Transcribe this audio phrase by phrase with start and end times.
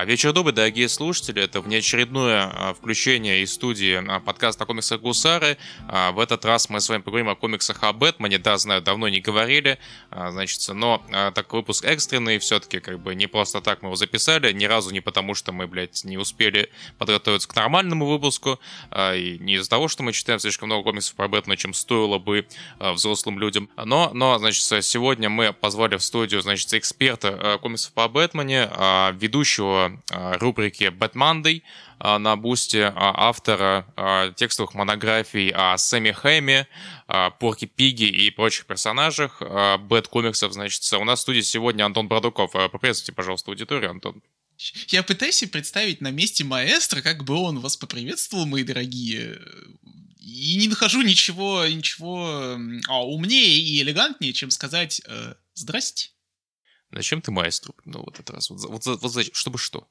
[0.00, 1.42] А, вечер добрый, дорогие слушатели.
[1.42, 5.58] Это внеочередное а, включение из студии а, подкаста о комиксах Гусары.
[5.88, 8.38] В этот раз мы с вами поговорим о комиксах о Бэтмене.
[8.38, 9.80] Да, знаю, давно не говорили,
[10.12, 11.02] значит, но
[11.34, 15.00] так выпуск экстренный все-таки, как бы не просто так мы его записали, ни разу не
[15.00, 18.60] потому, что мы, блядь, не успели подготовиться к нормальному выпуску,
[18.96, 22.46] и не из-за того, что мы читаем слишком много комиксов про Бэтмена, чем стоило бы
[22.78, 23.68] взрослым людям.
[23.76, 28.70] Но, но, значит, сегодня мы позвали в студию, значит, эксперта комиксов по Бэтмене,
[29.14, 31.62] ведущего а, рубрики Bad
[31.98, 36.66] а, на бусте а, автора текстовых монографий о Сэме Хэме,
[37.38, 39.42] Порки Пиги и прочих персонажах
[39.80, 40.52] Бэт комиксов.
[40.52, 42.52] Значит, у нас в студии сегодня Антон Бродуков.
[42.52, 44.22] Поприветствуйте, пожалуйста, аудиторию, Антон.
[44.88, 49.38] Я пытаюсь представить на месте маэстро, как бы он вас поприветствовал, мои дорогие.
[50.20, 52.58] И не нахожу ничего, ничего
[52.88, 56.10] а, умнее и элегантнее, чем сказать э, «Здрасте».
[56.90, 57.74] Зачем ты маэстро?
[57.84, 58.50] Ну, вот этот раз.
[58.50, 59.86] Вот, вот, вот, вот чтобы что?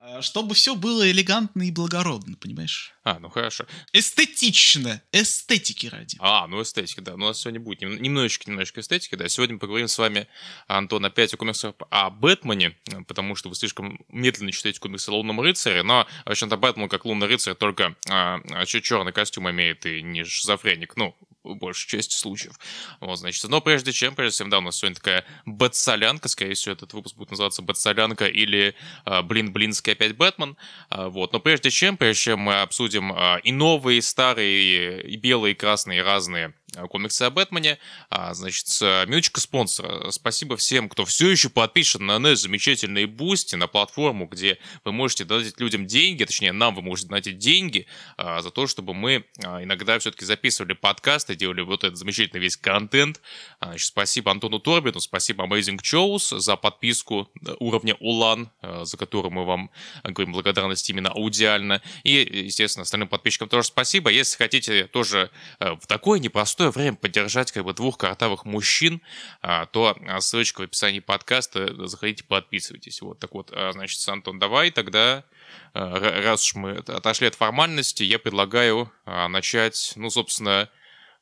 [0.00, 2.94] А, чтобы все было элегантно и благородно, понимаешь?
[3.02, 3.66] А, ну хорошо.
[3.92, 6.16] Эстетично, эстетики ради.
[6.20, 7.16] А, ну эстетика, да.
[7.16, 9.28] Ну, у нас сегодня будет немножечко, немножечко эстетики, да.
[9.28, 10.28] Сегодня мы поговорим с вами,
[10.68, 15.40] Антон, опять о комиксах о Бэтмене, потому что вы слишком медленно читаете комиксы о Лунном
[15.40, 20.02] рыцаре, но, в общем-то, Бэтмен как Лунный рыцарь только а, а черный костюм имеет и
[20.02, 20.96] не шизофреник.
[20.96, 21.16] Ну,
[21.54, 22.54] большей части случаев.
[23.00, 26.74] Вот, значит, но прежде чем, прежде всем, да, у нас сегодня такая бэтсолянка, скорее всего,
[26.74, 28.74] этот выпуск будет называться бэтсолянка или
[29.04, 30.56] э, блин-блинский опять Бэтмен,
[30.90, 35.16] э, вот, но прежде чем, прежде чем мы обсудим э, и новые, и старые, и
[35.16, 36.54] белые, и красные, и разные
[36.90, 37.78] комиксы о Бэтмене.
[38.10, 40.10] А, значит, минуточка спонсора.
[40.10, 45.24] Спасибо всем, кто все еще подпишет на наш замечательный Boosty, на платформу, где вы можете
[45.24, 49.62] дать людям деньги, точнее, нам вы можете дать деньги а, за то, чтобы мы а,
[49.62, 53.20] иногда все-таки записывали подкасты, делали вот этот замечательный весь контент.
[53.60, 59.32] А, значит, спасибо Антону Торбину, спасибо Amazing Shows за подписку уровня Улан, а, за которую
[59.32, 59.70] мы вам
[60.04, 61.82] говорим благодарность именно аудиально.
[62.04, 64.10] И, естественно, остальным подписчикам тоже спасибо.
[64.10, 69.00] Если хотите тоже а, в такое непростое непростое время поддержать как бы двух картавых мужчин,
[69.42, 73.00] а, то а, ссылочка в описании подкаста, заходите, подписывайтесь.
[73.00, 75.24] Вот так вот, а, значит, Антон, давай тогда,
[75.72, 80.68] раз уж мы отошли от формальности, я предлагаю начать, ну, собственно,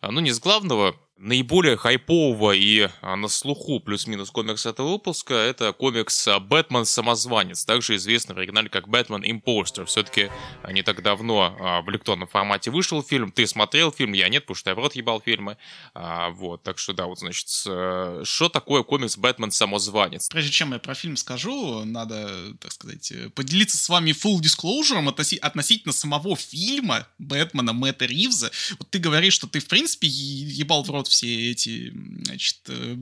[0.03, 5.73] ну, не с главного, наиболее хайпового и а, на слуху плюс-минус комикс этого выпуска это
[5.73, 9.87] комикс а, «Бэтмен Самозванец», также известный в оригинале как «Бэтмен Импостер».
[9.87, 10.31] Все-таки
[10.63, 13.33] а, не так давно в электронном формате вышел фильм.
[13.33, 15.57] Ты смотрел фильм, я нет, потому что я в рот ебал фильмы.
[15.95, 20.29] Вот, так что да, вот, значит, что такое комикс «Бэтмен Самозванец»?
[20.29, 25.07] Прежде чем я про фильм скажу, надо, так сказать, поделиться с вами full disclosure
[25.41, 28.51] относительно самого фильма «Бэтмена» Мэтта Ривза.
[28.79, 31.93] Вот ты говоришь, что ты, в принципе, ебал в рот вот все эти,
[32.25, 32.97] значит, э,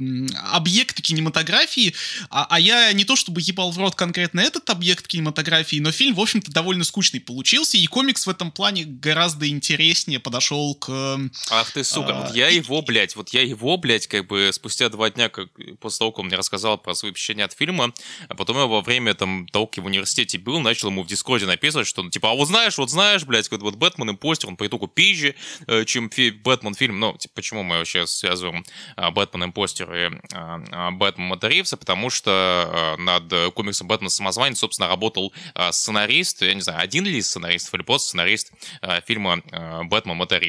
[0.52, 1.94] объекты кинематографии,
[2.30, 6.14] а, а я не то чтобы ебал в рот конкретно этот объект кинематографии, но фильм,
[6.14, 11.18] в общем-то, довольно скучный получился, и комикс в этом плане гораздо интереснее подошел к...
[11.50, 12.56] Ах ты, сука, а, вот я и...
[12.56, 15.48] его, блядь, вот я его, блядь, как бы спустя два дня, как
[15.80, 17.92] после того, как он мне рассказал про свои впечатления от фильма,
[18.28, 21.86] а потом я во время там как в университете был, начал ему в Дискорде написывать,
[21.86, 24.56] что, ну, типа, а вот знаешь, вот знаешь, блядь, вот, вот Бэтмен и постер, он
[24.56, 25.34] по итогу пизже,
[25.66, 26.10] э, чем
[26.42, 28.64] Бэтмен фильм, ну, типа, почему мы вообще сейчас связываем
[28.96, 31.44] а, Бэтмен Импостер и а, а, Бэтмен Мэтта
[31.76, 35.32] потому что над комиксом Бэтмен Самозванец, собственно, работал
[35.70, 38.52] сценарист, я не знаю, один ли из сценаристов или просто сценарист
[39.06, 39.42] фильма
[39.84, 40.40] Бэтмен Мэтта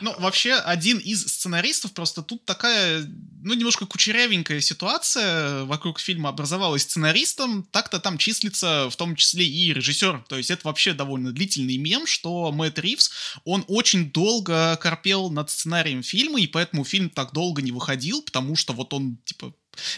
[0.00, 3.04] Ну, вообще, один из сценаристов, просто тут такая,
[3.42, 9.72] ну, немножко кучерявенькая ситуация вокруг фильма образовалась сценаристом, так-то там числится в том числе и
[9.72, 13.10] режиссер, то есть это вообще довольно длительный мем, что Мэтт Ривз,
[13.44, 18.22] он очень долго корпел над сценарием фильма, и поэтому поэтому фильм так долго не выходил,
[18.22, 19.52] потому что вот он, типа,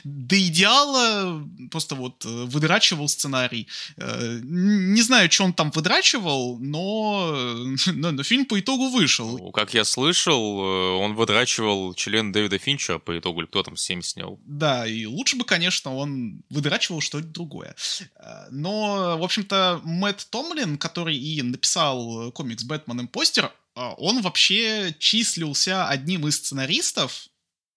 [0.05, 3.67] до идеала просто вот э, выдрачивал сценарий.
[3.97, 7.35] Э, не знаю, что он там выдрачивал, но,
[7.87, 9.39] но, но фильм по итогу вышел.
[9.39, 13.77] Ну, как я слышал, э, он выдрачивал член Дэвида Финчера по итогу, или кто там
[13.77, 14.39] 7 снял.
[14.45, 17.75] Да, и лучше бы, конечно, он выдрачивал что-то другое.
[18.51, 23.53] Но, в общем-то, Мэтт Томлин, который и написал комикс «Бэтмен Импостер», а,
[23.99, 27.29] он вообще числился одним из сценаристов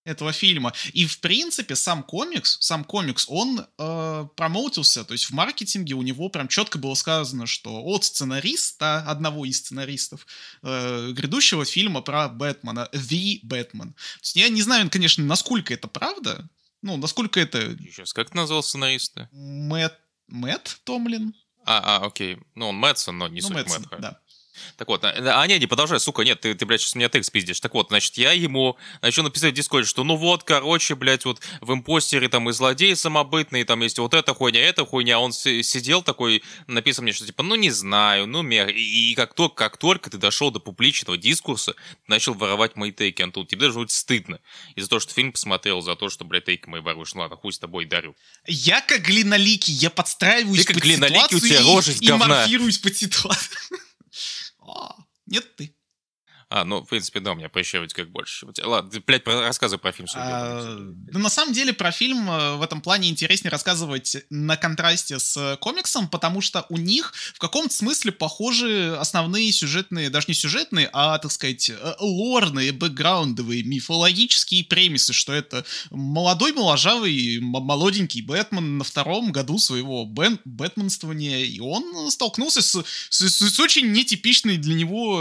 [0.05, 0.73] этого фильма.
[0.91, 6.01] И, в принципе, сам комикс, сам комикс, он э, промоутился, то есть в маркетинге у
[6.01, 10.27] него прям четко было сказано, что от сценариста, одного из сценаристов
[10.61, 13.94] э, грядущего фильма про Бэтмена, The Batman.
[14.21, 16.50] Есть я не знаю, конечно, насколько это правда,
[16.81, 17.77] ну, насколько это...
[17.77, 19.29] Сейчас, как ты назвал сценариста?
[19.31, 19.97] Мэтт,
[20.27, 21.33] Мэтт Томлин.
[21.65, 22.39] А, а, окей.
[22.55, 24.01] Ну, он Мэтсон, но не ну, суть Мэтсон, Мэтт.
[24.01, 24.19] Да.
[24.77, 27.31] Так вот, а, а не, не продолжай, сука, нет, ты, ты блядь, сейчас меня текст
[27.31, 27.59] пиздишь.
[27.59, 31.41] Так вот, значит, я ему начал написать в Дискорде, что ну вот, короче, блядь, вот
[31.61, 35.19] в импостере там и злодей самобытный, там есть вот эта хуйня, эта хуйня.
[35.19, 38.69] Он сидел такой, написал мне, что типа, ну не знаю, ну мег.
[38.69, 41.77] И, и как, только, как только ты дошел до публичного дискурса, ты
[42.07, 43.45] начал воровать мои тейки, Антон.
[43.45, 44.39] Тебе даже будет стыдно
[44.75, 47.13] из-за того, что фильм посмотрел, за то, что, блядь, тейки мои воруешь.
[47.13, 48.15] Ну ладно, хуй с тобой дарю.
[48.47, 52.77] Я как глиноликий, я подстраиваюсь ты как под глиноликий, у тебя рожа и, и морфируюсь
[52.77, 53.57] под ситуацию.
[55.25, 55.75] Нет, ты.
[56.55, 58.45] А, ну, в принципе, да, у меня прыщавить как больше.
[58.61, 60.07] Ладно, блядь, рассказывай про фильм.
[60.13, 60.77] А,
[61.11, 65.57] ну, на самом деле, про фильм э, в этом плане интереснее рассказывать на контрасте с
[65.59, 71.17] комиксом, потому что у них в каком-то смысле похожи основные сюжетные, даже не сюжетные, а,
[71.17, 79.31] так сказать, э, лорные, бэкграундовые, мифологические премисы, что это молодой, моложавый, молоденький Бэтмен на втором
[79.31, 85.19] году своего бэн бэтменствования, и он столкнулся с, с, с очень нетипичной для него,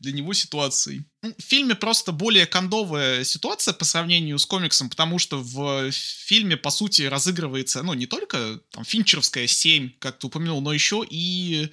[0.00, 1.04] для него ситуацией ситуаций.
[1.22, 6.56] Ну, в фильме просто более кондовая ситуация по сравнению с комиксом, потому что в фильме,
[6.56, 11.70] по сути, разыгрывается, ну, не только там финчеровская 7, как ты упомянул, но еще и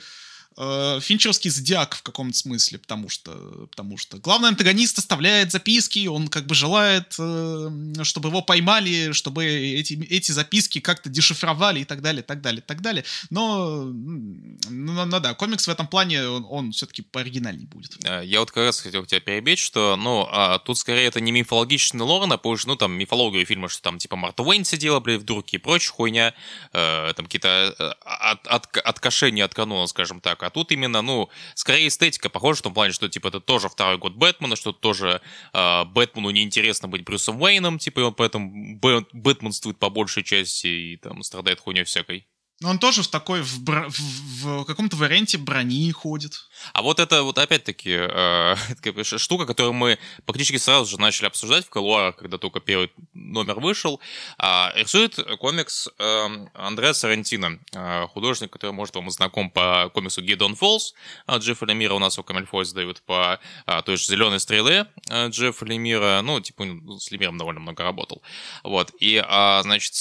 [0.57, 3.31] э, финчеровский зодиак в каком-то смысле, потому что,
[3.69, 9.45] потому что главный антагонист оставляет записки, он как бы желает, э, чтобы его поймали, чтобы
[9.45, 13.04] эти, эти записки как-то дешифровали и так далее, так далее, так далее.
[13.30, 17.98] Но, ну, ну да, комикс в этом плане, он, он все-таки пооригинальней будет.
[18.04, 21.31] Э, я вот как раз хотел тебя перебить, что, ну, а, тут скорее это не
[21.31, 25.21] мифологичный лор, а позже, ну, там, мифологию фильма, что там, типа, Марта Уэйн сидела, блядь,
[25.21, 26.33] в и прочая хуйня,
[26.74, 31.30] э, там какие-то э, от, от, откошения от канона, скажем так, а тут именно, ну,
[31.56, 35.22] скорее эстетика похожа в том плане, что, типа, это тоже второй год Бэтмена, что тоже
[35.54, 40.68] э, Бэтмену неинтересно быть Брюсом Уэйном, типа, и он поэтому Бэт, бэтменствует по большей части
[40.68, 42.28] и там страдает хуйней всякой.
[42.59, 46.48] Но он тоже в такой, в, бро, в, в каком-то варианте брони ходит.
[46.74, 48.56] А вот это вот опять-таки э,
[49.04, 54.01] штука, которую мы практически сразу же начали обсуждать в Калуарах, когда только первый номер вышел.
[54.39, 60.56] Э, рисует комикс э, Андреа Сарантино, э, художник, который, может, вам знаком по комиксу Гидон
[60.56, 60.95] Фолс.
[61.27, 65.30] Э, Джеффа Лемира у нас в Камельфой сдают по э, той же «Зеленой стрелы» э,
[65.30, 66.21] Джеффа Лемира.
[66.24, 66.65] Ну, типа,
[67.00, 68.24] с Лемиром довольно много работал.
[68.63, 68.94] Вот.
[69.00, 69.94] И, э, значит,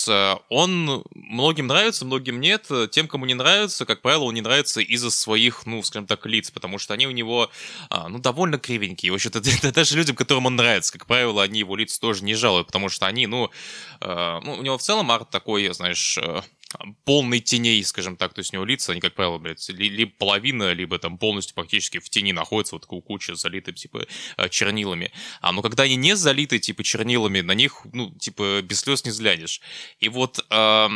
[0.49, 2.46] он многим нравится, многим нет.
[2.91, 6.51] Тем, кому не нравится, как правило, он не нравится из-за своих, ну, скажем так, лиц,
[6.51, 7.51] потому что они у него,
[7.91, 9.13] а, ну, довольно кривенькие.
[9.13, 9.41] В общем-то,
[9.73, 13.07] даже людям, которым он нравится, как правило, они его лица тоже не жалуют, потому что
[13.07, 13.51] они, ну,
[14.01, 16.43] э, ну у него в целом арт такой, знаешь, э,
[17.05, 20.73] полный теней, скажем так, то есть у него лица, они, как правило, блядь, либо половина,
[20.73, 24.07] либо там полностью практически в тени находятся, вот такую кучу залиты, типа,
[24.37, 25.13] э, чернилами.
[25.41, 29.11] А, ну, когда они не залиты, типа, чернилами, на них, ну, типа, без слез не
[29.11, 29.61] взглянешь.
[30.01, 30.89] И вот, э,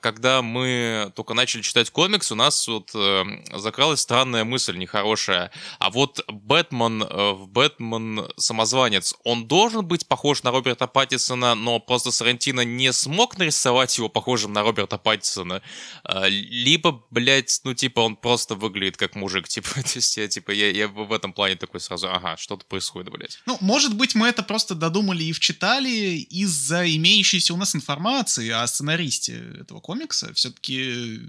[0.00, 3.24] когда мы только начали читать комикс, у нас вот э,
[3.54, 5.50] закралась странная мысль нехорошая.
[5.78, 12.10] А вот Бэтмен, э, Бэтмен самозванец, он должен быть похож на Роберта Паттисона, но просто
[12.10, 15.62] Сарантино не смог нарисовать его похожим на Роберта Паттисона, Паттисона,
[16.04, 20.50] а, либо, блядь, ну, типа, он просто выглядит как мужик, типа, то есть я, типа,
[20.50, 23.38] я, я в этом плане такой сразу, ага, что-то происходит, блядь.
[23.46, 28.66] Ну, может быть, мы это просто додумали и вчитали из-за имеющейся у нас информации о
[28.66, 30.32] сценаристе этого комикса.
[30.34, 31.20] Все-таки...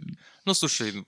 [0.45, 1.05] Ну, слушай,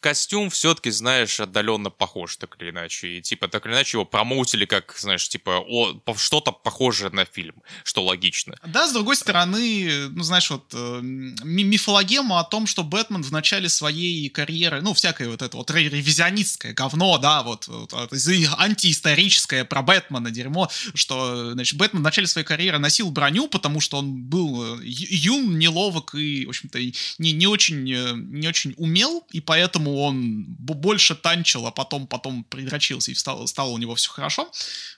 [0.00, 3.18] костюм все-таки, знаешь, отдаленно похож, так или иначе.
[3.18, 7.54] И, типа, так или иначе его промоутили как, знаешь, типа, о, что-то похожее на фильм,
[7.84, 8.54] что логично.
[8.66, 13.68] Да, с другой стороны, ну, знаешь, вот э, мифологема о том, что Бэтмен в начале
[13.68, 20.30] своей карьеры, ну, всякое вот это вот ревизионистское говно, да, вот, вот антиисторическое про Бэтмена
[20.30, 24.84] дерьмо, что, значит, Бэтмен в начале своей карьеры носил броню, потому что он был э,
[24.84, 29.98] юн, неловок и, в общем-то, не, не очень, э, не очень умел, и поэтому поэтому
[29.98, 34.50] он больше танчил, а потом, потом придрочился и стало, стало у него все хорошо.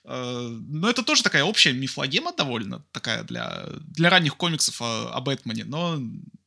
[0.04, 3.64] Э, но это тоже такая общая мифлогема довольно такая для,
[3.97, 5.99] для ранних комиксов о, о Бэтмене, но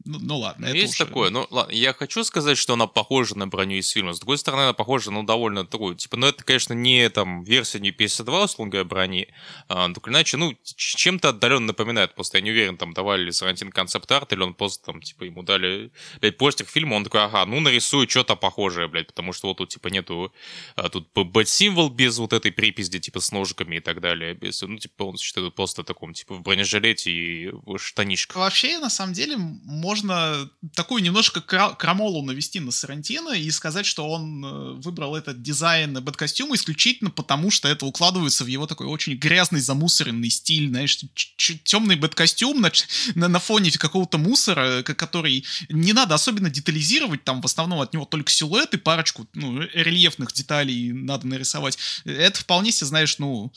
[0.05, 1.05] ну, ну ладно, это Есть уже...
[1.05, 1.29] такое.
[1.29, 4.13] Ну, ладно, я хочу сказать, что она похожа на броню из фильма.
[4.13, 7.79] С другой стороны, она похожа, ну, довольно такую, типа, ну, это, конечно, не там версия
[7.79, 9.27] не 52, условно говоря, брони,
[9.69, 12.15] а, так иначе, ну, чем-то отдаленно напоминает.
[12.15, 15.43] Просто я не уверен, там, давали ли Сарантин концепт-арт, или он просто там, типа, ему
[15.43, 19.57] дали, блядь, постер фильма, он такой, ага, ну, нарисую что-то похожее, блядь, потому что вот
[19.57, 20.33] тут, типа, нету,
[20.75, 24.33] а, тут бэт-символ без вот этой приписи, типа, с ножиками и так далее.
[24.33, 28.37] Без, ну, типа, он считает просто таком, типа, в бронежилете и в штанишках.
[28.37, 34.09] Вообще, на самом деле, можно можно такую немножко крамолу навести на Сарантино и сказать, что
[34.09, 39.13] он э, выбрал этот дизайн бэткостюма исключительно потому, что это укладывается в его такой очень
[39.13, 40.97] грязный, замусоренный стиль, знаешь,
[41.63, 42.71] темный бэткостюм на,
[43.13, 48.05] на, на фоне какого-то мусора, который не надо особенно детализировать, там в основном от него
[48.05, 51.77] только силуэт и парочку ну, рельефных деталей надо нарисовать.
[52.05, 53.53] Это вполне себе, знаешь, ну,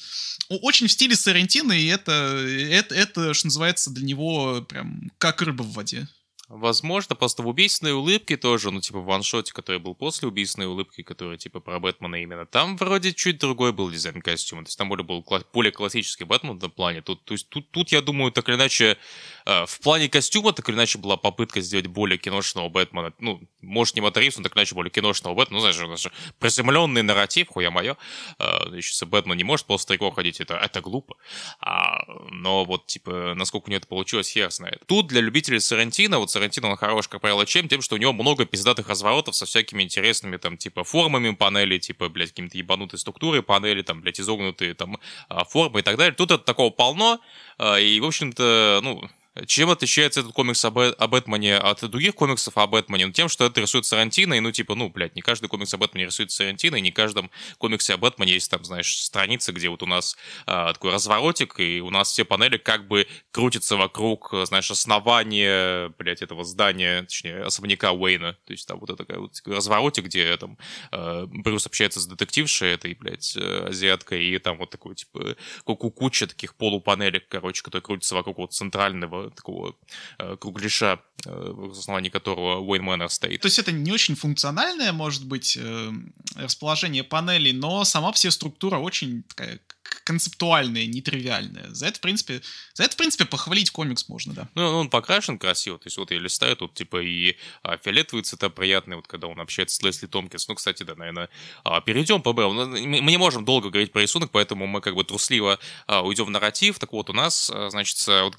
[0.51, 5.63] очень в стиле Сарантино, и это, это, это, что называется, для него прям как рыба
[5.63, 6.07] в воде.
[6.49, 11.03] Возможно, просто в «Убийственной улыбке» тоже, ну, типа, в ваншоте, который был после «Убийственной улыбки»,
[11.03, 14.89] который, типа, про Бэтмена именно, там вроде чуть другой был дизайн костюма, то есть там
[14.89, 17.03] более был кла- более классический Бэтмен этом плане.
[17.03, 18.97] Тут, то есть тут, тут, я думаю, так или иначе,
[19.45, 23.97] э, в плане костюма, так или иначе, была попытка сделать более киношного Бэтмена, ну, может,
[23.97, 27.03] не моторист, но так или иначе, более киношного Бэтмена, ну, знаешь, у нас же приземленный
[27.03, 27.97] нарратив, хуя моё,
[28.39, 28.45] э,
[28.77, 31.17] еще Бэтмен не может просто тайком ходить, это, это глупо.
[31.59, 34.85] А, но вот, типа, насколько у него это получилось, хер знает.
[34.87, 37.67] Тут для любителей Сарантино, вот Сарантино, он хорош, как правило, чем?
[37.67, 42.11] Тем, что у него много пиздатых разворотов со всякими интересными, там, типа, формами панели, типа,
[42.11, 44.99] блядь, какими-то ебанутые структуры панели, там, блядь, изогнутые, там,
[45.31, 46.15] а, формы и так далее.
[46.15, 47.21] Тут это такого полно,
[47.57, 49.03] а, и, в общем-то, ну,
[49.45, 53.07] чем отличается этот комикс об, о Бэтмене от других комиксов о Бэтмене?
[53.07, 55.79] Ну, тем, что это рисует Сарантино, и, ну, типа, ну, блядь, не каждый комикс о
[55.79, 59.83] Бэтмене рисует Сарантино, и не каждом комиксе о Бэтмене есть, там, знаешь, страницы, где вот
[59.83, 60.17] у нас
[60.47, 66.23] а, такой разворотик, и у нас все панели как бы крутятся вокруг, знаешь, основания, блядь,
[66.23, 68.39] этого здания, точнее, особняка Уэйна.
[68.47, 70.57] То есть там вот такая вот разворотик, где там
[70.93, 76.27] э, Брюс общается с детектившей этой, блядь, э, азиаткой, и там вот такой, типа, куча
[76.27, 79.75] таких полупанелек, короче, которые крутятся вокруг вот центрального такого
[80.19, 83.41] э, кругляша, э, в основании которого Уэйн Мэннер стоит.
[83.41, 85.93] То есть это не очень функциональное, может быть, э,
[86.37, 89.61] расположение панелей, но сама вся структура очень такая
[90.05, 91.69] концептуальная, нетривиальная.
[91.71, 92.43] За это, в принципе,
[92.75, 94.49] за это, в принципе, похвалить комикс можно, да.
[94.55, 98.49] Ну, он покрашен красиво, то есть вот я листаю, тут, типа, и а, фиолетовый цвета
[98.49, 100.49] приятный, вот когда он общается с Лесли Томпкинс.
[100.49, 101.29] Ну, кстати, да, наверное,
[101.65, 102.47] а, перейдем по Б.
[102.47, 106.31] Мы не можем долго говорить про рисунок, поэтому мы как бы трусливо а, уйдем в
[106.31, 106.79] нарратив.
[106.79, 108.37] Так вот, у нас, а, значит, вот,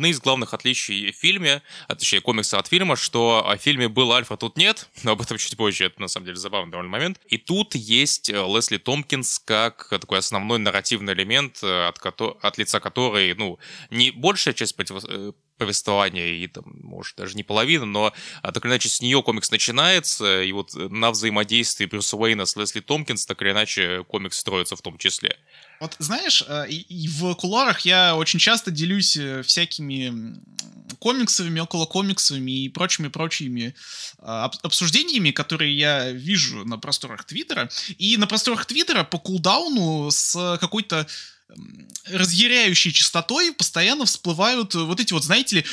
[0.00, 4.12] одни из главных отличий в фильме, а, точнее, комикса от фильма, что в фильме был
[4.12, 7.20] Альфа, тут нет, но об этом чуть позже, это на самом деле забавный довольно момент.
[7.28, 12.80] И тут есть э, Лесли Томпкинс как такой основной нарративный элемент, э, от, от лица
[12.80, 13.58] которой, ну,
[13.90, 18.12] не большая часть против- э, повествования, и там, может, даже не половина, но
[18.42, 22.56] а, так или иначе с нее комикс начинается, и вот на взаимодействии Брюса Уэйна с
[22.56, 25.36] Лесли Томпкинс так или иначе комикс строится в том числе.
[25.80, 30.40] Вот знаешь, и, и в куларах я очень часто делюсь всякими
[30.98, 33.74] комиксовыми, около комиксовыми и прочими-прочими
[34.18, 37.70] обсуждениями, которые я вижу на просторах Твиттера.
[37.98, 41.06] И на просторах Твиттера по кулдауну с какой-то
[42.12, 45.64] разъяряющей частотой постоянно всплывают вот эти вот, знаете ли,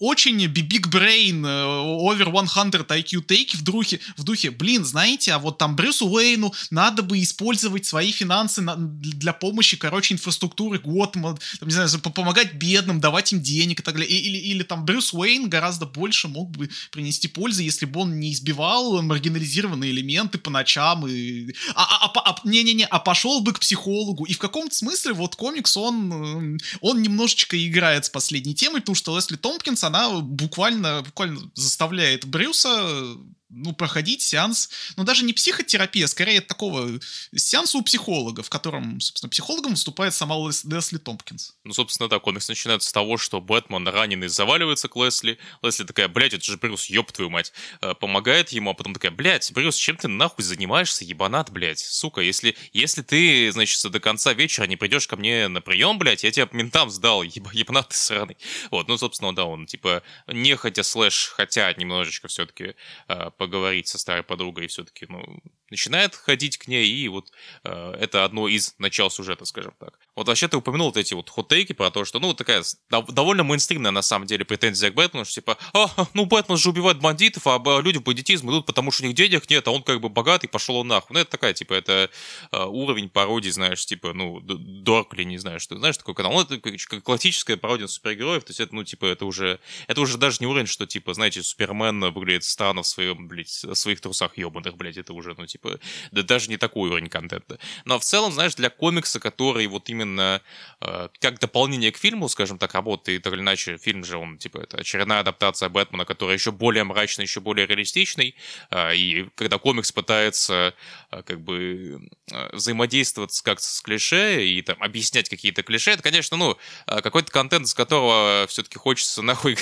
[0.00, 5.58] очень big brain, over 100 IQ take в духе, в духе, блин, знаете, а вот
[5.58, 11.68] там Брюсу Уэйну надо бы использовать свои финансы на, для помощи, короче, инфраструктуры Готэма, там,
[11.68, 14.10] не знаю, помогать бедным, давать им денег и так далее.
[14.10, 18.32] Или, или там Брюс Уэйн гораздо больше мог бы принести пользы, если бы он не
[18.32, 21.52] избивал маргинализированные элементы по ночам и...
[21.74, 24.24] А, а, а, а, не-не-не, а пошел бы к психологу.
[24.24, 29.16] И в каком-то смысле вот комикс, он, он немножечко играет с последней темой, потому что
[29.16, 33.16] Лесли Томпкинс, она буквально, буквально заставляет Брюса
[33.48, 36.98] ну, проходить сеанс, ну, даже не психотерапия, скорее такого
[37.34, 41.54] сеанса у психолога, в котором, собственно, психологом выступает сама Лесли Томпкинс.
[41.64, 46.08] Ну, собственно, да, комикс начинается с того, что Бэтмен раненый заваливается к Лесли, Лесли такая,
[46.08, 49.76] блядь, это же Брюс, ёб твою мать, э, помогает ему, а потом такая, блядь, Брюс,
[49.76, 54.76] чем ты нахуй занимаешься, ебанат, блядь, сука, если, если ты, значит, до конца вечера не
[54.76, 58.36] придешь ко мне на прием, блядь, я тебя ментам сдал, еб, ебанат ты сраный.
[58.70, 62.74] Вот, ну, собственно, да, он, типа, нехотя слэш, хотя немножечко все-таки
[63.08, 65.22] э, поговорить со старой подругой все-таки, ну,
[65.70, 67.32] начинает ходить к ней, и вот
[67.64, 69.98] э, это одно из начал сюжета, скажем так.
[70.14, 73.90] Вот вообще ты упомянул вот эти вот хот-тейки про то, что, ну, такая довольно мейнстримная,
[73.90, 77.60] на самом деле, претензия к Бэтмену, что типа, а, ну, Бэтмен же убивает бандитов, а
[77.80, 80.76] люди бандитизм идут, потому что у них денег нет, а он как бы богатый, пошел
[80.76, 81.14] он нахуй.
[81.14, 82.10] Ну, это такая, типа, это
[82.52, 86.32] э, уровень пародии, знаешь, типа, ну, Доркли, не знаю, что, знаешь, такой канал.
[86.32, 90.16] Ну, это как классическая пародия супергероев, то есть это, ну, типа, это уже, это уже
[90.18, 94.38] даже не уровень, что, типа, знаете, Супермен выглядит странно в своем, блядь, в своих трусах
[94.38, 95.80] ебаных, блядь, это уже, ну, типа, типа,
[96.12, 97.58] да даже не такой уровень контента.
[97.84, 100.42] Но в целом, знаешь, для комикса, который вот именно
[100.80, 104.58] э, как дополнение к фильму, скажем так, работает, так или иначе, фильм же, он, типа,
[104.58, 108.34] это очередная адаптация Бэтмена, которая еще более мрачный, еще более реалистичный,
[108.70, 110.74] э, и когда комикс пытается,
[111.10, 116.36] э, как бы, э, взаимодействовать как с клише и там объяснять какие-то клише, это, конечно,
[116.36, 119.56] ну, э, какой-то контент, из которого все-таки хочется нахуй,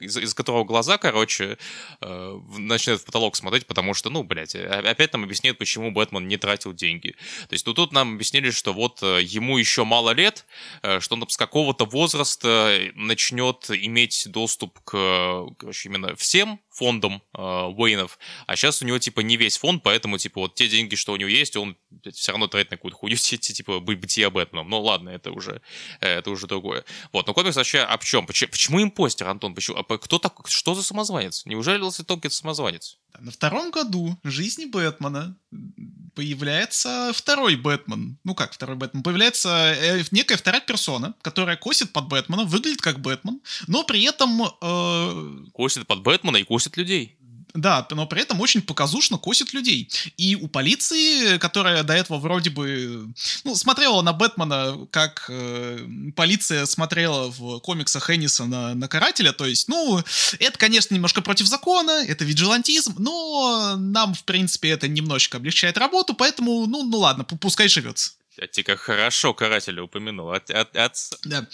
[0.00, 1.58] из, из которого глаза, короче,
[2.00, 6.36] э, начинают в потолок смотреть, потому что, ну, блядь, опять нам объясняют, почему Бэтмен не
[6.36, 7.10] тратил деньги.
[7.48, 10.46] То есть, ну, тут нам объяснили, что вот э, ему еще мало лет,
[10.82, 17.40] э, что он с какого-то возраста начнет иметь доступ к, короче, именно всем фондом э,
[17.40, 21.12] Уэйнов, а сейчас у него, типа, не весь фонд, поэтому, типа, вот те деньги, что
[21.12, 21.76] у него есть, он
[22.12, 24.68] все равно тратит на какую-то хуйню, типа, бытия Бэтменом.
[24.68, 25.62] Ну, ладно, это уже,
[26.00, 26.84] это уже другое.
[27.12, 28.26] Вот, но комикс вообще об чем?
[28.26, 29.54] Почему, почему импостер, Антон?
[29.54, 31.46] Почему, а кто так, что за самозванец?
[31.46, 32.98] Неужели Лоси Томпкинс самозванец?
[33.20, 35.36] На втором году жизни Бэтмена
[36.14, 38.18] появляется второй Бэтмен.
[38.24, 39.02] Ну как второй Бэтмен?
[39.02, 44.42] Появляется э, некая вторая персона, которая косит под Бэтмена, выглядит как Бэтмен, но при этом...
[44.62, 45.50] Э...
[45.52, 47.18] Косит под Бэтмена и косит людей.
[47.54, 49.88] Да, но при этом очень показушно косит людей.
[50.16, 53.08] И у полиции, которая до этого вроде бы,
[53.44, 59.68] ну, смотрела на Бэтмена, как э, полиция смотрела в комиксах Энниса на, Карателя, то есть,
[59.68, 60.02] ну,
[60.40, 66.14] это, конечно, немножко против закона, это виджилантизм, но нам, в принципе, это немножечко облегчает работу,
[66.14, 68.12] поэтому, ну, ну ладно, пускай живется.
[68.36, 70.32] Я тебе как хорошо карателя упомянул.
[70.32, 70.96] От, от, от...
[71.24, 71.46] Да.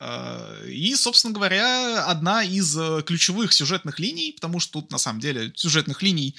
[0.00, 5.20] Э, и, собственно говоря, одна из э, ключевых сюжетных линий, потому что тут, на самом
[5.20, 6.36] деле, сюжетных линий,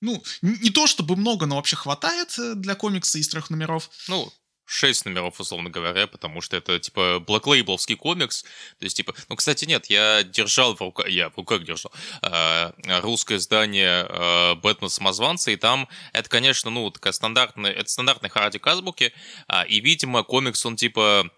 [0.00, 3.88] ну, не то чтобы много, но вообще хватает э, для комикса из трех номеров.
[4.08, 4.32] Ну,
[4.66, 8.42] шесть номеров, условно говоря, потому что это, типа, блэклейбловский комикс.
[8.42, 11.92] То есть, типа, ну, кстати, нет, я держал в руках, я в руках держал,
[12.22, 18.30] э, русское издание э, «Бэтмен самозванца», и там это, конечно, ну, такая стандартная, это стандартный
[18.30, 19.12] харадик азбуки,
[19.48, 21.30] э, и, видимо, комикс, он, типа,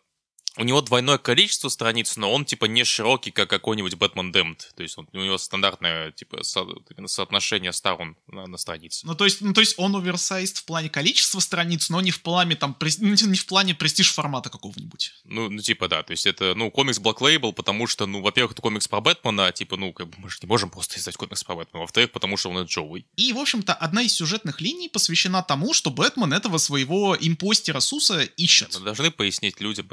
[0.57, 4.61] у него двойное количество страниц, но он, типа, не широкий, как какой-нибудь Batman Damned.
[4.75, 6.67] То есть он, у него стандартное, типа, со,
[7.07, 9.07] соотношение сторон на, на странице.
[9.07, 12.23] Ну то, есть, ну, то есть он оверсайзд в плане количества страниц, но не в
[12.23, 15.13] плане, там, прес, ну, не в плане престиж формата какого-нибудь.
[15.25, 16.03] Ну, ну, типа, да.
[16.03, 19.53] То есть это, ну, комикс Black Label, потому что, ну, во-первых, это комикс про Бэтмена,
[19.53, 21.83] типа, ну, как бы мы же не можем просто издать комикс про Бэтмена.
[21.83, 23.05] Во-вторых, потому что он Джоуи.
[23.17, 28.23] И, в общем-то, одна из сюжетных линий посвящена тому, что Бэтмен этого своего импостера Суса
[28.23, 28.75] ищет.
[28.79, 29.87] Мы должны пояснить людям.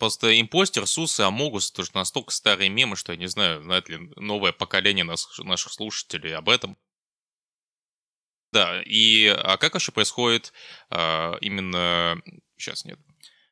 [0.00, 3.90] Просто импостер Мистер Сус и Амогус тоже настолько старые мемы, что я не знаю, знает
[3.90, 6.78] ли новое поколение нас, наших слушателей об этом.
[8.50, 10.54] Да, и а как вообще происходит
[10.88, 12.18] а, именно...
[12.56, 12.98] Сейчас нет.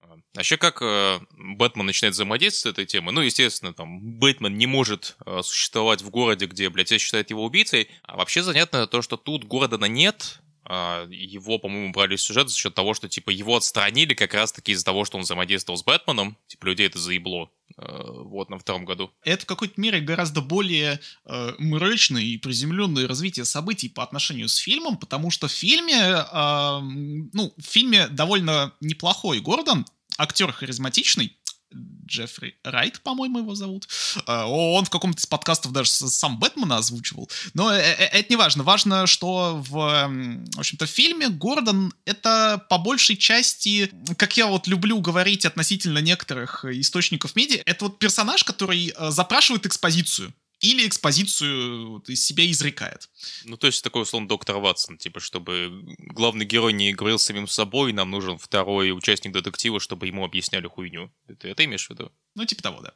[0.01, 3.13] А, вообще, как э, Бэтмен начинает взаимодействовать с этой темой?
[3.13, 7.45] Ну, естественно, там, Бэтмен не может э, существовать в городе, где, блядь, все считают его
[7.45, 7.91] убийцей.
[8.05, 12.57] А вообще занятно то, что тут города нет, а, его, по-моему, брали в сюжет за
[12.57, 16.37] счет того, что, типа, его отстранили как раз-таки из-за того, что он взаимодействовал с Бэтменом.
[16.47, 17.51] Типа, людей это заебло.
[17.81, 19.13] Э, вот, на втором году.
[19.23, 24.57] Это в какой-то мере гораздо более э, мрачное и приземленное развитие событий по отношению с
[24.57, 26.81] фильмом, потому что в фильме, э,
[27.33, 31.37] ну, в фильме довольно неплохой Гордон, актер харизматичный,
[31.73, 33.89] Джеффри Райт, по-моему, его зовут.
[34.27, 37.31] А, он в каком-то из подкастов даже сам Бэтмена озвучивал.
[37.55, 38.63] Но э, э, это не важно.
[38.63, 45.01] Важно, что в, в общем-то, фильме Гордон— это по большей части, как я вот люблю
[45.01, 52.25] говорить относительно некоторых источников медиа, это вот персонаж, который э, запрашивает экспозицию или экспозицию из
[52.25, 53.09] себя изрекает.
[53.45, 57.93] Ну, то есть такой, условно, доктор Ватсон, типа, чтобы главный герой не говорил самим собой,
[57.93, 61.13] нам нужен второй участник детектива, чтобы ему объясняли хуйню.
[61.29, 62.13] Это, это имеешь в виду?
[62.35, 62.95] Ну, типа того, да.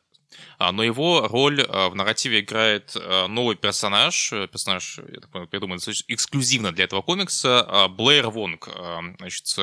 [0.58, 5.30] А, но его роль а, в нарративе играет а, новый персонаж, э, персонаж, я так
[5.30, 8.68] понимаю, придуман эксклюзивно для этого комикса, Блэйр Вонг,
[9.18, 9.56] значит,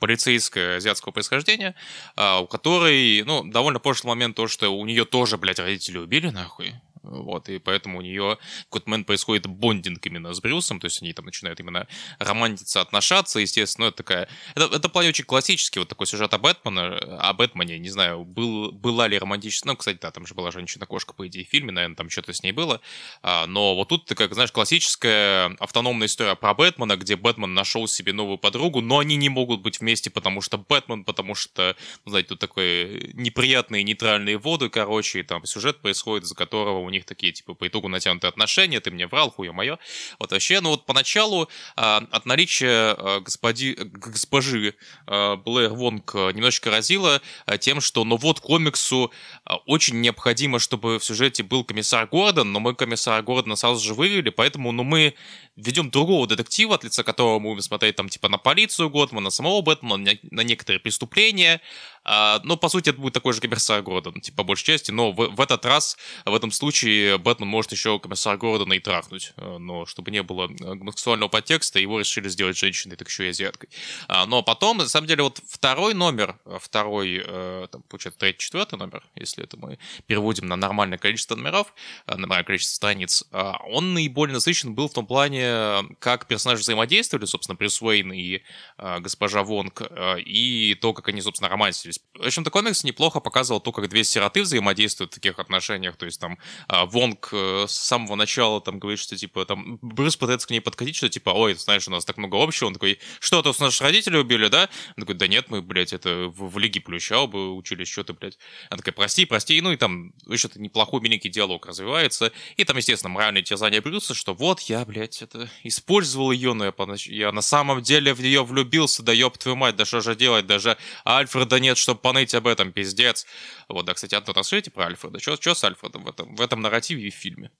[0.00, 1.74] полицейское азиатского происхождения,
[2.16, 6.74] у которой, ну, довольно пошлый момент то, что у нее тоже, блядь, родители убили, нахуй,
[7.06, 11.02] вот, и поэтому у нее в какой-то момент происходит бондинг именно с Брюсом, то есть
[11.02, 11.86] они там начинают именно
[12.18, 14.28] романтиться, отношаться, естественно, ну, это такая...
[14.54, 18.24] Это, это в плане очень классический вот такой сюжет о Бэтмена, о Бэтмене, не знаю,
[18.24, 19.72] был, была ли романтическая...
[19.72, 22.42] Ну, кстати, да, там же была женщина-кошка, по идее, в фильме, наверное, там что-то с
[22.42, 22.80] ней было,
[23.22, 28.12] а, но вот тут, как, знаешь, классическая автономная история про Бэтмена, где Бэтмен нашел себе
[28.12, 32.30] новую подругу, но они не могут быть вместе, потому что Бэтмен, потому что, ну, знаете,
[32.30, 37.32] тут такой неприятные нейтральные воды, короче, и там сюжет происходит, из-за которого у них такие,
[37.32, 39.78] типа, по итогу натянутые отношения, ты мне врал, хуя мое.
[40.18, 44.74] Вот вообще, ну вот поначалу а, от наличия а, господи, госпожи
[45.06, 49.12] а, Блэр Вонг немножечко разило а, тем, что, ну вот комиксу
[49.44, 53.94] а, очень необходимо, чтобы в сюжете был комиссар Гордон, но мы комиссара Гордона сразу же
[53.94, 55.14] вывели, поэтому, ну мы
[55.56, 59.30] ведем другого детектива, от лица которого мы будем смотреть там типа на полицию Готмана, на
[59.30, 61.60] самого Бэтмена, на, на некоторые преступления.
[62.08, 65.10] А, но по сути это будет такой же комиссар Гордон, типа по большей части, но
[65.10, 69.32] в, в этот раз, в этом случае, Бэтмен может еще комиссара Гордона и трахнуть.
[69.36, 73.68] А, но чтобы не было гомосексуального подтекста, его решили сделать женщиной, так еще и азиаткой.
[74.06, 78.78] А, но потом, на самом деле, вот второй номер, второй, э, там, получается, третий, четвертый
[78.78, 81.74] номер, если это мы переводим на нормальное количество номеров,
[82.06, 87.56] на нормальное количество страниц, он наиболее насыщен был в том плане, как персонажи взаимодействовали, собственно,
[87.56, 88.42] Брюс Уэйн и
[88.78, 91.95] э, госпожа Вонг, э, и то, как они, собственно, романсились.
[92.14, 96.20] В общем-то, комикс неплохо показывал то, как две сироты взаимодействуют в таких отношениях, то есть
[96.20, 100.50] там э, Вонг э, с самого начала там говорит, что типа там Брюс пытается к
[100.50, 103.54] ней подкатить, что типа, ой, знаешь, у нас так много общего, он такой, что, то
[103.58, 104.68] наши родители убили, да?
[104.96, 108.12] Он такой, да нет, мы, блядь, это в, в Лиге Плюща оба учились, что ты,
[108.12, 108.38] блядь.
[108.70, 113.12] Она такая, прости, прости, ну и там еще-то неплохой миленький диалог развивается, и там, естественно,
[113.12, 116.72] моральное терзание Брюса, что вот я, блядь, это использовал ее, но я,
[117.06, 120.46] я на самом деле в нее влюбился, да ёб твою мать, да что же делать,
[120.46, 123.26] даже Альфреда нет, чтобы поныть об этом, пиздец.
[123.68, 127.06] Вот, да, кстати, Антон, расскажите про Альфреда, что с Альфредом в этом, в этом нарративе
[127.06, 127.50] и в фильме?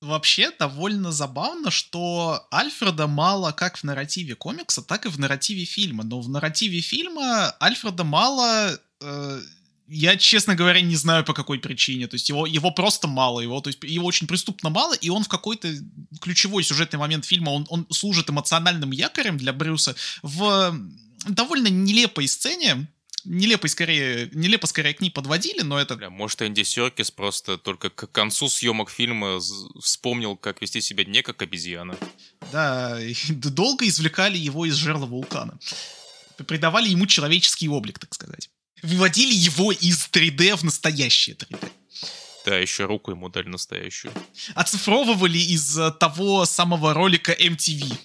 [0.00, 6.04] Вообще довольно забавно, что Альфреда мало как в нарративе комикса, так и в нарративе фильма.
[6.04, 9.40] Но в нарративе фильма Альфреда мало э,
[9.88, 12.06] я, честно говоря, не знаю по какой причине.
[12.06, 15.24] То есть его, его просто мало, его, то есть его очень преступно мало, и он
[15.24, 15.68] в какой-то
[16.20, 20.78] ключевой сюжетный момент фильма, он, он служит эмоциональным якорем для Брюса в
[21.28, 22.86] довольно нелепой сцене,
[23.24, 25.96] нелепо скорее, нелепо скорее к ней подводили, но это...
[25.96, 29.40] Бля, может, Энди Серкис просто только к концу съемок фильма
[29.80, 31.96] вспомнил, как вести себя не как обезьяна.
[32.52, 35.58] Да, долго извлекали его из жерла вулкана.
[36.46, 38.50] Придавали ему человеческий облик, так сказать
[38.84, 41.70] выводили его из 3D в настоящее 3D.
[42.44, 44.12] Да, еще руку ему дали настоящую.
[44.54, 47.96] Оцифровывали из э, того самого ролика MTV.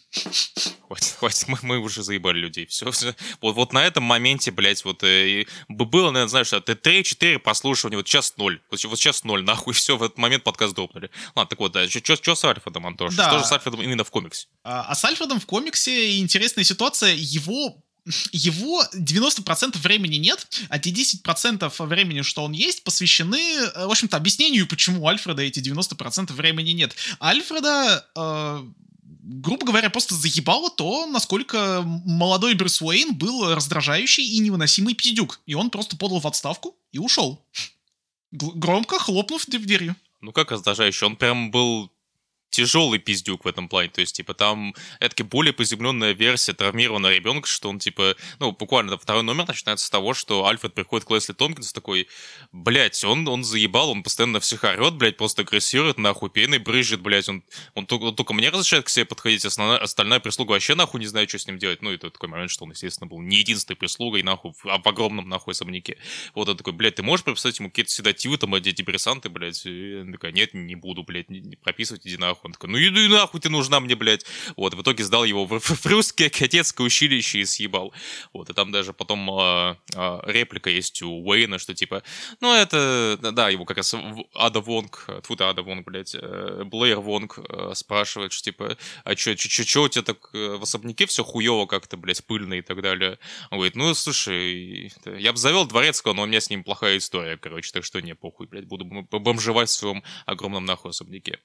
[0.88, 2.65] Хватит, хватит, мы, мы уже заебали людей.
[2.65, 3.15] Все, все.
[3.41, 8.08] Вот, вот на этом моменте, блядь, вот э, было, наверное, знаешь, ты 3-4 прослушивания, вот
[8.08, 8.62] сейчас 0.
[8.71, 11.12] Вот, вот сейчас 0, нахуй, все, в этот момент подкаст дропнули.
[11.36, 13.15] Ладно, так вот, да, что с Альфредом, Антош?
[13.15, 13.28] Да.
[13.28, 14.47] Что же с Альфредом именно в комиксе?
[14.63, 17.84] А, а с Альфредом в комиксе интересная ситуация, его
[18.32, 24.17] его 90% времени нет, а те 10% времени, что он есть, посвящены, э, в общем-то,
[24.17, 26.95] объяснению, почему Альфреда эти 90% времени нет.
[27.22, 28.63] Альфреда, э,
[29.04, 35.39] грубо говоря, просто заебало то, насколько молодой Брюс Уэйн был раздражающий и невыносимый пиздюк.
[35.45, 37.45] И он просто подал в отставку и ушел.
[38.32, 39.95] Громко хлопнув дверью.
[40.22, 41.08] Ну как раздражающий?
[41.08, 41.91] Он прям был
[42.49, 43.89] тяжелый пиздюк в этом плане.
[43.89, 48.97] То есть, типа, там это более поземленная версия травмированного ребенка, что он, типа, ну, буквально
[48.97, 52.07] второй номер начинается с того, что Альфред приходит к Лесли Томпкинс такой,
[52.51, 57.29] блядь, он, он заебал, он постоянно всех орет, блядь, просто агрессирует, нахуй, пеной брызжет, блядь,
[57.29, 57.43] он,
[57.75, 61.07] он, только, он только мне разрешает к себе подходить, основная, остальная прислуга вообще нахуй не
[61.07, 61.81] знает, что с ним делать.
[61.81, 65.29] Ну, это такой момент, что он, естественно, был не единственной прислугой, нахуй, в, в огромном,
[65.29, 65.97] нахуй, особняке.
[66.33, 69.65] Вот он такой, блядь, ты можешь прописать ему какие-то седативы, там, антидепрессанты, блядь?
[69.65, 72.38] И он такой, нет, не буду, блядь, не, не прописывать, иди нахуй.
[72.43, 74.25] Он такой, ну иди нахуй ты нужна мне, блядь.
[74.56, 77.93] Вот, в итоге сдал его в, в русское кадетское училище и съебал.
[78.34, 82.04] Вот, и там даже потом э, э, реплика есть у Уэйна, что типа,
[82.41, 83.95] ну это, да, его как раз
[84.34, 89.36] Ада Вонг, тьфу Ада Вонг, блядь, э, Блэйр Вонг э, спрашивает, что типа, а чё,
[89.36, 92.62] чё, чё, чё у тебя так э, в особняке все хуево как-то, блядь, пыльно и
[92.62, 93.19] так далее.
[93.52, 97.38] Он говорит, ну, слушай, я бы завел дворецкого, но у меня с ним плохая история,
[97.38, 101.39] короче, так что не, похуй, блядь, буду бомжевать в своем огромном нахуй особняке.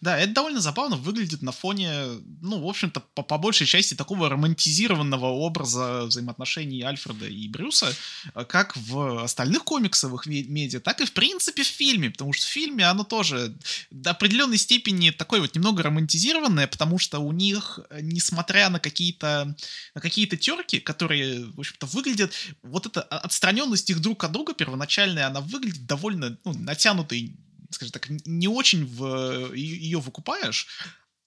[0.00, 2.06] Да, это довольно забавно выглядит на фоне,
[2.42, 7.94] ну, в общем-то, по, по большей части такого романтизированного образа взаимоотношений Альфреда и Брюса,
[8.34, 12.50] э, как в остальных комиксовых медиа, так и, в принципе, в фильме, потому что в
[12.50, 13.54] фильме оно тоже
[13.90, 19.54] до определенной степени такое вот немного романтизированное, потому что у них, э, несмотря на какие-то
[19.94, 25.26] на какие-то терки, которые, в общем-то, выглядят, вот эта отстраненность их друг от друга первоначальная,
[25.26, 27.36] она выглядит довольно ну, натянутой
[27.74, 30.66] скажем так, не очень в, ее выкупаешь,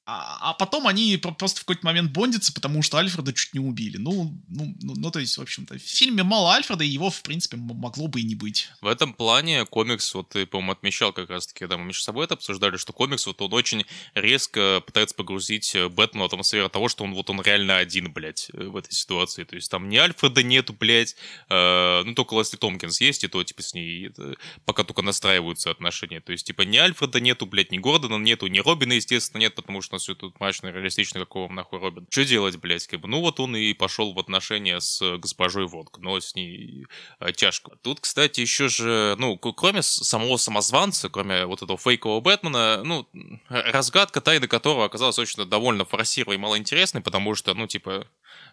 [0.09, 3.97] а, а потом они просто в какой-то момент бондятся, потому что Альфреда чуть не убили.
[3.97, 7.21] Ну, ну, ну, ну, то есть, в общем-то, в фильме мало Альфреда, и его, в
[7.23, 8.69] принципе, могло бы и не быть.
[8.79, 12.35] В этом плане комикс, вот ты, по-моему, отмечал как раз-таки, когда мы между собой это
[12.35, 17.03] обсуждали, что комикс, вот он очень резко пытается погрузить э, Бэтмена в атмосферу того, что
[17.03, 19.43] он вот он реально один, блядь, э, в этой ситуации.
[19.43, 21.17] То есть там ни Альфреда нету, блядь,
[21.49, 25.69] э, ну, только Лесли Томпкинс есть, и то, типа, с ней это, пока только настраиваются
[25.69, 26.21] отношения.
[26.21, 29.81] То есть, типа, ни Альфреда нету, блядь, ни Гордона нету, ни Робина, естественно, нет, потому
[29.81, 32.07] что все тут мрачно реалистично, какого нахуй Робин.
[32.09, 33.07] Что делать, блядь, как бы?
[33.07, 36.85] Ну вот он и пошел в отношения с госпожой Вонг, но с ней
[37.19, 37.71] э, тяжко.
[37.81, 43.07] Тут, кстати, еще же, ну, кроме самого самозванца, кроме вот этого фейкового Бэтмена, ну,
[43.49, 48.07] разгадка тайны которого оказалась очень довольно форсированной и малоинтересной, потому что, ну, типа,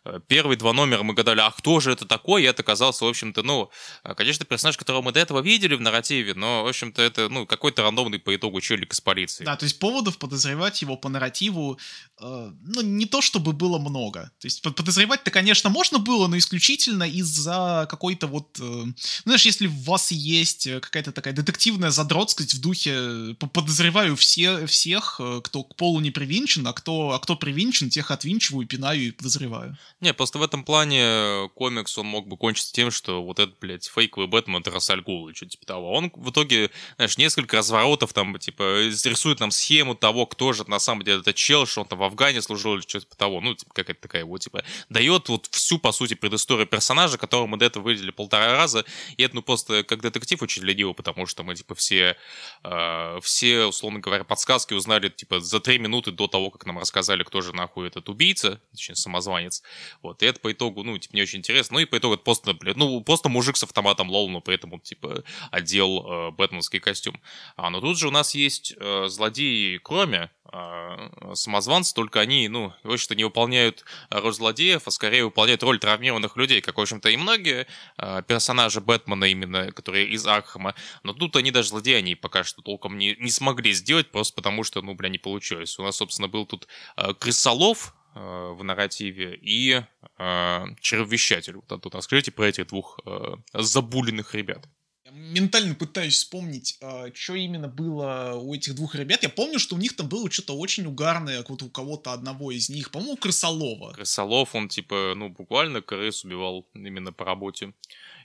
[0.04, 2.42] Э, первые два номера мы гадали, а кто же это такой?
[2.42, 3.70] И это оказался, в общем-то, ну,
[4.04, 7.46] э, конечно, персонаж, которого мы до этого видели в нарративе, но, в общем-то, это, ну,
[7.46, 9.44] какой-то рандомный по итогу челик из полиции.
[9.44, 14.30] Да, то есть поводов подозревать его по нарративу, э, ну, не то чтобы было много.
[14.38, 18.58] То есть подозревать-то, конечно, можно было, но исключительно из-за какой-то вот...
[18.60, 18.94] Э, ну,
[19.24, 25.20] знаешь, если у вас есть какая-то такая детективная задротскость в духе э, подозреваю все, всех,
[25.42, 29.76] кто к полу не привинчен, а кто, а кто привинчен, тех отвинчиваю, пинаю и подозреваю.
[30.00, 33.86] Не, просто в этом плане комикс, он мог бы кончиться тем, что вот этот, блядь,
[33.86, 35.92] фейковый Бэтмен— это Рассаль Гул и что типа того.
[35.92, 40.78] Он в итоге, знаешь, несколько разворотов там, типа, рисует нам схему того, кто же на
[40.78, 43.40] самом деле это чел, что он там в Афгане служил или что-то типа того.
[43.40, 47.56] Ну, типа, какая-то такая вот, типа, дает вот всю, по сути, предысторию персонажа, которого мы
[47.56, 48.84] до этого видели полтора раза.
[49.16, 52.16] И это, ну, просто как детектив очень лениво, потому что мы, типа, все,
[52.62, 57.22] э, все, условно говоря, подсказки узнали, типа, за три минуты до того, как нам рассказали,
[57.22, 59.62] кто же нахуй этот убийца, точнее, самозванец.
[60.02, 61.74] Вот, и это по итогу, ну, типа, не очень интересно.
[61.74, 64.54] Ну, и по итогу это просто, блядь, ну, просто мужик с автоматом лол, но при
[64.54, 67.20] этом он, типа, одел э, бэтменский костюм.
[67.56, 72.72] А, но тут же у нас есть э, злодеи, кроме э, самозванца, только они, ну,
[72.82, 77.08] в общем-то, не выполняют роль злодеев, а скорее выполняют роль травмированных людей, как, в общем-то,
[77.08, 77.66] и многие
[77.98, 80.74] э, персонажи Бэтмена именно, которые из Архама.
[81.02, 84.64] Но тут они даже злодеи, они пока что толком не, не смогли сделать, просто потому
[84.64, 85.78] что, ну, бля, не получилось.
[85.78, 89.82] У нас, собственно, был тут э, Крысолов, Э, в нарративе, и
[90.18, 91.56] э, черввещатель.
[91.56, 94.68] Вот тут расскажите про этих двух э, забуленных ребят.
[95.16, 99.22] Ментально пытаюсь вспомнить, э, что именно было у этих двух ребят.
[99.22, 102.68] Я помню, что у них там было что-то очень угарное, вот у кого-то одного из
[102.68, 103.92] них, по-моему, Крысолова.
[103.92, 107.74] Крысолов, он типа, ну, буквально крыс убивал именно по работе.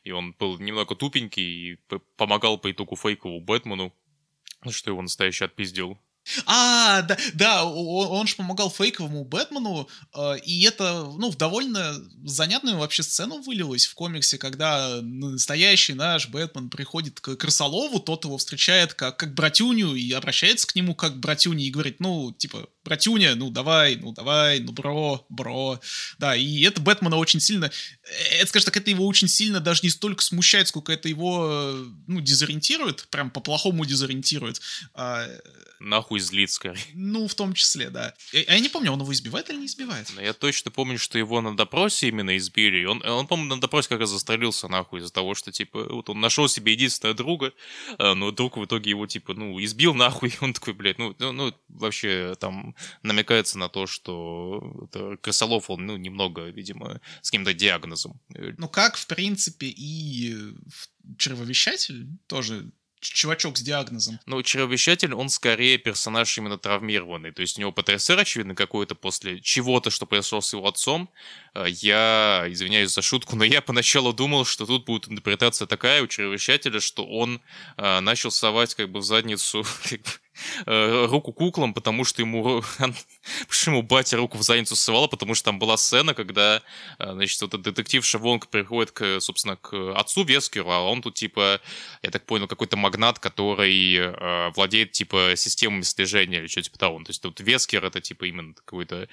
[0.03, 1.79] И он был немного тупенький и
[2.17, 3.93] помогал по итогу фейковому Бэтмену,
[4.71, 5.99] что его настоящий отпиздил.
[6.45, 11.95] А, да, да, он, он же помогал фейковому Бэтмену, э, и это, ну, в довольно
[12.23, 18.37] занятную вообще сцену вылилось в комиксе, когда настоящий наш Бэтмен приходит к Крысолову, тот его
[18.37, 23.35] встречает как, как братюню и обращается к нему как братюни и говорит, ну, типа, братюня,
[23.35, 25.79] ну, давай, ну, давай, ну, бро, бро.
[26.19, 29.81] Да, и это Бэтмена очень сильно, э, это, скажем так, это его очень сильно даже
[29.83, 31.73] не столько смущает, сколько это его,
[32.07, 34.61] ну, дезориентирует, прям по-плохому дезориентирует.
[34.93, 35.27] А,
[35.79, 36.79] нахуй злит скорее.
[36.93, 38.13] Ну, в том числе, да.
[38.33, 40.11] А я не помню, он его избивает или не избивает?
[40.15, 42.85] Но я точно помню, что его на допросе именно избили.
[42.85, 46.19] Он, он по-моему, на допросе как раз застрелился нахуй из-за того, что, типа, вот он
[46.19, 47.53] нашел себе единственного друга,
[47.97, 51.15] а, но друг в итоге его, типа, ну, избил нахуй, и он такой, блядь, ну,
[51.19, 57.31] ну, ну вообще там намекается на то, что это Крысолов, он, ну, немного, видимо, с
[57.31, 58.19] каким-то диагнозом.
[58.29, 60.35] Ну, как, в принципе, и
[61.17, 64.19] червовещатель тоже чувачок с диагнозом.
[64.25, 67.31] Ну, чревовещатель, он скорее персонаж именно травмированный.
[67.31, 71.09] То есть у него ПТСР, очевидно, какой-то после чего-то, что произошло с его отцом.
[71.53, 76.07] Э, я, извиняюсь за шутку, но я поначалу думал, что тут будет интерпретация такая у
[76.07, 77.41] чревовещателя, что он
[77.77, 80.09] э, начал совать как бы в задницу как бы,
[80.65, 82.63] Э, руку куклам, потому что ему,
[83.47, 86.61] почему батя руку в задницу ссывала, потому что там была сцена, когда,
[86.99, 91.15] э, значит, вот этот детектив Шавонг приходит, к, собственно, к отцу Вескеру, а он тут,
[91.15, 91.59] типа,
[92.01, 96.99] я так понял, какой-то магнат, который э, владеет, типа, системами слежения или что-то типа того.
[96.99, 99.07] То есть тут Вескер это, типа, именно какой-то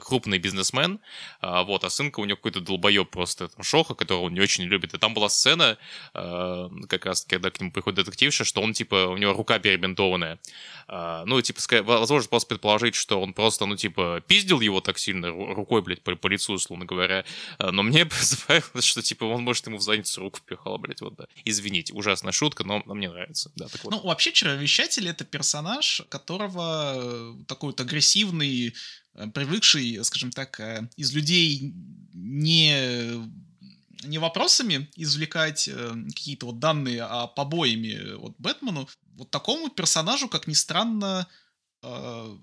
[0.00, 1.00] крупный бизнесмен,
[1.40, 4.94] вот, а сынка у него какой-то долбоеб просто, там, Шоха, которого он не очень любит.
[4.94, 5.78] И там была сцена,
[6.12, 10.38] как раз, когда к нему приходит детективша, что он, типа, у него рука перебинтованная.
[10.86, 15.28] А, ну, типа, возможно, просто предположить, что он просто, ну, типа, пиздил его так сильно
[15.30, 17.24] рукой, блядь, по, по лицу, условно говоря.
[17.58, 21.16] А, но мне забавилось, что, типа, он, может, ему в задницу руку пихал, блядь, вот,
[21.16, 21.26] да.
[21.44, 23.90] Извините, ужасная шутка, но, но мне нравится, да, так вот.
[23.92, 28.74] Ну, вообще, Чаровещатель— это персонаж, которого э, такой вот агрессивный,
[29.14, 31.74] э, привыкший, скажем так, э, из людей
[32.14, 33.28] не
[34.04, 40.46] не вопросами извлекать э, какие-то вот данные, а побоями вот Бэтмену, вот такому персонажу, как
[40.46, 41.26] ни странно,
[41.82, 42.36] э,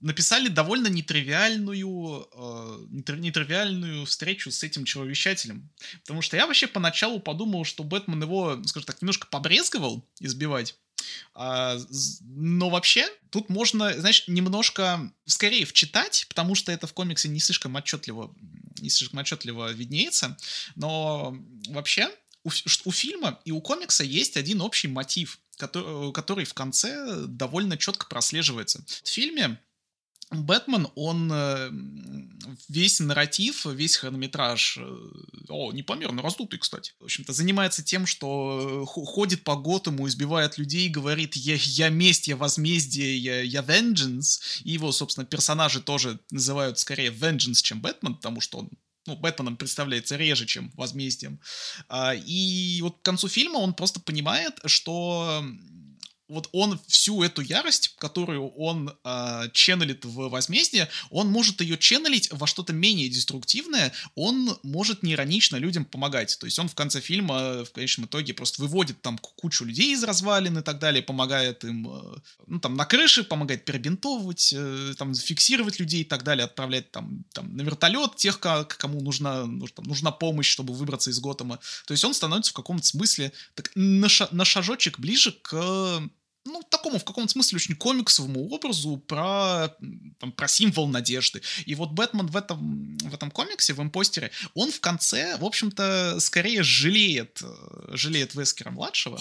[0.00, 5.70] написали довольно нетривиальную, э, нетривиальную встречу с этим человечателем.
[6.00, 10.76] Потому что я вообще поначалу подумал, что Бэтмен его, скажем так, немножко побрезговал избивать.
[11.34, 11.78] А,
[12.20, 17.74] но вообще, тут можно, знаешь, немножко скорее вчитать, потому что это в комиксе не слишком
[17.74, 18.34] отчетливо,
[18.80, 20.36] не слишком отчетливо виднеется.
[20.76, 21.36] Но
[21.68, 22.08] вообще,
[22.44, 22.50] у,
[22.84, 28.06] у фильма и у комикса есть один общий мотив, который, который в конце довольно четко
[28.06, 28.84] прослеживается.
[29.04, 29.60] В фильме
[30.30, 31.70] Бэтмен, он э,
[32.68, 34.96] весь нарратив, весь хронометраж, э,
[35.48, 41.34] о, непомерно раздутый, кстати, в общем-то, занимается тем, что ходит по Готэму, избивает людей, говорит
[41.34, 47.10] «я, я месть, я возмездие, я, я vengeance», и его, собственно, персонажи тоже называют скорее
[47.10, 48.70] vengeance, чем Бэтмен, потому что он
[49.10, 51.40] ну, Бэтменом представляется реже, чем возмездием.
[51.88, 55.44] А, и вот к концу фильма он просто понимает, что
[56.30, 62.32] вот он всю эту ярость, которую он э, ченнелит в возмездие, он может ее ченнелить
[62.32, 66.38] во что-то менее деструктивное, он может неиронично людям помогать.
[66.38, 70.04] То есть он в конце фильма в конечном итоге просто выводит там кучу людей из
[70.04, 75.14] развалин и так далее, помогает им, э, ну там на крыше, помогает перебинтовывать, э, там
[75.14, 80.10] фиксировать людей и так далее, отправлять там, там на вертолет тех, кому нужна, нужна, нужна
[80.12, 81.58] помощь, чтобы выбраться из Готэма.
[81.86, 86.02] То есть он становится в каком-то смысле так, на, ша на шажочек ближе к
[86.44, 89.68] ну, такому, в каком-то смысле, очень комиксовому образу про,
[90.18, 91.42] там, про символ надежды.
[91.66, 96.18] И вот Бэтмен в этом, в этом комиксе, в импостере, он в конце, в общем-то,
[96.20, 99.20] скорее жалеет, э, жалеет Вескера-младшего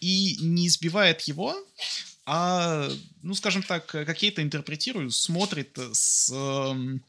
[0.00, 1.56] и не избивает его,
[2.26, 2.90] а,
[3.22, 6.30] ну, скажем так, какие-то интерпретирую, смотрит с...
[6.30, 7.02] Эм,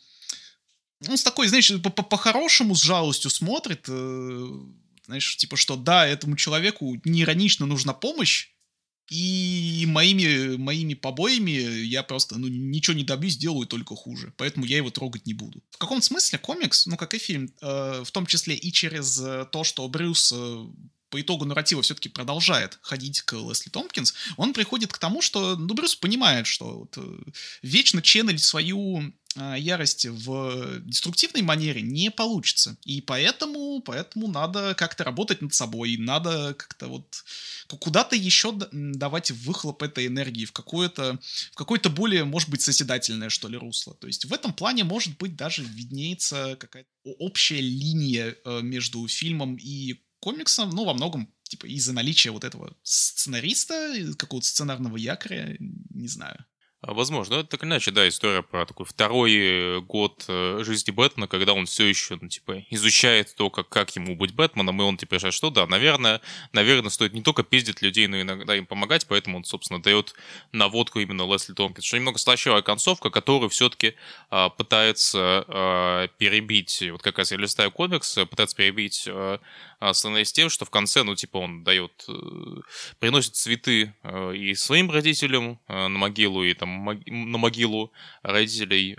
[1.02, 4.48] ну, с такой, знаешь, по-хорошему, с жалостью смотрит, э,
[5.06, 8.50] знаешь, типа, что да, этому человеку неиронично нужна помощь,
[9.10, 14.34] и моими, моими побоями я просто ну, ничего не добьюсь, делаю только хуже.
[14.38, 15.64] Поэтому я его трогать не буду.
[15.72, 19.48] В каком смысле комикс, ну как и фильм, э, в том числе и через э,
[19.52, 20.66] то, что Брюс э,
[21.10, 25.74] по итогу нарратива все-таки продолжает ходить к Лесли Томпкинс, он приходит к тому, что ну,
[25.74, 27.20] Брюс понимает, что вот, э,
[27.62, 32.78] вечно ченнелить свою а, ярость в деструктивной манере не получится.
[32.84, 37.24] И поэтому, поэтому надо как-то работать над собой, надо как-то вот
[37.80, 41.20] куда-то еще давать выхлоп этой энергии в какое-то
[41.52, 43.94] в какое-то более, может быть, созидательное, что ли, русло.
[43.94, 49.58] То есть в этом плане, может быть, даже виднеется какая-то общая линия э, между фильмом
[49.58, 56.08] и комиксом, ну, во многом типа из-за наличия вот этого сценариста, какого-то сценарного якоря, не
[56.08, 56.46] знаю.
[56.82, 61.28] А, возможно, это так иначе, да, история про такой второй э, год э, жизни Бэтмена,
[61.28, 64.96] когда он все еще, ну, типа, изучает то, как, как ему быть Бэтменом, и он,
[64.96, 66.22] типа, решает, что да, наверное,
[66.54, 70.14] наверное, стоит не только пиздить людей, но иногда им помогать, поэтому он, собственно, дает
[70.54, 73.96] наводку именно Лесли Томпкинс, что немного слащавая концовка, которую все-таки
[74.30, 79.06] а, пытается а, перебить, вот как раз я листаю комикс, пытается перебить
[79.82, 82.14] а, становясь тем, что в конце, ну, типа, он дает, э,
[83.00, 86.69] приносит цветы э, и своим родителям э, на могилу, и там
[87.08, 87.92] на могилу
[88.24, 88.98] родителей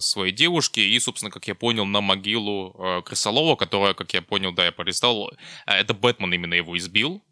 [0.00, 4.64] своей девушки, и, собственно, как я понял, на могилу Крысолова, которая, как я понял, да,
[4.64, 5.32] я полистал,
[5.66, 7.22] это Бэтмен именно его избил,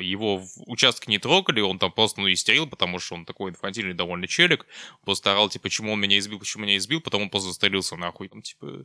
[0.00, 3.94] его в участке не трогали, он там просто, ну, истерил, потому что он такой инфантильный
[3.94, 4.66] довольно челик,
[5.04, 8.28] просто орал, типа, почему он меня избил, почему меня избил, потом он просто застрелился нахуй,
[8.28, 8.84] там, типа,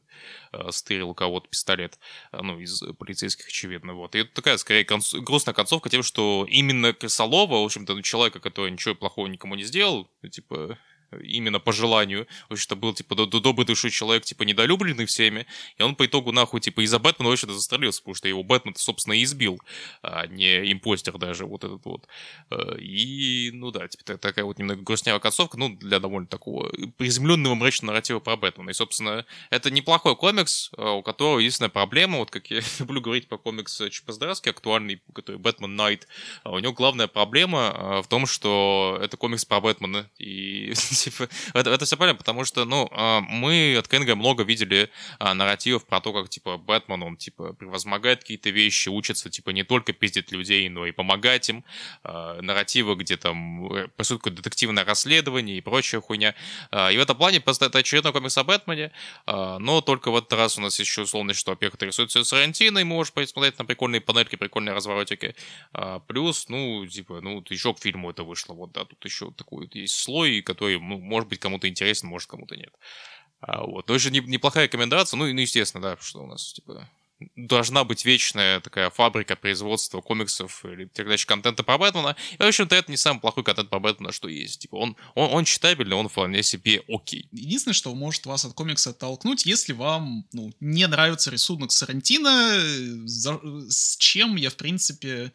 [0.52, 2.00] а, стырил у кого-то пистолет,
[2.32, 4.16] а, ну, из полицейских, очевидно, вот.
[4.16, 5.14] И это такая, скорее, конц...
[5.14, 9.64] грустная концовка тем, что именно Крысолова, в общем-то, ну, человека, который ничего плохого никому не
[9.64, 10.78] сделал, ну, типа,
[11.22, 12.28] именно по желанию.
[12.50, 15.46] В общем-то, был, типа, добрый душой человек, типа, недолюбленный всеми,
[15.78, 19.14] и он по итогу, нахуй, типа, из-за Бэтмена вообще-то застрелился, потому что его Бэтмен, собственно,
[19.14, 19.60] и избил,
[20.02, 22.08] а не импостер даже, вот этот вот.
[22.50, 27.56] Э, и, ну да, типа, такая вот немного грустнявая концовка, ну, для довольно такого приземленного
[27.56, 28.70] мрачного нарратива про Бэтмена.
[28.70, 33.28] И, собственно, это неплохой комикс, э, у которого единственная проблема, вот как я люблю говорить
[33.28, 36.08] про комикс Чипа Здрасски, актуальный, который Бэтмен Найт,
[36.44, 41.70] у него главная проблема э, в том, что это комикс про Бэтмена, и типа, это,
[41.70, 46.02] это все понятно, потому что, ну, а, мы от Кенга много видели а, нарративов про
[46.02, 50.68] то, как, типа, Бэтмен, он, типа, превозмогает какие-то вещи, учится, типа, не только пиздить людей,
[50.70, 51.64] но и помогать им.
[52.04, 56.36] А, нарративы, где там э, происходит какое-то детективное расследование и прочая хуйня.
[56.72, 58.92] И в этом плане просто это очередной комикс о Бэтмене,
[59.26, 62.80] но только в этот раз у нас еще условно, что, во-первых, это рисуется с Рентино,
[62.80, 65.36] и можешь посмотреть на прикольные панельки, прикольные разворотики.
[66.08, 69.76] Плюс, ну, типа, ну, еще к фильму это вышло, вот, да, тут еще такой вот
[69.76, 72.74] есть слой, который ну, может быть, кому-то интересен, может, кому-то нет.
[73.42, 73.88] А, вот.
[73.88, 75.18] Но это же не, неплохая рекомендация.
[75.18, 76.90] Ну, и, ну, естественно, да, что у нас, типа,
[77.36, 82.16] должна быть вечная такая фабрика производства комиксов или передач контента про Бэтмена.
[82.38, 84.62] И, в общем-то, это не самый плохой контент про Бэтмена, что есть.
[84.62, 87.28] Типа, он, он, он читабельный, он вполне себе окей.
[87.32, 92.60] Единственное, что может вас от комикса оттолкнуть, если вам ну, не нравится рисунок Сарантино,
[93.06, 95.32] за, с чем я, в принципе, Э,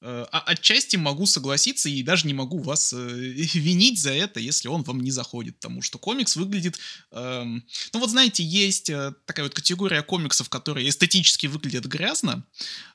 [0.00, 2.96] а отчасти могу согласиться и даже не могу вас э,
[3.54, 6.78] винить за это, если он вам не заходит, потому что комикс выглядит...
[7.10, 12.44] Эм, ну вот знаете, есть э, такая вот категория комиксов, которые эстетически выглядят грязно,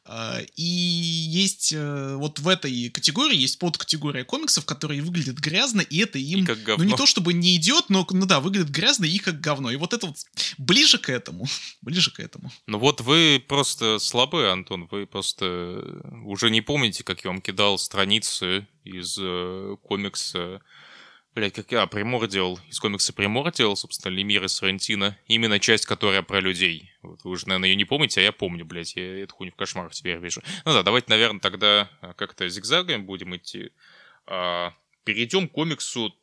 [0.05, 5.97] э, и есть э, вот в этой категории есть подкатегория комиксов, которые выглядят грязно, и
[5.99, 6.43] это им...
[6.43, 6.83] И как говно.
[6.83, 9.71] Ну не то чтобы не идет, но ну да, выглядит грязно и как говно.
[9.71, 10.17] И вот это вот
[10.57, 11.47] ближе к этому.
[11.81, 12.51] ближе к этому.
[12.67, 15.81] Ну вот вы просто слабы, Антон, вы просто
[16.25, 20.61] уже не помните, помните, как я вам кидал страницы из э, комикса
[21.35, 25.17] Блять, как я, Примордиал, из комикса Примордиал, собственно, Лемир из Сарантино.
[25.25, 26.91] Именно часть, которая про людей.
[27.01, 29.55] Вот вы уже, наверное, ее не помните, а я помню, блядь, я эту хуйню в
[29.55, 30.43] кошмарах теперь вижу.
[30.63, 33.71] Ну да, давайте, наверное, тогда э, как-то зигзагами будем идти.
[34.27, 34.73] А,
[35.05, 36.15] перейдем к комиксу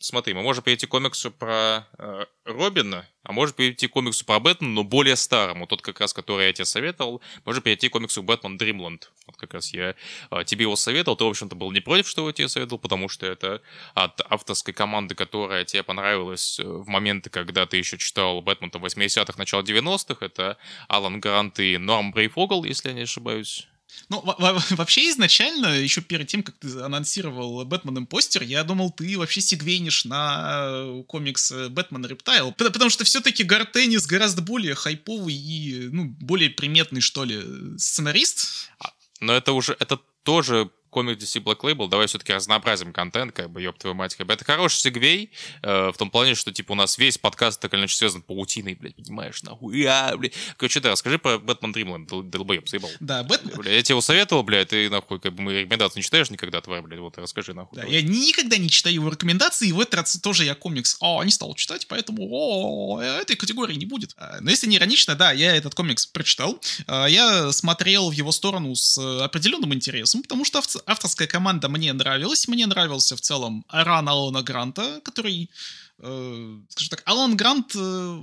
[0.00, 4.40] смотри, мы можем перейти к комиксу про э, Робина, а можем перейти к комиксу про
[4.40, 7.20] Бэтмена, но более старому, тот как раз, который я тебе советовал.
[7.44, 9.12] Можем перейти к комиксу Бэтмен Дримланд.
[9.26, 9.94] Вот как раз я
[10.30, 13.08] э, тебе его советовал, ты, в общем-то, был не против, что я тебе советовал, потому
[13.08, 13.62] что это
[13.94, 19.34] от авторской команды, которая тебе понравилась э, в моменты, когда ты еще читал Бэтмен 80-х,
[19.36, 20.24] начало 90-х.
[20.24, 20.56] Это
[20.88, 23.68] Алан Грант и Норм Брейфогл, если я не ошибаюсь.
[24.08, 24.22] Ну,
[24.70, 30.04] вообще изначально, еще перед тем, как ты анонсировал Бэтмен постер, я думал, ты вообще сигвейнишь
[30.04, 36.04] на э, комикс э, Бэтмен Рептайл, потому что все-таки Гартеннис гораздо более хайповый и, ну,
[36.20, 37.42] более приметный, что ли,
[37.78, 38.70] сценарист.
[38.78, 43.50] А, но это уже, это тоже комик DC Black Label, давай все-таки разнообразим контент, как
[43.50, 44.32] бы, ёб твою мать, как бы.
[44.32, 45.30] Это хороший сегвей,
[45.62, 48.74] э, в том плане, что, типа, у нас весь подкаст так или иначе связан паутиной,
[48.74, 50.34] блядь, понимаешь, нахуй, а, блядь.
[50.56, 52.90] Короче, да, расскажи про Бэтмен Дримленд, долбоеб, заебал.
[52.98, 53.54] Да, Бэтмен...
[53.54, 56.60] Бля, я тебе его советовал, блядь, ты, нахуй, как бы, мы рекомендации не читаешь никогда,
[56.60, 57.76] твоя, блядь, вот, расскажи, нахуй.
[57.76, 57.96] Да, давай.
[57.96, 61.30] я никогда не читаю его рекомендации, и в этот раз тоже я комикс, о, не
[61.30, 64.14] стал читать, поэтому, о, этой категории не будет.
[64.16, 68.32] А, но если не иронично, да, я этот комикс прочитал, а, я смотрел в его
[68.32, 72.48] сторону с определенным интересом, потому что авторская команда мне нравилась.
[72.48, 75.50] Мне нравился в целом ран Алана Гранта, который,
[75.98, 78.20] э, скажем так, Алан Грант, э,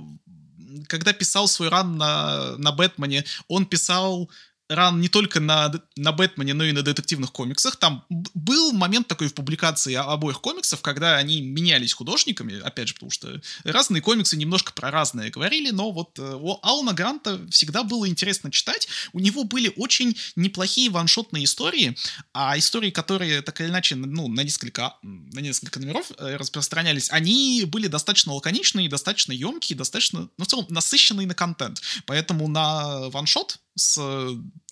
[0.88, 4.30] когда писал свой ран на, на Бэтмене, он писал
[4.68, 7.76] ран не только на, на Бэтмене, но и на детективных комиксах.
[7.76, 13.10] Там был момент такой в публикации обоих комиксов, когда они менялись художниками, опять же, потому
[13.10, 18.08] что разные комиксы немножко про разное говорили, но вот э, у Алана Гранта всегда было
[18.08, 18.88] интересно читать.
[19.12, 21.96] У него были очень неплохие ваншотные истории,
[22.32, 27.64] а истории, которые так или иначе ну, на, несколько, на несколько номеров э, распространялись, они
[27.66, 31.80] были достаточно лаконичные, достаточно емкие, достаточно, ну, в целом, насыщенные на контент.
[32.04, 34.00] Поэтому на ваншот с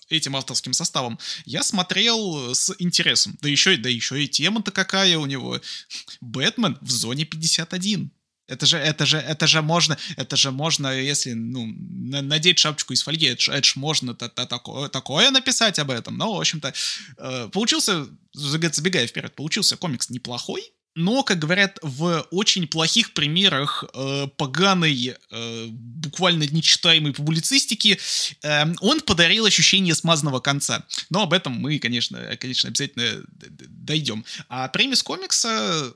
[0.09, 3.37] этим авторским составом, я смотрел с интересом.
[3.41, 5.59] Да еще, да еще и тема-то какая у него.
[6.21, 8.11] Бэтмен в зоне 51.
[8.47, 13.01] Это же, это же, это же можно, это же можно, если, ну, надеть шапочку из
[13.01, 16.15] фольги, это же, это же можно -то, -то такое, такое написать об этом.
[16.17, 16.71] Но, в общем-то,
[17.17, 20.61] э, получился, забегая вперед, получился комикс неплохой,
[20.95, 27.99] но, как говорят, в очень плохих примерах э, поганой, э, буквально нечитаемой публицистики,
[28.41, 30.85] э, он подарил ощущение смазанного конца.
[31.09, 34.23] Но об этом мы, конечно, конечно обязательно дойдем.
[34.47, 35.93] А премис комикса,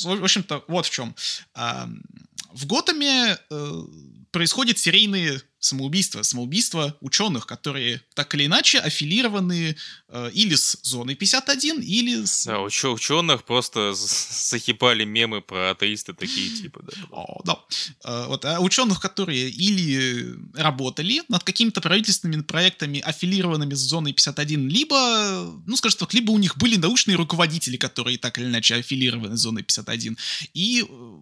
[0.00, 1.16] в общем-то, вот в чем.
[1.54, 1.86] Э,
[2.52, 3.82] в Готэме э,
[4.30, 9.76] происходят серийные самоубийства, самоубийства ученых, которые так или иначе аффилированы
[10.08, 12.46] э, или с зоной 51, или с...
[12.46, 16.92] Да, уч- ученых просто захипали мемы про атеисты такие типа, да.
[17.10, 17.58] О, да.
[18.04, 24.68] Э, вот, а ученых, которые или работали над какими-то правительственными проектами, аффилированными с зоной 51,
[24.68, 29.36] либо, ну, скажем так, либо у них были научные руководители, которые так или иначе аффилированы
[29.36, 30.16] с зоной 51,
[30.54, 31.16] и э,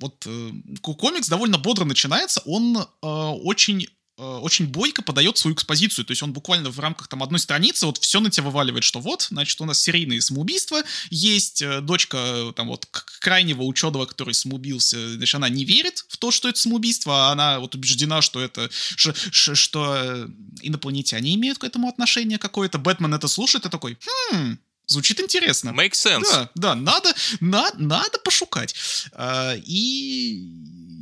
[0.00, 0.50] вот э,
[0.82, 3.86] комикс довольно бодро начинается, он э, очень
[4.18, 6.04] э, очень бойко подает свою экспозицию.
[6.04, 9.00] То есть он буквально в рамках там одной страницы вот все на тебя вываливает, что
[9.00, 12.86] вот, значит, у нас серийные самоубийства, есть дочка там вот
[13.20, 17.60] крайнего ученого, который самоубился, значит, она не верит в то, что это самоубийство, а она
[17.60, 20.28] вот убеждена, что это, что, что
[20.62, 22.78] инопланетяне имеют к этому отношение какое-то.
[22.78, 23.98] Бэтмен это слушает и такой,
[24.32, 25.70] хм, Звучит интересно.
[25.70, 26.30] Make sense.
[26.30, 28.74] Да, да, надо, на, надо пошукать.
[29.12, 30.44] А, и,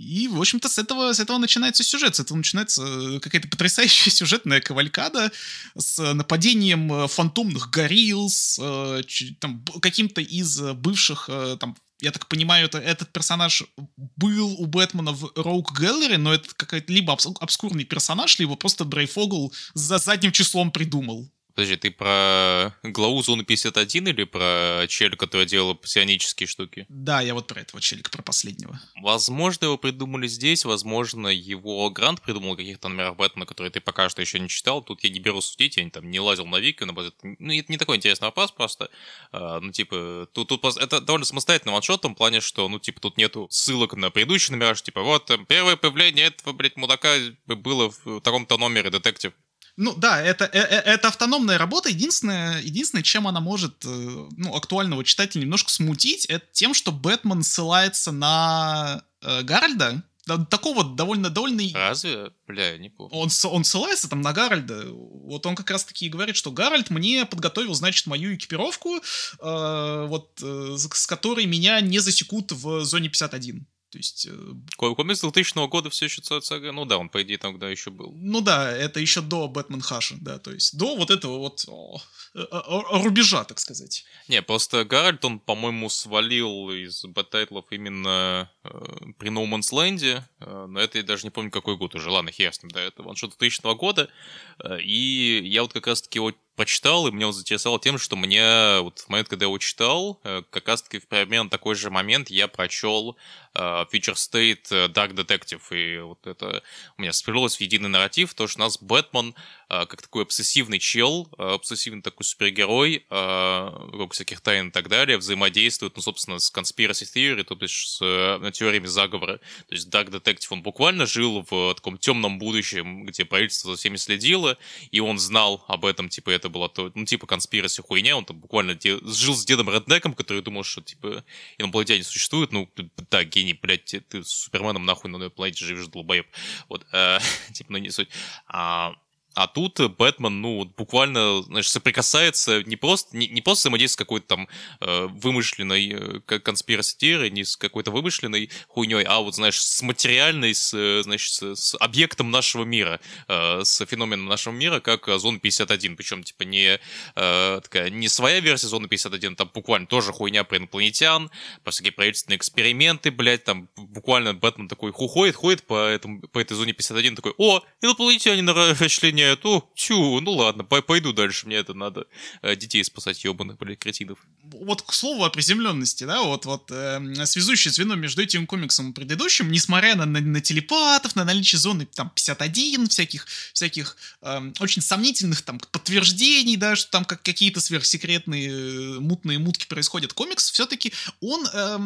[0.00, 2.16] и, в общем-то, с этого, с этого начинается сюжет.
[2.16, 5.30] С этого начинается э, какая-то потрясающая сюжетная кавалькада
[5.76, 9.02] с нападением э, фантомных горилл, с э,
[9.38, 11.28] там, каким-то из бывших
[11.60, 13.64] там, я так понимаю, это, этот персонаж
[13.96, 19.52] был у Бэтмена в Rogue Gallery, но это какой-то либо обскурный персонаж, либо просто Брейфогл
[19.74, 21.30] за задним числом придумал.
[21.54, 26.84] Подожди, ты про главу Зоны 51 или про челика, который делал псионические штуки?
[26.88, 28.80] Да, я вот про этого челика, про последнего.
[29.00, 34.20] Возможно, его придумали здесь, возможно, его Грант придумал каких-то номерах Бэтмена, которые ты пока что
[34.20, 34.82] еще не читал.
[34.82, 37.70] Тут я не беру судить, я не, там, не лазил на Вики, но ну, это
[37.72, 38.90] не такой интересный вопрос просто.
[39.30, 43.00] А, ну, типа, тут, тут это довольно самостоятельный ваншот в том плане, что, ну, типа,
[43.00, 47.14] тут нету ссылок на предыдущие номера, что, типа, вот, первое появление этого, блядь, мудака
[47.46, 49.32] было в таком-то номере, детектив.
[49.76, 51.88] Ну да, это, это, э, это автономная работа.
[51.88, 57.42] Единственное, единственное, чем она может э, ну, актуального читателя немножко смутить, это тем, что Бэтмен
[57.42, 60.02] ссылается на э, Гарольда,
[60.50, 62.30] такого довольно довольно разве?
[62.46, 63.14] Бля не помню.
[63.14, 64.86] Он он ссылается там на Гарольда.
[64.90, 70.40] Вот он как раз таки говорит что Гарольд мне подготовил значит мою экипировку э, вот
[70.42, 74.26] э, с которой меня не засекут в зоне 51 то есть...
[74.28, 78.12] Э, комикс 2000 года все еще ЦГ, ну да, он, по идее, тогда еще был.
[78.16, 82.00] Ну да, это еще до Бэтмен Хаша, да, то есть до вот этого вот о,
[82.34, 84.04] о, о, рубежа, так сказать.
[84.26, 88.68] Не, просто Гарольд, он, по-моему, свалил из бэт-тайтлов именно э,
[89.16, 90.02] при No Man's Land,
[90.40, 92.80] э, но это я даже не помню, какой год уже, ладно, хер с ним, да,
[92.80, 94.10] это он что-то 2000 года,
[94.58, 98.80] э, и я вот как раз-таки его прочитал, и меня он заинтересовал тем, что мне
[98.80, 102.48] вот в момент, когда я его читал, э, как раз-таки примерно такой же момент я
[102.48, 103.16] прочел
[103.54, 106.62] uh, Future State э, Dark Detective, и вот это
[106.96, 109.34] у меня сплелось в единый нарратив, то, что у нас Бэтмен
[109.68, 115.96] как такой обсессивный чел, uh, обсессивный такой супергерой, uh, всяких тайн и так далее, взаимодействует,
[115.96, 119.38] ну, собственно, с conspiracy theory, то есть с теориями заговора.
[119.68, 123.96] То есть Dark Detective, он буквально жил в таком темном будущем, где правительство за всеми
[123.96, 124.56] следило,
[124.90, 128.38] и он знал об этом, типа, это была, то, ну, типа, конспираси хуйня, он там
[128.38, 131.24] буквально де- жил с дедом Реднеком, который думал, что, типа,
[131.58, 132.70] инопланетяне существуют, ну,
[133.10, 136.26] да, гений, блядь, ты с Суперменом нахуй на планете живешь, долбоеб.
[136.68, 137.18] Вот, э,
[137.52, 138.08] типа, ну, не суть.
[138.46, 138.94] А,
[139.34, 144.26] а тут Бэтмен, ну, буквально, знаешь, соприкасается не просто, не, не просто взаимодействует с какой-то
[144.26, 144.48] там
[144.80, 150.74] э, вымышленной э, конспирации не с какой-то вымышленной хуйней, а вот, знаешь, с материальной, с,
[150.74, 155.96] э, значит, с, с объектом нашего мира, э, с феноменом нашего мира, как Зона 51.
[155.96, 156.78] Причем, типа, не
[157.14, 161.30] э, такая, не своя версия Зоны 51, там буквально тоже хуйня про инопланетян,
[161.62, 166.54] про всякие правительственные эксперименты, блядь, там буквально Бэтмен такой хуходит, ходит по, этому, по этой
[166.54, 171.74] Зоне 51, такой, о, инопланетяне нашли нет, о, тю, ну ладно, пойду дальше, мне это
[171.74, 172.06] надо
[172.42, 174.18] э, детей спасать, ебаных, блядь, кретинов.
[174.42, 178.94] Вот к слову о приземленности, да, вот, вот э, связующее звено между этим комиксом и
[178.94, 184.82] предыдущим, несмотря на, на, на телепатов, на наличие зоны там 51, всяких, всяких э, очень
[184.82, 190.92] сомнительных там подтверждений, да, что там как какие-то сверхсекретные э, мутные мутки происходят, комикс все-таки,
[191.20, 191.78] он, э,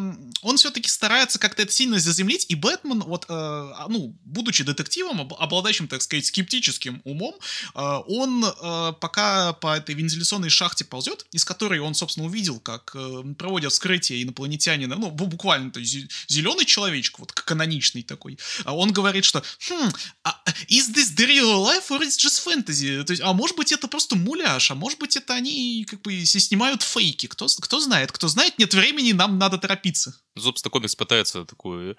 [0.43, 5.21] он все-таки старается как-то это сильно заземлить, и Бэтмен, вот, э, а, ну, будучи детективом,
[5.21, 7.41] обладающим, так сказать, скептическим умом, умом,
[7.75, 12.93] а, он а, пока по этой вентиляционной шахте ползет, из которой он, собственно, увидел, как
[12.95, 15.97] э, проводят вскрытие инопланетянина, ну, буквально, то есть
[16.29, 19.91] зеленый человечек, вот каноничный такой, а он говорит, что хм,
[20.69, 23.03] is this the real life or it's just fantasy?
[23.05, 26.25] То есть, а может быть, это просто муляж, а может быть, это они как бы
[26.25, 30.15] снимают фейки, кто, кто знает, кто знает, нет времени, нам надо торопиться.
[30.39, 31.97] Собственно, комикс пытается такую...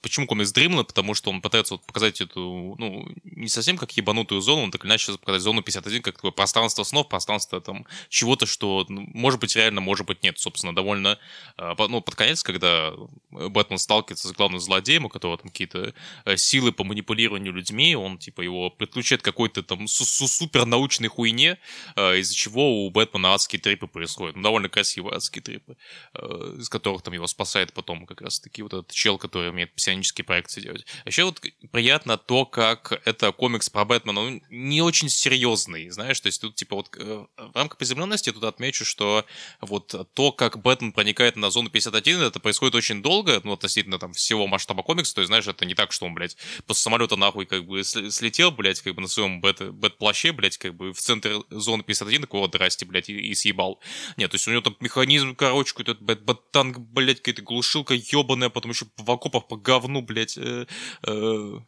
[0.00, 0.84] Почему комикс Дримлы?
[0.84, 4.84] Потому что он пытается вот показать эту, ну, не совсем как ебанутую зону, он так
[4.84, 9.40] или иначе показать зону 51 как такое пространство снов, пространство там чего-то, что ну, может
[9.40, 10.38] быть реально, может быть нет.
[10.38, 11.18] Собственно, довольно...
[11.58, 12.92] Ну, под конец, когда
[13.30, 15.94] Бэтмен сталкивается с главным злодеем, у которого там какие-то
[16.24, 21.58] э, силы по манипулированию людьми, он, типа, его подключает какой-то там супер научной хуйне,
[21.96, 24.36] э, из-за чего у Бэтмена адские трипы происходят.
[24.36, 25.76] Ну, довольно красивые адские трипы,
[26.14, 30.24] э, из которых там его спасает потом как раз-таки вот этот чел, который умеет псионические
[30.24, 30.86] проекты делать.
[31.04, 31.40] Еще вот
[31.70, 36.54] приятно то, как это комикс про Бэтмена, он не очень серьезный, знаешь, то есть тут
[36.54, 39.24] типа вот э, в рамках приземленности тут отмечу, что
[39.60, 44.12] вот то, как Бэтмен проникает на зону 51, это происходит очень долго, ну, относительно там
[44.12, 46.36] всего масштаба комикса, то есть, знаешь, это не так, что он, блядь,
[46.66, 50.92] после самолета нахуй как бы слетел, блядь, как бы на своем бэт-плаще, блядь, как бы
[50.92, 53.80] в центр зоны 51, такой, вот, здрасте, блядь, и, и съебал.
[54.16, 58.70] Нет, то есть у него там механизм, короче, какой-то бэт-танк, блядь, какая-то глушилка ебаная, потом
[58.72, 60.38] еще в окопах по говну, блядь.
[60.38, 60.66] Э,
[61.02, 61.60] э.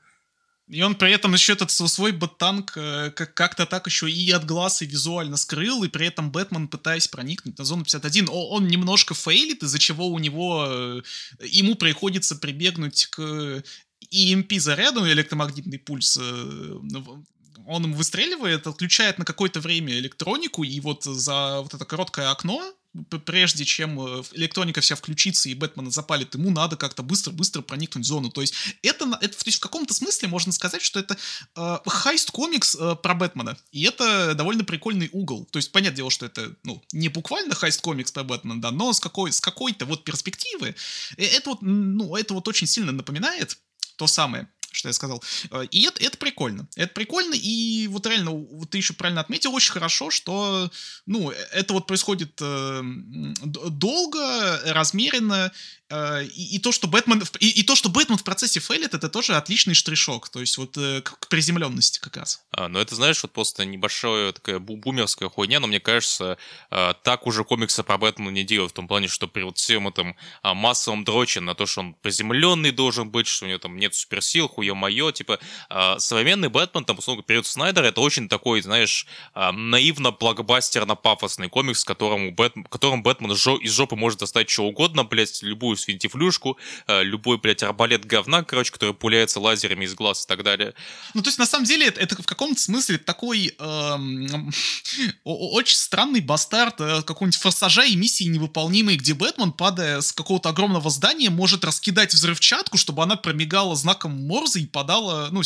[0.69, 4.83] И он при этом еще этот свой бэттанк э, как-то так еще и от глаз
[4.83, 9.63] и визуально скрыл, и при этом Бэтмен, пытаясь проникнуть на зону 51, он немножко фейлит,
[9.63, 11.03] из-за чего у него,
[11.41, 13.63] ему приходится прибегнуть к
[14.13, 16.19] EMP заряду, электромагнитный пульс,
[17.69, 22.63] он им выстреливает, отключает на какое-то время электронику, и вот за вот это короткое окно,
[23.25, 28.09] прежде чем э, электроника вся включится и Бэтмена запалит, ему надо как-то быстро-быстро проникнуть в
[28.09, 28.31] зону.
[28.31, 31.17] То есть это, это то есть в каком-то смысле можно сказать, что это
[31.57, 33.57] э, heist комикс э, про Бэтмена.
[33.73, 35.47] И это довольно прикольный угол.
[35.51, 38.93] То есть, понятное дело, что это, ну, не буквально heist комикс про Бэтмена, да, но
[38.93, 40.75] с, какой, с какой-то вот перспективы.
[41.17, 43.59] Это вот, ну, это вот очень сильно напоминает
[43.97, 44.49] то самое
[44.79, 45.23] что я сказал.
[45.51, 46.67] Э, и это, это прикольно.
[46.77, 50.71] Это прикольно, и вот реально, вот ты еще правильно отметил, очень хорошо, что,
[51.07, 52.83] ну, это вот происходит э,
[53.45, 55.53] долго, размеренно,
[55.91, 59.09] Э, и, и то, что Бэтмен и, и то, что Бэтмен в процессе фейлит, это
[59.09, 62.43] тоже отличный штришок, то есть вот э, к, к приземленности как раз.
[62.51, 66.37] А, ну это знаешь, вот просто небольшая такая бумерская хуйня, но мне кажется,
[66.71, 69.89] а, так уже комиксы про Бэтмена не делают в том плане, что при вот всем
[69.89, 73.79] этом а, массовом дроче на то, что он приземленный должен быть, что у него там
[73.79, 75.39] нет суперсил, хуе мое, типа
[75.69, 82.33] а, современный Бэтмен, там, условно, период Снайдера, это очень такой, знаешь, а, наивно-блокбастерно-пафосный комикс, которому
[82.33, 82.55] Бэт...
[82.71, 88.05] которым Бэтмен из жопы может достать что угодно, блядь, любую свинтифлюшку, э, любой, блядь, арбалет
[88.05, 90.75] говна, короче, который пуляется лазерами из глаз и так далее.
[91.15, 94.53] Ну, то есть, на самом деле, это, это в каком-то смысле такой эм,
[95.25, 100.91] очень странный бастард э, какого-нибудь форсажа и миссии невыполнимой, где Бэтмен, падая с какого-то огромного
[100.91, 105.43] здания, может раскидать взрывчатку, чтобы она промигала знаком Морзе и подала, ну,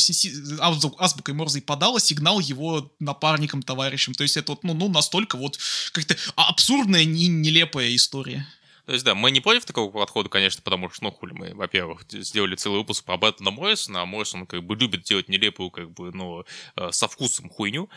[0.97, 4.13] азбукой Морзе и подала сигнал его напарникам, товарищам.
[4.13, 5.57] То есть, это вот, ну, ну настолько вот
[5.91, 8.47] как-то абсурдная и нелепая история.
[8.85, 12.01] То есть, да, мы не против такого подхода, конечно, потому что, ну, хули мы, во-первых,
[12.09, 16.11] сделали целый выпуск по Бэтмена Моррисона, а Моррисон, как бы, любит делать нелепую, как бы,
[16.11, 16.43] ну,
[16.75, 17.89] э, со вкусом хуйню.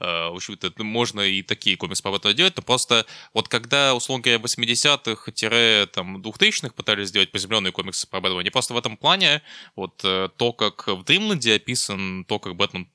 [0.00, 4.22] Э, в общем-то, можно и такие комиксы по Бэтмену делать, но просто вот когда, условно
[4.22, 9.40] говоря, 80-х-2000-х пытались сделать приземленные комиксы по Бэтмену, они просто в этом плане,
[9.76, 12.86] вот э, то, как в Дримленде описан, то, как Бэтмен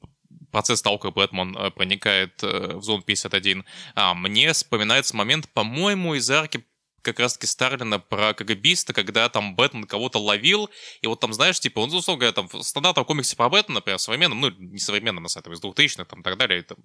[0.51, 6.65] процесс того, как Бэтмен проникает в зону 51, а, мне вспоминается момент, по-моему, из арки
[7.01, 10.69] как раз-таки Старлина про КГБиста, когда там Бэтмен кого-то ловил,
[11.01, 13.99] и вот там, знаешь, типа, он, условно говоря, там, в стандартном комиксе про Бэтмена, например,
[13.99, 16.77] современном, ну, не современном, на самом деле, из 2000-х, там, и так далее, там,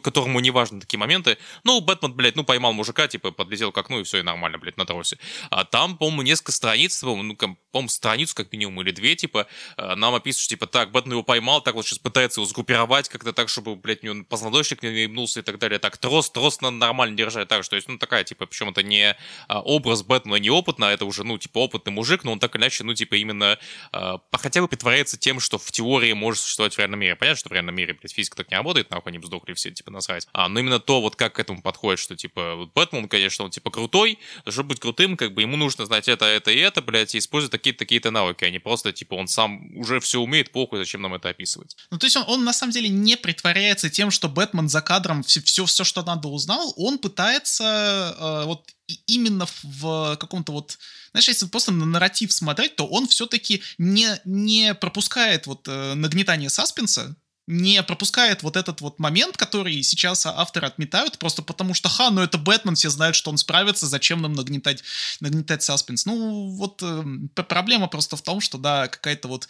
[0.00, 4.00] которому не важны такие моменты, ну, Бэтмен, блядь, ну, поймал мужика, типа, подлетел к окну,
[4.00, 5.18] и все, и нормально, блядь, на тросе.
[5.50, 7.36] А там, по-моему, несколько страниц, по-моему, ну,
[7.72, 9.46] по-моему, страницу, как минимум, или две, типа,
[9.76, 13.08] э, нам описывают, что, типа, так, Бэтмен его поймал, так вот сейчас пытается его сгруппировать
[13.08, 16.60] как-то так, чтобы, блядь, у него позвоночник не ебнулся и так далее, так, трос, трос
[16.60, 19.16] надо нормально держать, так, что, есть, ну, такая, типа, причем это не
[19.48, 22.62] а, образ Бэтмена неопытно, а это уже, ну, типа, опытный мужик, но он так или
[22.62, 23.58] иначе, ну, типа, именно
[23.92, 27.16] э, хотя бы притворяется тем, что в теории может существовать в реальном мире.
[27.16, 29.70] Понятно, что в реальном мире, блядь, физика так не работает, нахуй они бы сдохли все,
[29.70, 30.26] типа, насрать.
[30.32, 33.50] А, но именно то, вот как к этому подходит, что, типа, вот Бэтмен, конечно, он,
[33.50, 34.18] типа, крутой,
[34.48, 37.52] чтобы быть крутым, как бы, ему нужно знать это, это и это, блядь, и использовать
[37.60, 41.14] такие-то, такие-то навыки, а не просто, типа, он сам уже все умеет, похуй, зачем нам
[41.14, 41.76] это описывать.
[41.90, 45.22] Ну, то есть он, он на самом деле не притворяется тем, что Бэтмен за кадром
[45.22, 48.68] все, все, что надо, узнал, он пытается э, вот
[49.06, 50.78] именно в каком-то вот...
[51.12, 56.50] Знаешь, если просто на нарратив смотреть, то он все-таки не, не пропускает вот э, нагнетание
[56.50, 57.16] саспенса,
[57.50, 62.22] не пропускает вот этот вот момент, который сейчас авторы отметают, просто потому что, ха, ну
[62.22, 64.84] это Бэтмен, все знают, что он справится, зачем нам нагнетать,
[65.18, 66.06] нагнетать саспенс.
[66.06, 69.48] Ну, вот э, проблема просто в том, что, да, какая-то вот,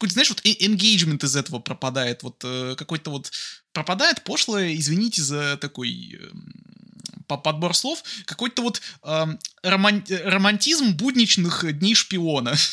[0.00, 3.30] знаешь, вот engagement из этого пропадает, вот э, какой-то вот
[3.72, 6.28] пропадает пошлое, извините за такой э,
[7.26, 9.26] подбор слов, какой-то вот э,
[9.62, 12.54] роман, романтизм будничных дней шпиона.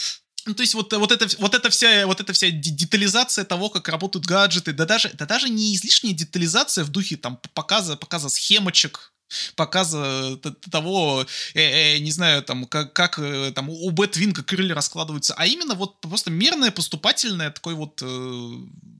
[0.46, 3.88] Ну, то есть вот, вот, это, вот, это вся, вот эта вся детализация того, как
[3.90, 9.12] работают гаджеты, да даже, да даже не излишняя детализация в духе там показа, показа схемочек,
[9.56, 10.38] показа
[10.72, 15.46] того, э, э, не знаю, там, как, как э, там у Бэтвинга крылья раскладываются, а
[15.46, 18.52] именно вот просто мерное, поступательное, такое вот, э,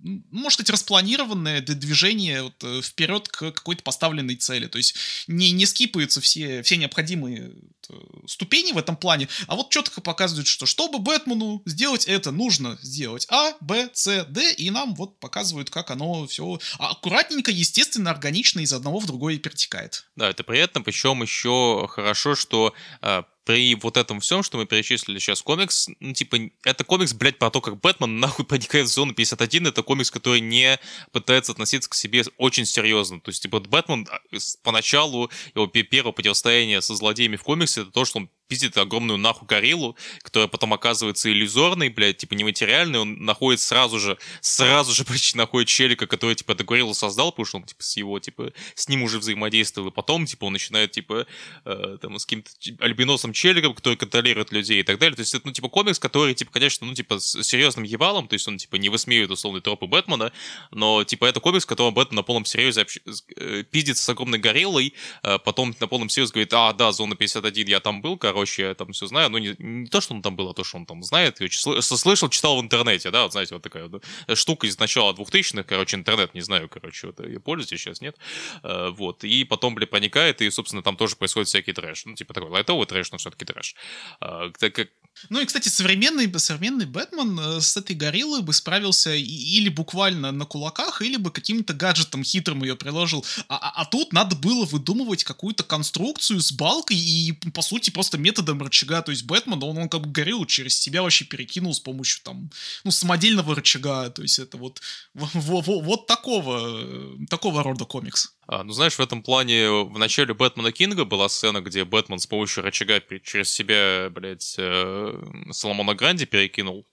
[0.02, 4.68] может быть, распланированное движение вот, э, вперед к какой-то поставленной цели.
[4.68, 4.96] То есть
[5.28, 7.52] не, не скипаются все, все необходимые
[7.90, 7.94] э,
[8.28, 13.28] ступени в этом плане, а вот четко показывают, что чтобы Бэтмену сделать это, нужно сделать
[13.30, 18.74] А, Б, С, Д, и нам вот показывают, как оно все аккуратненько, естественно, органично из
[18.74, 20.06] одного в другое перетекает.
[20.16, 25.18] Да, это приятно, причем еще хорошо, что э, при вот этом всем, что мы перечислили
[25.18, 29.16] сейчас комикс, ну, типа, это комикс, блядь, про то, как Бэтмен нахуй проникает в зону
[29.16, 30.80] 51, это комикс, который не
[31.12, 33.20] пытается относиться к себе очень серьезно.
[33.20, 34.20] То есть, типа, Бэтмен а,
[34.62, 39.48] поначалу, его первое противостояние со злодеями в комиксе, это то, что он пиздит огромную нахуй
[39.48, 45.38] гориллу, которая потом оказывается иллюзорной, блядь, типа нематериальной, он находит сразу же, сразу же почти
[45.38, 48.90] находит челика, который, типа, эту гориллу создал, потому что он, типа, с его, типа, с
[48.90, 51.28] ним уже взаимодействовал, и потом, типа, он начинает, типа,
[51.66, 55.16] э, там, с каким-то альбиносом челиком, который контролирует людей и так далее.
[55.16, 58.34] То есть это, ну, типа, комикс, который, типа, конечно, ну, типа, с серьезным ебалом, то
[58.34, 60.32] есть он, типа, не высмеивает условные тропы Бэтмена,
[60.72, 62.98] но, типа, это комикс, в котором Бэтмен на полном серьезе общ...
[63.36, 67.68] э, пиздится с огромной гориллой, э, потом на полном серьезе говорит, а, да, зона 51,
[67.68, 70.36] я там был, короче, я там все знаю, ну, не, не то, что он там
[70.36, 73.56] был, а то, что он там знает, сл- слышал, читал в интернете, да, вот, знаете,
[73.56, 77.82] вот такая вот штука из начала 2000-х, короче, интернет, не знаю, короче, вот, я пользуюсь
[77.82, 78.18] сейчас, нет,
[78.64, 82.34] э, вот, и потом, бля, проникает, и, собственно, там тоже происходит всякий трэш, ну, типа
[82.34, 83.76] такой лайтовый трэш, но все-таки трэш.
[84.22, 84.90] Э, так как
[85.28, 90.46] ну и, кстати, современный, современный Бэтмен э, с этой гориллой бы справился или буквально на
[90.46, 93.26] кулаках, или бы каким-то гаджетом хитрым ее приложил.
[93.48, 98.18] А, а, а тут надо было выдумывать какую-то конструкцию с балкой и, по сути, просто
[98.18, 99.02] методом рычага.
[99.02, 102.50] То есть Бэтмен, он, он как бы гориллу через себя вообще перекинул с помощью там,
[102.84, 104.10] ну, самодельного рычага.
[104.10, 104.82] То есть это вот,
[105.14, 108.32] вот, вот такого, э, такого рода комикс.
[108.52, 112.26] А, ну, знаешь, в этом плане в начале Бэтмена Кинга была сцена, где Бэтмен с
[112.26, 115.09] помощью рычага через себя, блядь, э,
[115.52, 116.86] Соломона Гранди перекинул.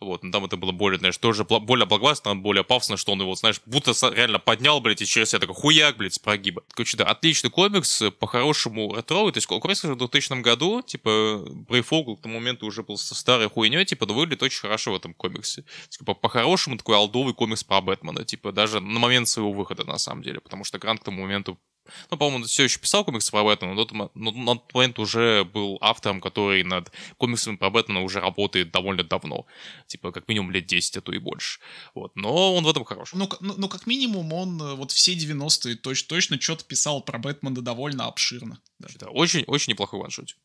[0.00, 3.34] Вот, но там это было более, знаешь, тоже более благословенно, более пафосно, что он его,
[3.34, 6.62] знаешь, будто реально поднял, блядь, и через себя такой хуяк, блядь, с прогиба.
[6.70, 12.22] Короче, да, отличный комикс, по-хорошему ретровый, то есть комикс в 2000 году, типа, Брейфогл к
[12.22, 15.64] тому моменту уже был со старой хуйней, типа, но выглядит очень хорошо в этом комиксе.
[15.88, 20.22] Типа, по-хорошему такой алдовый комикс про Бэтмена, типа, даже на момент своего выхода, на самом
[20.22, 21.58] деле, потому что Грант к тому моменту
[22.10, 25.44] ну, по-моему, все еще писал комиксы про Бэтмена, но тот, но на тот момент уже
[25.44, 29.46] был автором, который над комиксами про Бэтмена уже работает довольно давно.
[29.86, 31.60] Типа, как минимум лет 10, а то и больше.
[31.94, 32.12] Вот.
[32.16, 33.12] Но он в этом хорош.
[33.12, 37.18] Ну, ну, ну как минимум, он э, вот все 90-е точ, точно что-то писал про
[37.18, 38.60] Бэтмена довольно обширно.
[38.78, 38.88] Да.
[38.98, 40.36] Да, очень, очень неплохой ваншот.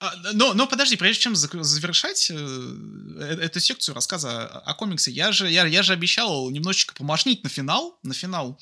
[0.00, 5.30] А, но, но подожди, прежде чем завершать э, э, эту секцию рассказа о, комиксе, я
[5.30, 8.58] же, я, я же обещал немножечко помашнить на финал, на финал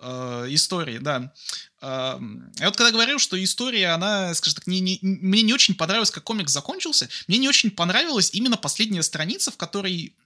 [0.00, 1.32] э, истории, да.
[1.80, 2.18] Э,
[2.58, 6.10] я вот когда говорил, что история, она, скажем так, не, не, мне не очень понравилось,
[6.10, 10.16] как комикс закончился, мне не очень понравилась именно последняя страница, в которой,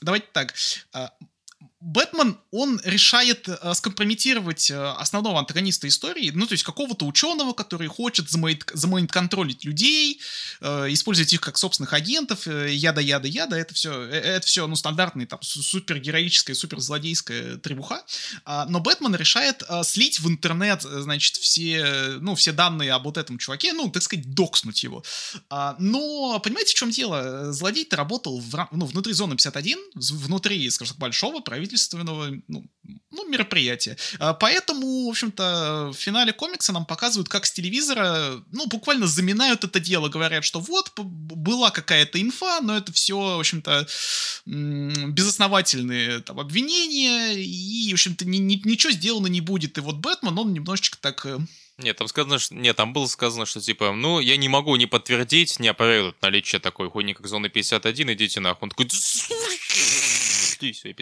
[0.00, 0.54] давайте так,
[0.92, 1.06] э,
[1.80, 7.88] Бэтмен, он решает э, скомпрометировать э, основного антагониста истории, ну, то есть какого-то ученого, который
[7.88, 10.20] хочет замейн-контролить людей,
[10.60, 15.24] э, использовать их как собственных агентов, э, яда-яда-яда, это все, э, это все, ну, стандартная
[15.24, 18.04] там супергероическая, суперзлодейская требуха,
[18.44, 23.16] а, но Бэтмен решает э, слить в интернет, значит, все, ну, все данные об вот
[23.16, 25.02] этом чуваке, ну, так сказать, докснуть его.
[25.48, 27.52] А, но, понимаете, в чем дело?
[27.52, 32.64] Злодей-то работал в, ну, внутри зоны 51, внутри, скажем так, большого правительства, правительственного ну,
[33.10, 33.96] ну, мероприятия.
[34.18, 39.64] А, поэтому, в общем-то, в финале комикса нам показывают, как с телевизора, ну, буквально заминают
[39.64, 43.86] это дело, говорят, что вот, была какая-то инфа, но это все, в общем-то,
[44.46, 49.78] безосновательные там, обвинения, и, в общем-то, ни, ни, ничего сделано не будет.
[49.78, 51.38] И вот Бэтмен, он немножечко так э,
[51.82, 52.54] нет, там сказано, что...
[52.54, 56.60] Нет, там было сказано, что типа, ну, я не могу не подтвердить, не опровергнуть наличие
[56.60, 58.66] такой хуйни, как зона 51, идите нахуй.
[58.66, 58.86] Он такой...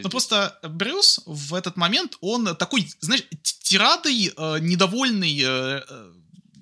[0.05, 6.13] Ну просто Брюс в этот момент, он такой, знаешь, тирадой э, недовольный э, э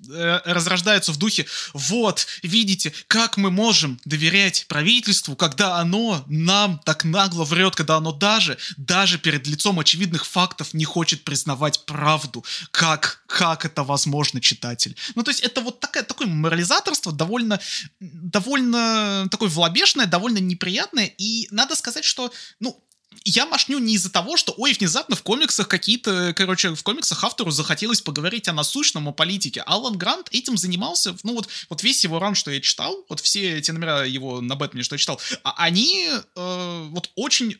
[0.09, 7.03] Э, разрождаются в духе «Вот, видите, как мы можем доверять правительству, когда оно нам так
[7.03, 12.45] нагло врет, когда оно даже, даже перед лицом очевидных фактов не хочет признавать правду.
[12.71, 17.59] Как, как это возможно, читатель?» Ну, то есть это вот такое, такое морализаторство довольно,
[17.99, 22.81] довольно такое влобешное, довольно неприятное, и надо сказать, что, ну,
[23.23, 27.51] я машню не из-за того, что, ой, внезапно в комиксах какие-то, короче, в комиксах автору
[27.51, 29.61] захотелось поговорить о насущном, о политике.
[29.61, 33.57] Алан Грант этим занимался, ну вот, вот весь его ран, что я читал, вот все
[33.57, 37.57] эти номера его на Бэтмене, что я читал, а они э, вот очень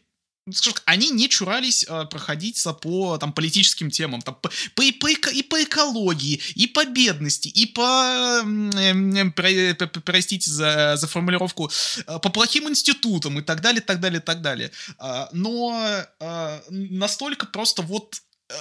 [0.53, 5.07] скажем, они не чурались э, проходиться по там политическим темам, там по, по, и, по,
[5.07, 8.41] и по экологии, и по бедности, и по,
[8.75, 11.69] э, про, простите за, за формулировку,
[12.05, 14.71] э, по плохим институтам и так далее, так далее, так далее.
[14.99, 18.53] Э, но э, настолько просто вот э,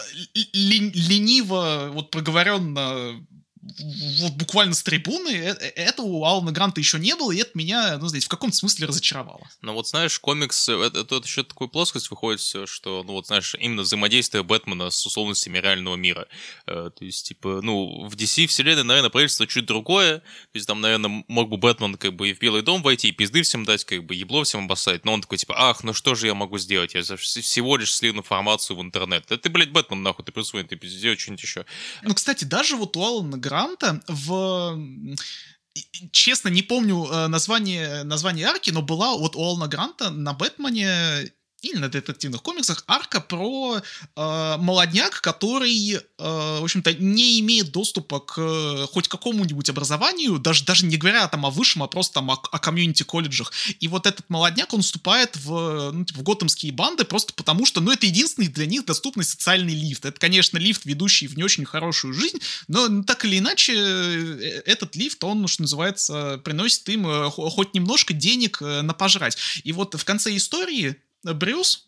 [0.53, 3.25] лениво, вот проговоренно
[4.21, 7.51] вот буквально с трибуны, э, э, этого у Алана Гранта еще не было, и это
[7.55, 9.47] меня, ну, знаете, в каком-то смысле разочаровало.
[9.63, 13.55] Ну вот, знаешь, комикс, э, это, это еще такую плоскость выходит что, ну вот, знаешь,
[13.59, 16.27] именно взаимодействие Бэтмена с условностями реального мира.
[16.67, 21.25] то есть, типа, ну, в DC вселенной, наверное, правительство чуть другое, то есть там, наверное,
[21.29, 24.05] мог бы Бэтмен как бы и в Белый дом войти, и пизды всем дать, как
[24.05, 26.95] бы ебло всем обоссать, но он такой, типа, ах, ну что же я могу сделать,
[26.95, 29.25] я всего лишь слил информацию в интернет.
[29.29, 31.67] Да ты, блядь, Бэтмен, нахуй, ты присвоен, ты сделай что-нибудь еще.
[32.03, 34.79] Ну, кстати, даже вот у Алана Гранта Гранта в
[36.11, 41.31] честно, не помню э, название, название арки, но была вот у Алана Гранта на Бэтмене
[41.67, 48.21] или на детективных комиксах арка про э, молодняк, который, э, в общем-то, не имеет доступа
[48.21, 52.31] к э, хоть какому-нибудь образованию, даже, даже не говоря там о высшем, а просто там
[52.31, 53.53] о, о комьюнити-колледжах.
[53.81, 57.81] И вот этот молодняк, он вступает в, ну, типа, в готэмские банды просто потому, что,
[57.81, 60.05] ну, это единственный для них доступный социальный лифт.
[60.05, 62.39] Это, конечно, лифт, ведущий в не очень хорошую жизнь,
[62.69, 67.75] но ну, так или иначе, э, этот лифт, он, что называется, приносит им э, хоть
[67.75, 69.37] немножко денег на пожрать.
[69.65, 70.97] И вот в конце истории
[71.35, 71.87] Брюс,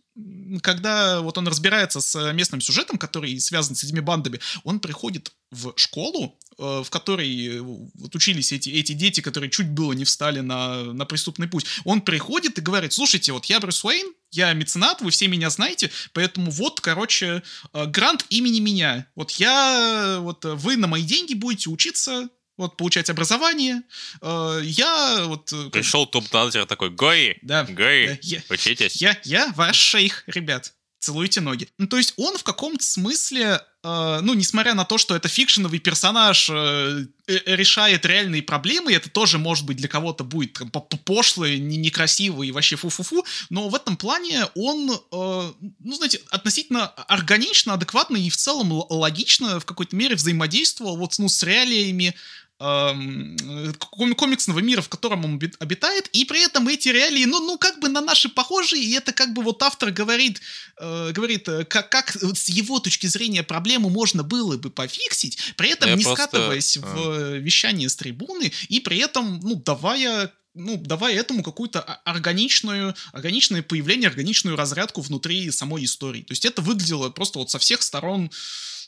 [0.62, 5.72] когда вот он разбирается с местным сюжетом, который связан с этими бандами, он приходит в
[5.76, 10.92] школу, э, в которой вот учились эти, эти дети, которые чуть было не встали на,
[10.92, 11.66] на преступный путь.
[11.84, 15.90] Он приходит и говорит, слушайте, вот я Брюс Уэйн, я меценат, вы все меня знаете,
[16.12, 19.06] поэтому вот, короче, э, грант имени меня.
[19.14, 22.28] Вот я, вот вы на мои деньги будете учиться
[22.58, 23.82] вот, получать образование.
[24.20, 25.50] Э, я вот...
[25.52, 28.96] Э, Пришел топ-менеджер такой, Гои, да, Гои, да, я, учитесь.
[28.96, 30.74] Я, я ваш шейх, ребят.
[31.00, 31.68] Целуйте ноги.
[31.78, 35.78] Ну, то есть он в каком-то смысле, э, ну, несмотря на то, что это фикшеновый
[35.78, 41.60] персонаж э, э, решает реальные проблемы, это тоже, может быть, для кого-то будет там, пошлый,
[41.60, 48.16] некрасивый и вообще фу-фу-фу, но в этом плане он, э, ну, знаете, относительно органично, адекватно
[48.16, 52.16] и в целом логично в какой-то мере взаимодействовал вот ну, с реалиями
[52.58, 57.88] комиксного мира, в котором он обитает, и при этом эти реалии, ну, ну, как бы
[57.88, 60.40] на наши похожи, и это как бы вот автор говорит,
[60.78, 65.70] э, говорит, э, как, как с его точки зрения проблему можно было бы пофиксить, при
[65.70, 66.24] этом Я не просто...
[66.24, 66.80] скатываясь а.
[66.80, 73.62] в вещание с трибуны, и при этом, ну, давая ну, давая этому какую-то органичную, органичное
[73.62, 76.22] появление, органичную разрядку внутри самой истории.
[76.22, 78.32] То есть это выглядело просто вот со всех сторон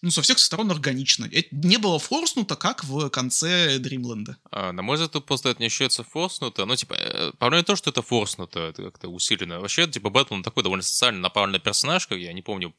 [0.03, 1.29] ну, со всех сторон органично.
[1.31, 4.39] Это не было форснуто, как в конце Дримленда.
[4.51, 6.65] А, на мой взгляд, просто это не ощущается форснуто.
[6.65, 9.61] Ну, типа, э, проблема не то, что это форснуто, это как-то усиленно.
[9.61, 12.75] Вообще, типа, Бэтмен такой довольно социально направленный персонаж, как я не помню,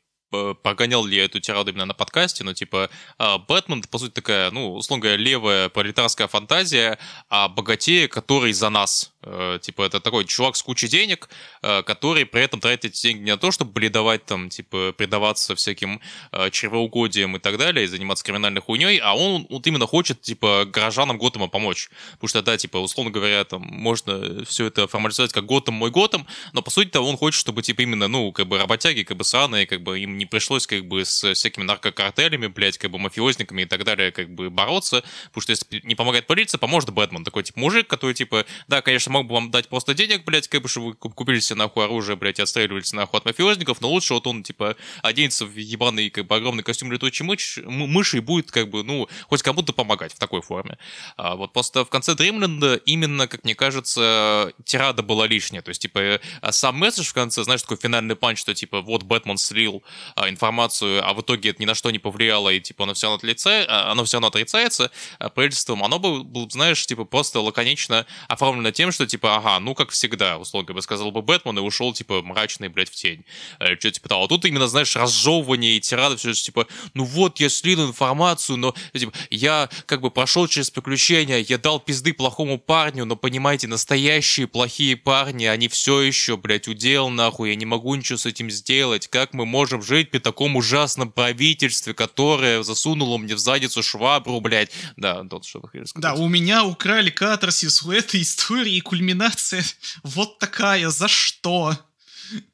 [0.63, 4.49] погонял ли я эту тираду именно на подкасте, но типа а, Бэтмен, по сути, такая,
[4.51, 6.97] ну, условно говоря, левая пролетарская фантазия
[7.27, 9.11] о богатее, который за нас.
[9.23, 11.29] Э, типа, это такой чувак с кучей денег,
[11.61, 15.55] э, который при этом тратит эти деньги не на то, чтобы бледовать там, типа, предаваться
[15.55, 16.01] всяким
[16.31, 20.65] э, чревоугодиям и так далее, и заниматься криминальной хуйней, а он вот именно хочет, типа,
[20.65, 21.89] горожанам Готэма помочь.
[22.13, 26.25] Потому что, да, типа, условно говоря, там, можно все это формализовать как Готэм мой Готэм,
[26.53, 29.67] но, по сути-то, он хочет, чтобы, типа, именно, ну, как бы, работяги, как бы, сраные,
[29.67, 33.65] как бы, им не пришлось, как бы, с всякими наркокартелями, блядь, как бы, мафиозниками и
[33.65, 37.23] так далее, как бы, бороться, потому что если не помогает полиция, поможет Бэтмен.
[37.23, 40.61] Такой, типа, мужик, который, типа, да, конечно, мог бы вам дать просто денег, блядь, как
[40.61, 44.13] бы, чтобы вы купили себе нахуй оружие, блядь, и отстреливались нахуй от мафиозников, но лучше
[44.13, 48.51] вот он, типа, оденется в ебаный, как бы, огромный костюм летучей мышь, мыши и будет,
[48.51, 50.77] как бы, ну, хоть кому-то помогать в такой форме.
[51.17, 55.81] А вот просто в конце Дримленда именно, как мне кажется, тирада была лишняя, то есть,
[55.81, 59.83] типа, а сам месседж в конце, знаешь, такой финальный панч, что, типа, вот Бэтмен слил
[60.15, 63.07] а, информацию, а в итоге это ни на что не повлияло, и, типа, оно все
[63.07, 68.71] равно отрицается, оно все равно отрицается а, правительством, оно было, знаешь, типа, просто лаконично оформлено
[68.71, 72.21] тем, что, типа, ага, ну, как всегда, условно бы сказал бы Бэтмен, и ушел, типа,
[72.21, 73.25] мрачный, блядь, в тень.
[73.59, 74.25] Или что типа того.
[74.25, 78.75] А тут именно, знаешь, разжевывание и тирады, все типа, ну вот, я слил информацию, но,
[78.93, 84.47] типа, я, как бы, прошел через приключения, я дал пизды плохому парню, но, понимаете, настоящие
[84.47, 89.07] плохие парни, они все еще, блядь, удел, нахуй, я не могу ничего с этим сделать.
[89.07, 94.71] Как мы можем жить при таком ужасном правительстве, которое засунуло мне в задницу швабру, блядь.
[94.97, 95.91] Да, тот что вы сказать.
[95.95, 99.63] Да, у меня украли катарсис у этой истории, кульминация
[100.03, 100.89] вот такая.
[100.89, 101.77] За что?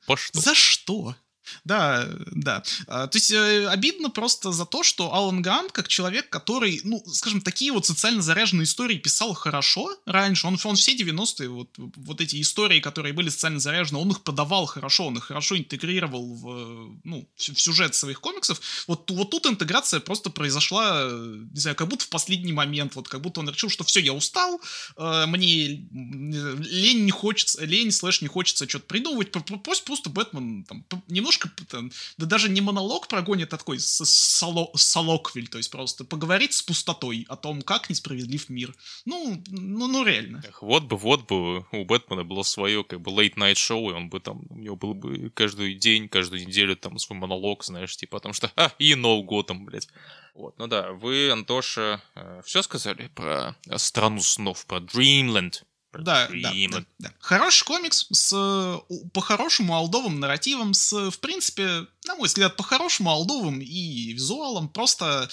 [0.06, 0.40] По что?
[0.40, 1.16] За что?
[1.64, 2.64] Да, да.
[2.88, 7.04] А, то есть э, обидно просто за то, что Алан Грант, как человек, который, ну,
[7.12, 12.22] скажем, такие вот социально заряженные истории писал хорошо раньше, он, он все 90-е, вот, вот
[12.22, 16.98] эти истории, которые были социально заряжены, он их подавал хорошо, он их хорошо интегрировал в,
[17.04, 18.60] ну, в, сюжет своих комиксов.
[18.88, 23.22] Вот, вот тут интеграция просто произошла, не знаю, как будто в последний момент, вот как
[23.22, 24.62] будто он решил, что все, я устал,
[24.98, 29.32] э, мне лень не хочется, лень слэш не хочется что-то придумывать,
[29.64, 35.48] пусть просто Бэтмен там немножко немножко, да даже не монолог прогонит, а такой соло, солоквиль,
[35.48, 38.76] то есть просто поговорить с пустотой о том, как несправедлив мир.
[39.06, 40.44] Ну, ну, ну реально.
[40.48, 44.10] Эх, вот бы, вот бы у Бэтмена было свое, как бы, late-night шоу, и он
[44.10, 48.18] бы там, у него был бы каждый день, каждую неделю там свой монолог, знаешь, типа,
[48.18, 49.88] потому что, а, и No Gotham, блядь.
[50.34, 55.64] Вот, ну да, вы, Антоша, э, все сказали про страну снов, про Dreamland?
[55.94, 57.12] Да, да, да, да.
[57.20, 58.82] Хороший комикс с
[59.14, 64.70] по-хорошему алдовым нарративом, с, в принципе, на мой взгляд, по-хорошему алдовым и визуалом.
[64.70, 65.28] Просто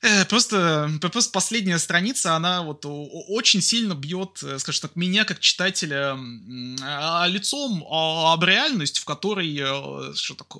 [0.00, 5.40] Э, просто, просто последняя страница, она вот очень сильно бьет, э, скажем так, меня как
[5.40, 6.16] читателя
[6.82, 10.56] а, лицом об реальность, в которой, э, что так,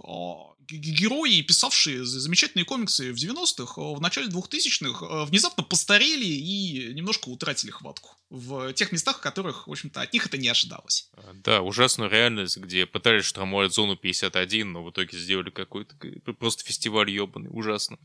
[0.71, 8.19] герои, писавшие замечательные комиксы в 90-х, в начале 2000-х, внезапно постарели и немножко утратили хватку
[8.31, 11.11] в тех местах, в которых, в общем-то, от них это не ожидалось.
[11.33, 15.95] Да, ужасную реальность, где пытались штурмовать зону 51, но в итоге сделали какой-то
[16.39, 17.99] просто фестиваль ебаный, ужасно.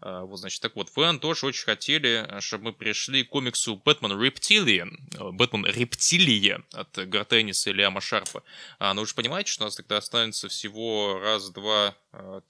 [0.00, 4.20] А, вот, значит, так вот, фэн тоже очень хотели, чтобы мы пришли к комиксу Бэтмен
[4.20, 4.98] Рептилиан,
[5.32, 8.42] Бэтмен Рептилия от Гартенниса и Лиама Шарпа.
[8.78, 11.94] А, но вы же понимаете, что у нас тогда останется всего раз, два, а,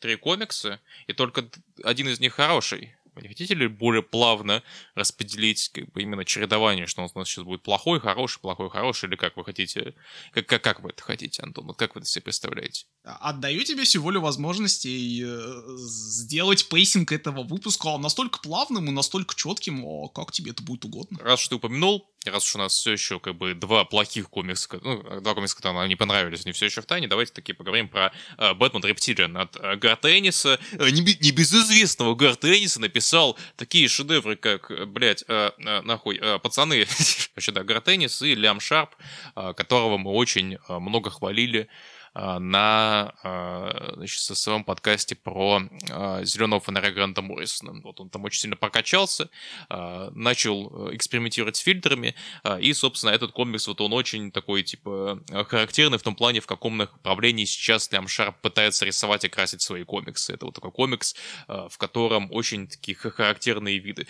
[0.00, 1.44] три комикса, и только
[1.84, 2.94] один из них хороший.
[3.14, 4.62] Вы не хотите ли более плавно
[4.94, 9.16] распределить как бы, именно чередование, что у нас сейчас будет плохой, хороший, плохой, хороший, или
[9.16, 9.94] как вы хотите,
[10.32, 12.86] как, как, как вы это хотите, Антон, вот как вы это себе представляете?
[13.04, 20.08] Отдаю тебе всю волю возможностей э, сделать pacing этого выпуска настолько плавным и настолько четким,
[20.08, 21.18] как тебе это будет угодно.
[21.20, 24.68] Раз что ты упомянул, раз уж у нас все еще как бы два плохих комикса,
[24.82, 27.88] ну, два комикса, которые нам не понравились, они все еще в тайне, давайте таки поговорим
[27.88, 34.70] про э, Бэтмен Рептилиан от э, Гарта Энниса, небезызвестного Гарт Эннис написал такие шедевры, как,
[34.70, 36.86] э, блядь, э, э, нахуй, э, пацаны,
[37.34, 38.90] вообще, да, Гарт Эннис и Лиам Шарп,
[39.34, 41.68] э, которого мы очень э, много хвалили
[42.14, 47.80] на а, значит, своем подкасте про а, зеленого фонаря Гранта Моррисона.
[47.82, 49.30] Вот он там очень сильно прокачался,
[49.68, 52.14] начал э, экспериментировать с фильтрами,
[52.60, 56.76] и, собственно, этот комикс, вот он очень такой, типа, характерный в том плане, в каком
[56.76, 60.34] направлении сейчас Лям Шарп пытается рисовать и красить свои комиксы.
[60.34, 61.14] Это вот такой комикс,
[61.48, 64.06] в котором очень такие характерные виды,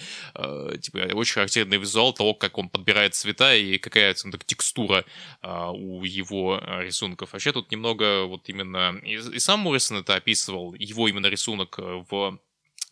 [0.80, 5.04] типа, очень характерный визуал того, как он подбирает цвета и какая так, текстура
[5.42, 7.32] у его рисунков.
[7.32, 8.98] Вообще тут немного много вот именно...
[9.04, 12.38] И, и сам Моррисон это описывал, его именно рисунок э, в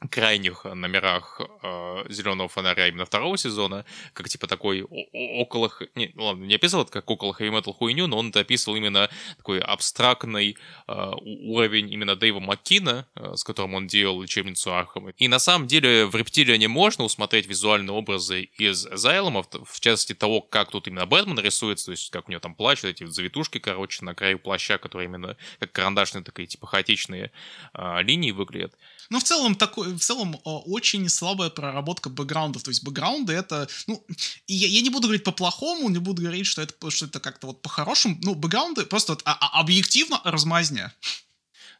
[0.08, 3.84] крайних номерах э, зеленого фонаря именно второго сезона,
[4.14, 5.70] как типа такой около...
[5.94, 9.10] Не, ладно, не описывал это как около хэви метал хуйню, но он это описывал именно
[9.36, 10.56] такой абстрактный
[10.88, 15.10] э, уровень именно Дэйва Маккина, э, с которым он делал лечебницу Архама.
[15.10, 20.40] И на самом деле в Рептилиане можно усмотреть визуальные образы из Зайлома, в частности того,
[20.40, 23.58] как тут именно Бэтмен рисуется, то есть как у него там плащ, эти вот завитушки,
[23.58, 27.32] короче, на краю плаща, которые именно как карандашные такие типа хаотичные
[27.74, 28.74] э, линии выглядят.
[29.10, 32.62] Но в целом такой в целом очень слабая проработка бэкграундов.
[32.62, 34.04] То есть бэкграунды это, ну,
[34.46, 37.60] я, я не буду говорить по-плохому, не буду говорить, что это, что это как-то вот
[37.60, 38.16] по-хорошему.
[38.22, 40.94] Ну, бэкграунды просто вот, а, а, объективно размазня.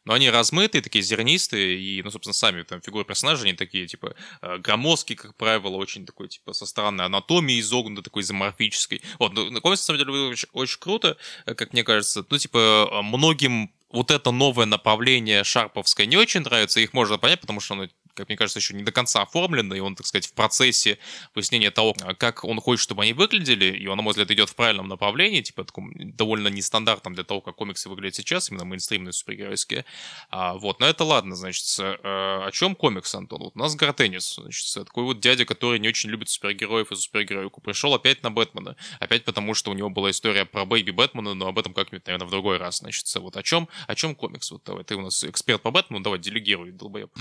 [0.03, 4.15] Но они размытые, такие зернистые, и, ну, собственно, сами там фигуры персонажей, они такие, типа,
[4.41, 9.03] э, громоздкие, как правило, очень такой, типа, со странной анатомией изогнутой, такой изоморфической.
[9.19, 12.25] Вот, ну, на самом деле, очень, очень круто, э, как мне кажется.
[12.27, 17.41] Ну, типа, э, многим вот это новое направление шарповское не очень нравится, их можно понять,
[17.41, 20.27] потому что оно как мне кажется, еще не до конца оформлено, и он, так сказать,
[20.27, 20.97] в процессе
[21.33, 24.55] пояснения того, как он хочет, чтобы они выглядели, и он, на мой взгляд, идет в
[24.55, 29.85] правильном направлении, типа, таком довольно нестандартном для того, как комиксы выглядят сейчас, именно мейнстримные супергеройские.
[30.29, 33.41] А, вот, но это ладно, значит, э, о чем комикс, Антон?
[33.41, 37.61] Вот у нас Гартеннис, значит, такой вот дядя, который не очень любит супергероев и супергероику,
[37.61, 41.47] пришел опять на Бэтмена, опять потому, что у него была история про Бэйби Бэтмена, но
[41.47, 44.51] об этом как-нибудь, наверное, в другой раз, значит, вот о чем, о чем комикс?
[44.51, 47.11] Вот давай, ты у нас эксперт по Бэтмену, давай, делегируй, долбоеб.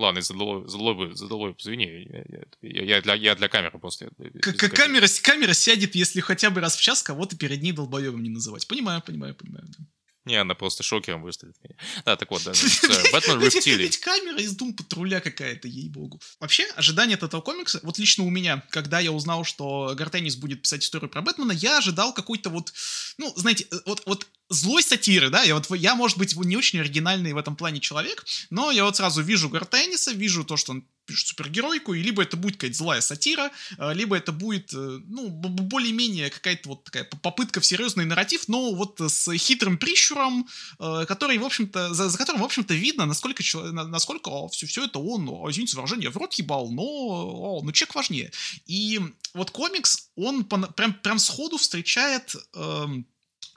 [0.00, 2.08] Ладно, задало, задало, задало, извини,
[2.62, 4.10] я, я, для, я для камеры просто.
[4.40, 8.30] Как камера, камера сядет, если хотя бы раз в час кого-то перед ней долбоебом не
[8.30, 8.66] называть.
[8.66, 9.66] Понимаю, понимаю, понимаю.
[10.30, 11.74] Не, она просто шокером выстрелит меня.
[12.04, 12.52] Да, так вот, да.
[13.12, 13.86] Бэтмен Рептилий.
[13.86, 16.20] Ведь камера из Doom патруля какая-то, ей-богу.
[16.38, 20.62] Вообще, ожидание от этого комикса, вот лично у меня, когда я узнал, что Гартеннис будет
[20.62, 22.72] писать историю про Бэтмена, я ожидал какой-то вот,
[23.18, 27.32] ну, знаете, вот, вот злой сатиры, да, я вот, я, может быть, не очень оригинальный
[27.32, 30.84] в этом плане человек, но я вот сразу вижу Гартенниса, вижу то, что он
[31.16, 36.30] супергеройку, и либо это будет какая-то злая сатира, э, либо это будет, э, ну, более-менее
[36.30, 40.48] какая-то вот такая попытка в серьезный нарратив, но вот с хитрым прищуром,
[40.78, 43.42] э, который, в общем-то, за, за которым, в общем-то, видно, насколько,
[43.72, 47.94] насколько все, все это он, извините за выражение, в рот ебал, но, о, ну, чек
[47.94, 48.32] важнее.
[48.66, 49.00] И
[49.34, 52.34] вот комикс, он прям, прям сходу встречает...
[52.54, 53.06] Эм,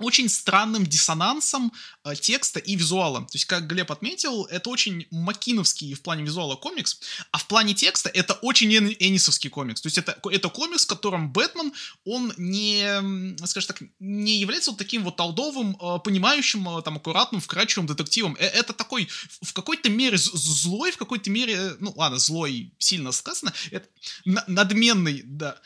[0.04, 1.72] очень странным диссонансом
[2.04, 3.22] э, текста и визуала.
[3.22, 7.00] То есть, как Глеб отметил, это очень макиновский в плане визуала комикс,
[7.32, 9.82] а в плане текста это очень эн энисовский комикс.
[9.82, 11.74] То есть, это, это комикс, в котором Бэтмен,
[12.06, 17.42] он не, скажем так, не является вот таким вот толдовым, э, понимающим, э, там, аккуратным,
[17.42, 18.36] вкрадчивым детективом.
[18.40, 19.10] Э, это такой,
[19.42, 23.88] в какой-то мере злой, в какой-то мере, ну, ладно, злой сильно сказано, это
[24.26, 25.60] надменный, да,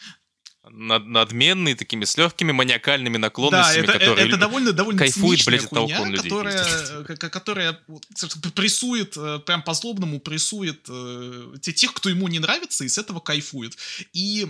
[0.72, 5.64] над, надменный, такими с легкими маниакальными наклонностями, да, это, которые это довольно, довольно кайфует, блядь,
[5.64, 6.30] от хуйня, толком людей.
[6.30, 7.80] Которая, которая
[8.56, 13.78] прессует, э, прям по-злобному прессует э, тех, кто ему не нравится, и с этого кайфует.
[14.14, 14.48] И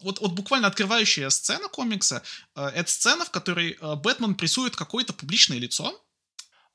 [0.00, 2.22] вот, вот буквально открывающая сцена комикса,
[2.54, 6.00] э, это сцена, в которой э, Бэтмен прессует какое-то публичное лицо,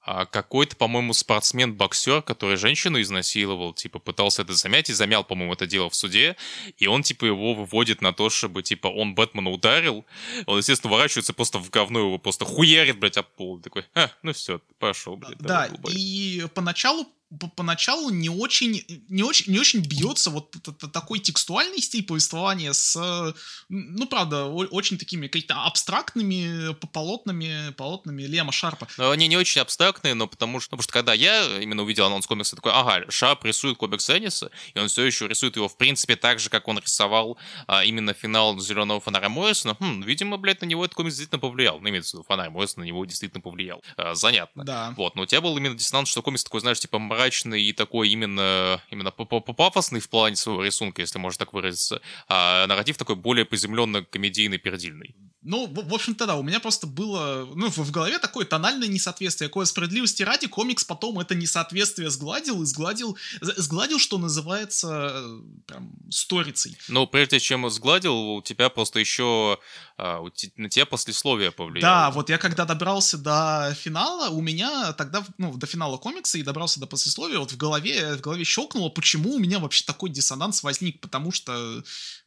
[0.04, 5.89] какой-то, по-моему, спортсмен-боксер, который женщину изнасиловал, типа, пытался это замять и замял, по-моему, это дело
[5.89, 6.36] в суде,
[6.78, 10.06] и он, типа, его выводит на то, чтобы, типа, он Бэтмена ударил,
[10.45, 14.34] он, естественно, ворачивается просто в говно, его просто хуярит, блядь, об пол, такой, а, ну
[14.34, 15.38] все, пошел, блядь.
[15.38, 17.08] Да, и поначалу
[17.56, 20.56] поначалу не очень, не очень, не очень бьется вот
[20.92, 23.34] такой текстуальный стиль повествования с,
[23.70, 28.88] ну, правда, очень такими какими-то абстрактными полотнами, полотнами Лема Шарпа.
[28.98, 32.28] Но они не очень абстрактные, но потому что, потому что когда я именно увидел анонс
[32.28, 36.16] комикса, такой, ага, Шарп рисует комикс Энниса, и он все еще рисует его, в принципе,
[36.16, 40.66] так же, как он рисовал а, именно финал Зеленого фонаря Моррисона, хм, видимо, блядь, на
[40.66, 41.80] него этот комикс действительно повлиял.
[41.80, 43.82] Ну, имеется в виду, фонарь Моррисона на него действительно повлиял.
[43.98, 44.64] А, занятно.
[44.64, 44.94] Да.
[44.98, 48.10] Вот, но у тебя был именно диссонанс, что комикс такой, знаешь, типа мрачный и такой
[48.10, 53.46] именно, именно пафосный в плане своего рисунка, если можно так выразиться, а нарратив такой более
[53.46, 55.16] поземленно-комедийный, пердильный.
[55.46, 59.50] Ну, в, общем-то, да, у меня просто было, ну, в, голове такое тональное несоответствие.
[59.50, 65.22] Какое справедливости ради, комикс потом это несоответствие сгладил и сгладил, сгладил, что называется,
[65.68, 66.78] прям, сторицей.
[66.88, 69.60] Ну, прежде чем сгладил, у тебя просто еще
[70.06, 71.82] а, te, на тебя послесловие повлияло.
[71.82, 76.43] Да, вот я когда добрался до финала, у меня тогда, ну, до финала комикса и
[76.43, 80.62] добрался до послесловия, вот в голове, в голове щелкнуло, почему у меня вообще такой диссонанс
[80.62, 81.54] возник, потому что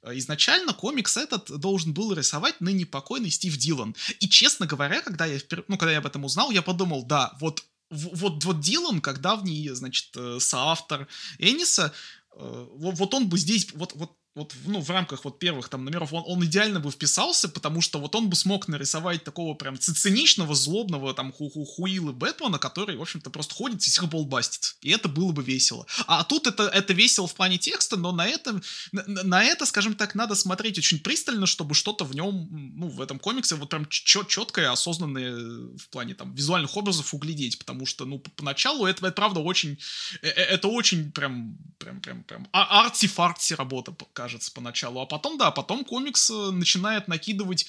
[0.03, 3.95] э, изначально комикс этот должен был рисовать ныне покойный Стив Дилан.
[4.21, 7.63] И, честно говоря, когда я, ну, когда я об этом узнал, я подумал, да, вот
[7.91, 11.07] вот, вот Дилан, как давний, значит, э, соавтор
[11.39, 11.93] Энниса,
[12.35, 16.13] э, вот он бы здесь, вот, вот вот ну, в рамках вот первых там номеров
[16.13, 20.55] он, он идеально бы вписался, потому что вот он бы смог нарисовать такого прям циничного,
[20.55, 24.77] злобного там ху ху хуилы Бэтмена, который, в общем-то, просто ходит и всех бастит.
[24.83, 25.87] И это было бы весело.
[26.07, 28.61] А тут это, это весело в плане текста, но на это,
[28.93, 33.01] на, на это, скажем так, надо смотреть очень пристально, чтобы что-то в нем, ну, в
[33.01, 35.35] этом комиксе вот прям четкое, осознанное
[35.79, 39.79] в плане там визуальных образов углядеть, потому что, ну, поначалу это, это правда очень,
[40.21, 43.93] э, э, это очень прям, прям, прям, прям а, арти-фарти работа,
[44.27, 45.01] кажется, поначалу.
[45.01, 47.67] А потом, да, потом комикс э, начинает накидывать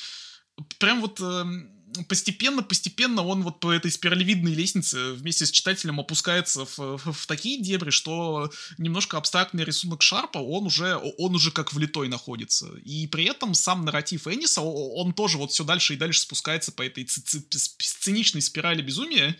[0.79, 1.21] прям вот
[2.09, 7.27] постепенно-постепенно эм, он вот по этой спиралевидной лестнице вместе с читателем опускается в, в, в
[7.27, 12.67] такие дебри, что немножко абстрактный рисунок Шарпа, он уже, он уже как влитой находится.
[12.83, 16.81] И при этом сам нарратив Энниса, он тоже вот все дальше и дальше спускается по
[16.81, 19.37] этой циничной спирали безумия.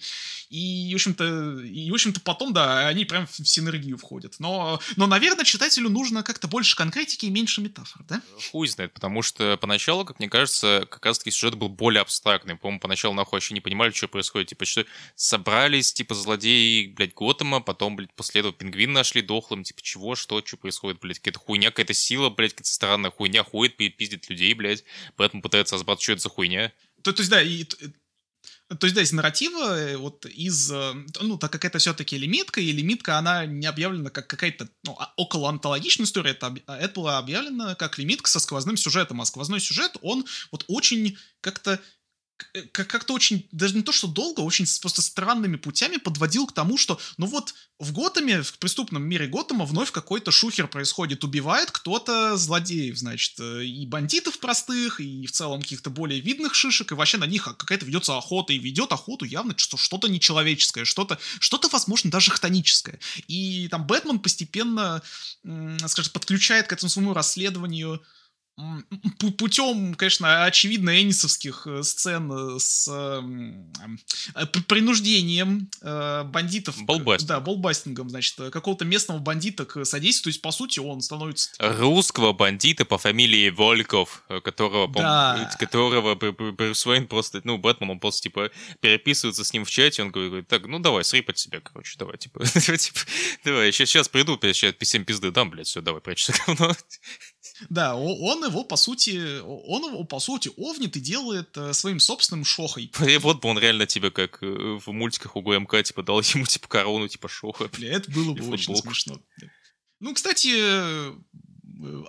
[0.50, 4.36] И, в общем-то, и, в общем-то, потом, да, они прям в синергию входят.
[4.40, 8.22] Но, но, наверное, читателю нужно как-то больше конкретики и меньше метафор, да?
[8.52, 12.56] Хуй знает, потому что поначалу, как мне кажется, как раз-таки сюжет был более абстрактный.
[12.56, 14.50] По-моему, поначалу нахуй вообще не понимали, что происходит.
[14.50, 14.86] Типа, что
[15.16, 20.42] собрались, типа, злодеи, блядь, Готэма, потом, блядь, после этого пингвин нашли дохлым, типа, чего, что,
[20.46, 24.84] что происходит, блядь, какая-то хуйня, какая-то сила, блядь, какая-то странная хуйня ходит, пиздит людей, блядь,
[25.16, 26.72] поэтому пытается разбираться, что это за хуйня.
[27.02, 27.66] То, то есть, да, и
[28.68, 32.60] то есть, да, из нарратива, э, вот из, э, ну, так как это все-таки лимитка,
[32.60, 36.94] и лимитка, она не объявлена как какая-то, ну, а, около антологичная история, это, а, это
[36.96, 41.80] было объявлено как лимитка со сквозным сюжетом, а сквозной сюжет, он вот очень как-то
[42.72, 47.00] как-то очень, даже не то, что долго, очень просто странными путями подводил к тому, что,
[47.18, 52.98] ну вот, в Готэме, в преступном мире Готэма вновь какой-то шухер происходит, убивает кто-то злодеев,
[52.98, 57.26] значит, э, и бандитов простых, и в целом каких-то более видных шишек, и вообще на
[57.26, 62.32] них какая-то ведется охота, и ведет охоту явно что, что-то нечеловеческое, что-то, что-то, возможно, даже
[62.32, 63.00] хтоническое.
[63.28, 65.02] И там Бэтмен постепенно,
[65.88, 68.02] скажем, подключает к этому своему расследованию
[69.38, 76.76] путем, конечно, очевидно, эннисовских э, сцен э, с э, принуждением э, бандитов.
[76.84, 77.28] Болбастинг.
[77.28, 80.24] Да, болбастингом, значит, какого-то местного бандита к содействию.
[80.24, 81.52] То есть, по сути, он становится...
[81.60, 85.52] Русского бандита по фамилии Вольков, которого, да.
[85.60, 88.50] которого Брюс Уэйн просто, ну, Бэтмен, он просто, типа,
[88.80, 92.46] переписывается с ним в чате, он говорит, так, ну, давай, под себя, короче, давай, типа,
[92.46, 93.00] типа
[93.44, 96.76] давай, сейчас, сейчас приду, сейчас всем пизды дам, блядь, все, давай, прячься говно.
[97.70, 102.46] Да, он его, по сути, он его, по сути, овнит и делает э, своим собственным
[102.46, 102.92] шохой.
[103.20, 106.68] Вот бы он реально тебе, как э, в мультиках у ГМК, типа, дал ему, типа,
[106.68, 107.70] корону, типа, шоха.
[107.74, 109.20] Бля, это было бы очень смешно.
[110.00, 111.14] Ну, кстати, э,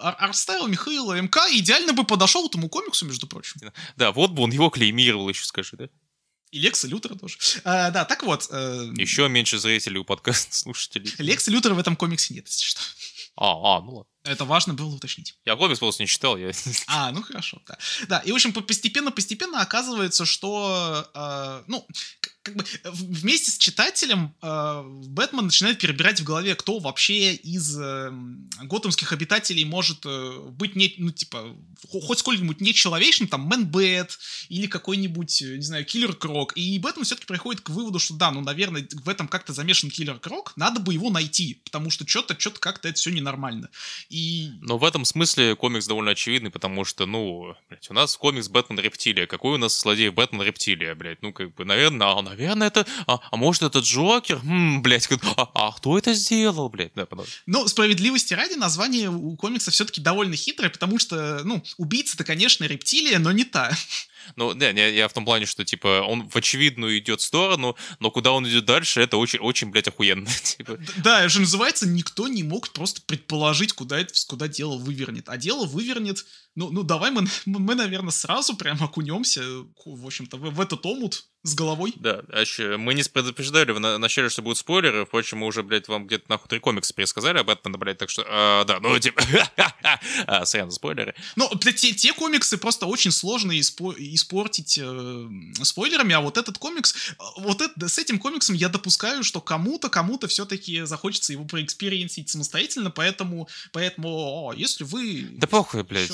[0.01, 3.61] арстайл Михаила МК идеально бы подошел этому комиксу, между прочим.
[3.97, 5.89] Да, вот бы он его клеймировал еще, скажи, да?
[6.51, 7.37] И Лекса Лютера тоже.
[7.65, 8.49] А, да, так вот.
[8.51, 11.13] Э, Еще меньше зрителей у подкаста слушателей.
[11.19, 12.81] Лекса Лютера в этом комиксе нет, если что.
[13.41, 14.11] А, а, ну ладно.
[14.25, 15.39] Это важно было уточнить.
[15.45, 16.51] Я комикс просто не читал, я...
[16.89, 17.79] А, ну хорошо, да.
[18.09, 21.87] Да, и, в общем, постепенно-постепенно оказывается, что, э, ну,
[22.49, 28.11] как бы вместе с читателем э, Бэтмен начинает перебирать в голове, кто вообще из э,
[28.63, 31.57] готэмских обитателей может э, быть, не, ну, типа,
[31.91, 34.19] хоть сколько-нибудь нечеловечным, там, Мэн-Бэт
[34.49, 36.57] или какой-нибудь, э, не знаю, Киллер Крок.
[36.57, 40.19] И Бэтмен все-таки приходит к выводу, что да, ну, наверное, в этом как-то замешан Киллер
[40.19, 43.69] Крок, надо бы его найти, потому что что-то, что-то как-то это все ненормально.
[44.09, 44.51] И...
[44.61, 48.79] Но в этом смысле комикс довольно очевидный, потому что, ну, блядь, у нас комикс Бэтмен
[48.79, 49.27] Рептилия.
[49.27, 51.23] Какой у нас злодей Бэтмен Рептилия, блядь?
[51.23, 52.87] Ну, как бы, наверное, а, наверное, это...
[53.07, 54.39] А, а может, это Джокер?
[54.39, 56.93] Хм, блядь, а, а кто это сделал, блядь?
[56.95, 57.07] Да.
[57.47, 63.19] Ну, справедливости ради, название у комикса все-таки довольно хитрое, потому что, ну, убийца-то, конечно, рептилия,
[63.19, 63.71] но не та.
[64.37, 68.11] Ну, не, не, я в том плане, что, типа, он в очевидную идет сторону, но
[68.11, 70.29] куда он идет дальше, это очень, очень, блядь, охуенно.
[70.43, 70.79] типа.
[70.99, 75.29] Да, это же называется, никто не мог просто предположить, куда, это, куда дело вывернет.
[75.29, 76.25] А дело вывернет
[76.59, 79.43] ну, ну давай мы, мы, наверное, сразу прям окунемся,
[79.85, 81.93] в общем-то, в, в этот омут с головой.
[81.97, 85.87] Да, а еще мы не предупреждали в начале, что будут спойлеры, впрочем, мы уже, блядь,
[85.87, 89.23] вам где-то нахуй три комикса пересказали об этом, блядь, так что, а, да, ну, типа,
[90.27, 91.15] а, сорян, спойлеры.
[91.37, 95.29] Ну, те, те комиксы просто очень сложно испо- испортить э,
[95.63, 100.29] спойлерами, а вот этот комикс, вот это, с этим комиксом я допускаю, что кому-то, кому-то
[100.29, 105.29] все-таки захочется его проэкспериенсить самостоятельно, поэтому, поэтому, о, если вы...
[105.33, 106.11] Да похуй, блядь,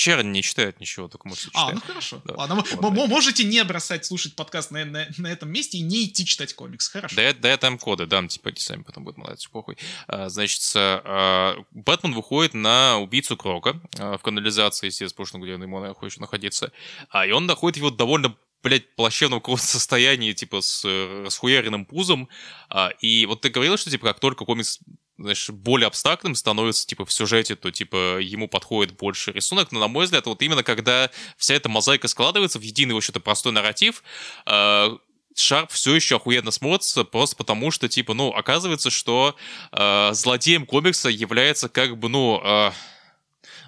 [0.00, 1.62] Черн не читает ничего, только можете читать.
[1.70, 2.22] А, ну хорошо.
[2.24, 2.34] Да.
[2.34, 3.06] Ладно, вот, да.
[3.06, 6.88] можете не бросать слушать подкаст на, на, на этом месте и не идти читать комикс.
[6.88, 7.16] Хорошо.
[7.16, 9.76] Да, да я там коды дам, типа, эти сами потом будут молодцы, похуй.
[10.06, 15.80] А, значит, а, Бэтмен выходит на убийцу Крока а, в канализации, естественно, потому где ему
[15.80, 16.72] находится находиться.
[17.10, 22.28] А, и он находит его довольно блядь, плачевном каком состоянии, типа, с э, расхуяренным пузом.
[22.68, 24.80] А, и вот ты говорил, что, типа, как только комикс
[25.20, 29.88] знаешь, более абстрактным становится, типа, в сюжете, то, типа, ему подходит больше рисунок, но, на
[29.88, 34.02] мой взгляд, вот именно когда вся эта мозаика складывается в единый, в общем-то, простой нарратив,
[34.46, 34.96] э,
[35.36, 39.36] Шарп все еще охуенно смотрится, просто потому что, типа, ну, оказывается, что
[39.72, 42.40] э, злодеем комикса является, как бы, ну...
[42.42, 42.72] Э,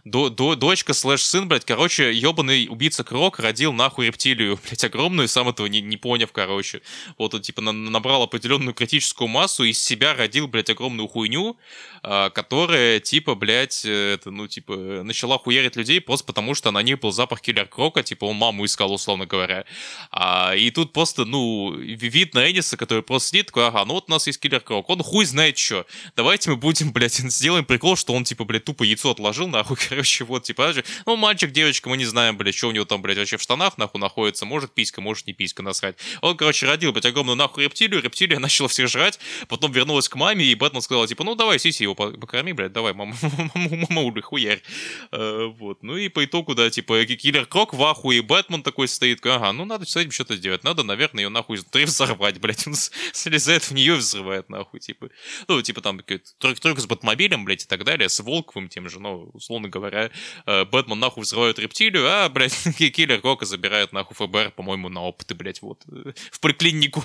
[0.05, 5.29] до, до, дочка slash сын, блядь, короче, ебаный убийца Крок родил нахуй рептилию, блядь, огромную,
[5.29, 6.83] сам этого не, не поняв, короче.
[7.19, 11.57] Вот он, типа, на, набрал определенную критическую массу, из себя родил, блядь, огромную хуйню,
[12.03, 14.74] а, которая, типа, блядь, это, ну, типа,
[15.05, 18.65] начала хуярить людей просто потому, что на них был запах Киллер Крока, типа, он маму
[18.65, 19.65] искал, условно говоря.
[20.11, 24.11] А, и тут просто, ну, видно Энниса, который просто сидит, такой, ага, ну вот у
[24.11, 25.87] нас есть Киллер Крок, он хуй знает что.
[26.16, 30.24] Давайте мы будем, блядь, сделаем прикол, что он, типа, блядь, тупо яйцо отложил, нахуй, короче,
[30.24, 30.73] вот, типа,
[31.05, 33.77] ну, мальчик, девочка, мы не знаем, блядь, что у него там, блядь, вообще в штанах,
[33.77, 35.97] нахуй, находится, может писька, может не писька, насрать.
[36.23, 40.47] Он, короче, родил, блядь, огромную нахуй рептилию, рептилия начала всех жрать, потом вернулась к маме,
[40.47, 43.14] и Бэтмен сказал, типа, ну, давай, сиси его покорми, блядь, давай, мама,
[43.55, 44.62] мама, мама, хуярь.
[45.10, 49.24] Э, вот, ну и по итогу, да, типа, Киллер Крок в ахуе, Бэтмен такой стоит,
[49.27, 52.74] ага, ну, надо с этим что-то сделать, надо, наверное, ее нахуй изнутри взорвать, блядь, он
[53.12, 55.10] слезает в нее взрывает, нахуй, типа,
[55.48, 58.98] ну, типа, там, трюк, трюк с Бэтмобилем, блядь, и так далее, с Волковым тем же,
[58.98, 64.53] ну, условно говоря, э, Бэтмен нахуй взрывает рептилию, а, блядь, Киллер Крока забирает нахуй ФБР,
[64.53, 67.05] по-моему, на опыты, блядь, вот, э, в поликлинику.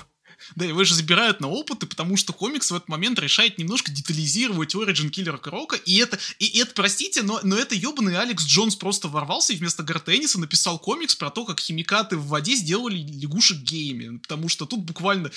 [0.54, 4.74] Да, его же забирают на опыты, потому что комикс в этот момент решает немножко детализировать
[4.74, 9.08] Origin Киллера Крока, и это, и это, простите, но, но это ебаный Алекс Джонс просто
[9.08, 13.58] ворвался и вместо Гарта Энниса написал комикс про то, как химикаты в воде сделали лягушек
[13.58, 15.30] геями, потому что тут буквально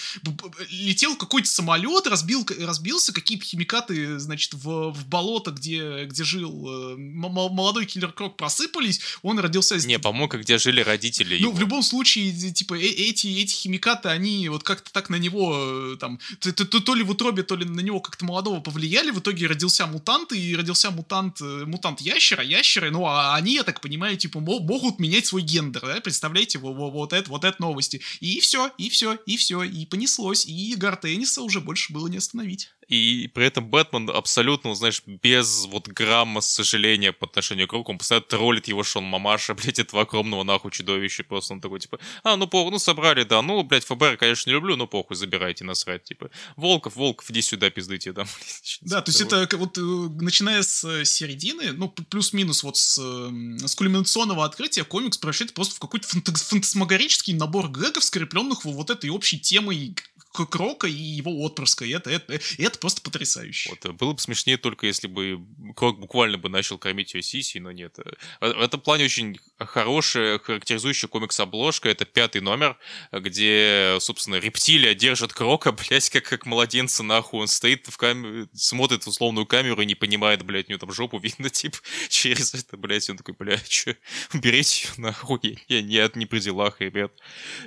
[0.69, 6.95] летел какой-то самолет, разбил, разбился, какие-то химикаты, значит, в, в болото, где, где жил э,
[6.97, 9.75] молодой Киллер Крок, просыпались, он родился...
[9.87, 11.51] Не, по-моему, где жили родители Ну, его.
[11.51, 15.97] в любом случае, типа, э эти, эти химикаты, они вот как-то так на него э,
[15.97, 19.11] там то, то, то ли в утробе, то ли на него как-то молодого повлияли.
[19.11, 23.63] В итоге родился мутант, и родился мутант, э, мутант ящера, ящеры, ну а они, я
[23.63, 28.01] так понимаю, типа могут менять свой гендер, да, представляете, вот, вот, это, вот это новости.
[28.19, 32.69] И все, и все, и все, и понеслось, и Гартениса уже больше было не остановить
[32.91, 37.97] и при этом Бэтмен абсолютно, знаешь, без вот грамма сожаления по отношению к Року, он
[37.97, 41.99] постоянно троллит его, что он мамаша, блядь, этого огромного нахуй чудовища, просто он такой, типа,
[42.23, 45.63] а, ну, похуй, ну, собрали, да, ну, блядь, ФБР, конечно, не люблю, но похуй, забирайте,
[45.63, 48.79] насрать, типа, Волков, Волков, иди сюда, да, блядь.
[48.81, 53.75] Да, то есть это вот э, начиная с э, середины, ну, плюс-минус вот с, с
[53.75, 59.95] кульминационного открытия комикс превращается просто в какой-то фантасмагорический набор гэгов, скрепленных вот этой общей темой
[60.33, 63.69] Крока и его отпрыска, и это, это, это просто потрясающе.
[63.69, 65.39] Вот, э, было бы смешнее только если бы
[65.75, 67.97] Крок буквально бы начал кормить ее сиси, но нет.
[67.99, 72.77] Э, в этом плане очень хорошая, характеризующая комикс-обложка, это пятый номер,
[73.11, 79.03] где, собственно, рептилия держит Крока, блядь, как, как младенца нахуй, он стоит в камере, смотрит
[79.03, 81.77] в условную камеру и не понимает, блядь, у него там жопу видно, типа,
[82.09, 83.95] через это, блядь, он такой, блядь, что,
[84.33, 87.11] уберите ее нахуй, я, я нет, не при делах, ребят.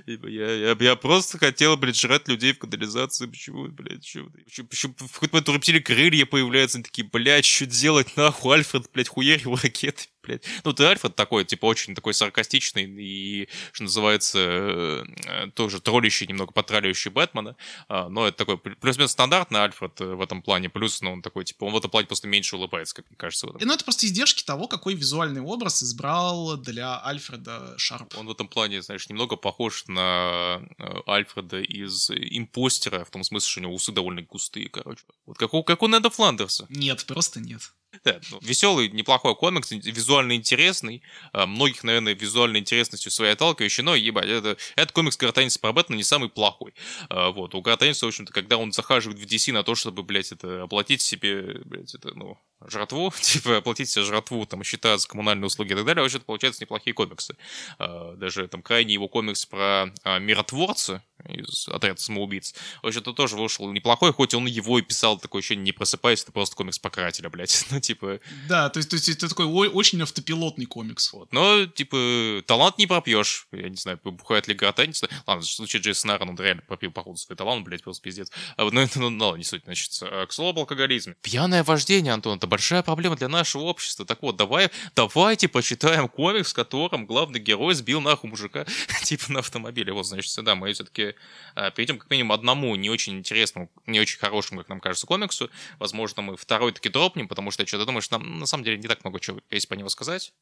[0.07, 4.95] Я, я, я просто хотел, блядь, жрать людей в канализации, почему, блядь, почему, почему, почему
[4.99, 9.41] в какой-то момент у крылья появляются, они такие, блядь, что делать, нахуй, Альфред, блядь, хуярь
[9.41, 10.45] его ракеты блядь.
[10.65, 16.53] Ну, ты Альфред такой, типа, очень такой саркастичный и, что называется, э, тоже троллящий, немного
[16.53, 17.57] потраливающий Бэтмена,
[17.89, 21.45] а, но это такой плюс-минус стандартный Альфред э, в этом плане, плюс, ну, он такой,
[21.45, 23.47] типа, он в этом плане просто меньше улыбается, как мне кажется.
[23.47, 28.17] Ну, это просто издержки того, какой визуальный образ избрал для Альфреда Шарп.
[28.17, 33.49] Он в этом плане, знаешь, немного похож на э, Альфреда из Импостера, в том смысле,
[33.49, 35.05] что у него усы довольно густые, короче.
[35.27, 36.67] Вот как у, как у Неда Фландерса.
[36.69, 37.73] Нет, просто нет.
[38.03, 41.03] Да, ну, веселый, неплохой комикс, визуально интересный.
[41.33, 45.99] А, многих, наверное, визуальной интересностью своей отталкивающий, но, ебать, это, этот комикс Каратаница про Бэтмена
[45.99, 46.75] не самый плохой.
[47.09, 50.33] А, вот, у Каратаница, в общем-то, когда он захаживает в DC на то, чтобы, блядь,
[50.33, 52.39] это, оплатить себе, блядь, это, ну,
[52.69, 56.63] жратву, типа, оплатить себе жратву, там, счета за коммунальные услуги и так далее, вообще-то получаются
[56.63, 57.37] неплохие комиксы.
[57.79, 64.13] А, даже, там, крайний его комикс про миротворца из отряда самоубийц, вообще-то тоже вышел неплохой,
[64.13, 67.67] хоть он его и писал, такое ощущение, не просыпаясь, это просто комикс по карателя, блядь.
[67.75, 68.21] Ну, типа...
[68.49, 71.13] Да, то есть, то есть это такой очень автопилотный комикс.
[71.13, 71.33] Вот.
[71.33, 73.49] Но, типа, талант не пропьешь.
[73.53, 75.13] Я не знаю, бухает ли Грота, не знаю.
[75.27, 78.31] Ладно, в случае Джейсона Аарона он реально пропил, походу, свой талант, блядь, просто пиздец.
[78.57, 79.91] А, ну, ну, ну, не суть, значит.
[80.03, 81.17] А, к слову об алкоголизме.
[81.23, 84.07] Пьяное вождение, Антон, это большая проблема для нашего общества.
[84.07, 88.65] Так вот, давай, давайте почитаем комикс, в котором главный герой сбил нахуй мужика,
[89.03, 89.93] типа, на автомобиле.
[89.93, 91.17] Вот, значит, да, мы все-таки
[91.57, 95.51] а, перейдем как минимум одному не очень интересному, не очень хорошему, как нам кажется, комиксу.
[95.81, 98.79] Возможно, мы второй таки дропнем, потому что я что-то думаю, что нам на самом деле
[98.79, 100.33] не так много чего есть по нему сказать.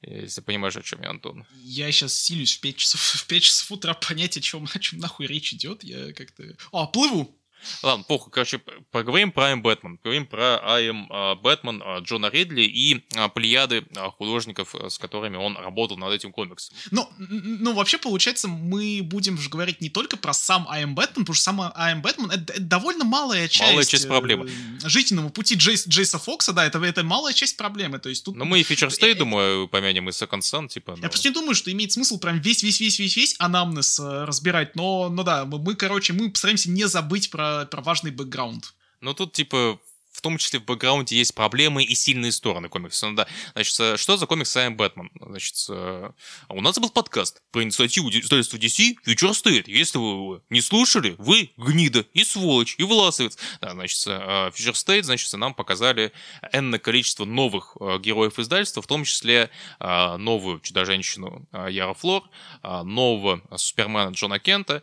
[0.00, 1.46] Если понимаешь, о чем я, Антон.
[1.62, 4.98] Я сейчас силюсь в 5 часов, в 5 часов утра понять, о чем, о чем
[4.98, 5.84] нахуй речь идет.
[5.84, 6.42] Я как-то...
[6.72, 7.38] А, плыву!
[7.82, 8.60] Ладно, похуй, короче,
[8.90, 9.96] поговорим про I'm Batman.
[9.98, 11.08] Поговорим про I am
[11.42, 16.74] Batman Джона Ридли и а, плеяды а, художников, с которыми он работал над этим комиксом.
[16.90, 21.20] Ну, ну, вообще, получается, мы будем же говорить не только про сам I am Batman,
[21.20, 23.70] потому что сам I am Batman— это, это довольно малая часть...
[23.70, 24.50] Малая часть проблемы.
[24.82, 27.98] Э, жизненного пути Джейс, Джейса Фокса, да, это, это малая часть проблемы.
[27.98, 28.36] То есть тут...
[28.36, 30.96] Ну, мы и Feature State, думаю, помянем, и Second Sun, типа...
[30.96, 31.02] Но...
[31.02, 35.44] Я просто не думаю, что имеет смысл прям весь-весь-весь-весь-весь анамнез э, разбирать, но, но да,
[35.44, 38.74] мы, короче, мы постараемся не забыть про, про важный бэкграунд.
[39.00, 39.78] Ну тут типа
[40.12, 43.08] в том числе в бэкграунде есть проблемы и сильные стороны комикса.
[43.08, 45.10] Ну да, значит, э, что за комикс Сайм Бэтмен?
[45.20, 46.10] Значит, э,
[46.48, 49.64] у нас был подкаст по инициативу издательства DC Future State.
[49.66, 53.38] Если вы не слушали, вы гнида и сволочь, и власовец.
[53.60, 56.12] Да, значит, э, Future State, значит, нам показали
[56.52, 62.28] энное количество новых героев издательства, в том числе новую Чудо-женщину Яра Флор,
[62.62, 64.82] нового Супермена Джона Кента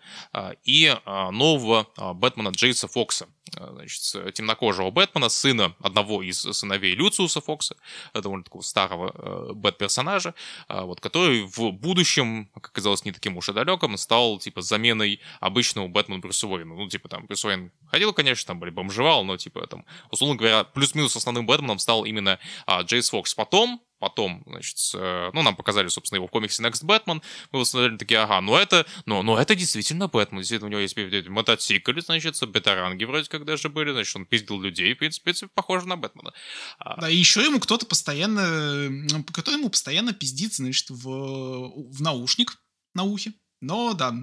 [0.63, 3.27] и нового Бэтмена Джейса Фокса.
[3.57, 7.75] Э, значит, темнокожего Бэтмена, сына одного из сыновей Люциуса Фокса,
[8.13, 10.33] э, довольно такого старого э, Бэт-персонажа,
[10.67, 15.87] вот, который в будущем, как оказалось, не таким уж и далеком, стал, типа, заменой обычного
[15.87, 16.75] Бэтмена Брюса Уэйна.
[16.75, 20.63] Ну, типа, там, Брюс Уэйн ходил, конечно, там, были бомжевал, но, типа, там, условно говоря,
[20.63, 23.33] плюс-минус основным Бэтменом стал именно а, Джейс Фокс.
[23.33, 27.21] Потом, Потом, значит, ну, нам показали, собственно, его в комиксе Next Batman.
[27.51, 30.39] Мы восстановили такие, ага, ну это, ну, ну это действительно Бэтмен.
[30.39, 30.95] Действительно, у него есть
[31.27, 35.97] мотоциклы, значит, бетаранги вроде как даже были, значит, он пиздил людей, в принципе, похоже на
[35.97, 36.33] Бэтмена.
[36.77, 38.89] А да, и еще ему кто-то постоянно,
[39.33, 42.57] кто ему постоянно пиздит, значит, в, в наушник
[42.93, 43.33] на ухе.
[43.61, 44.13] Но, да,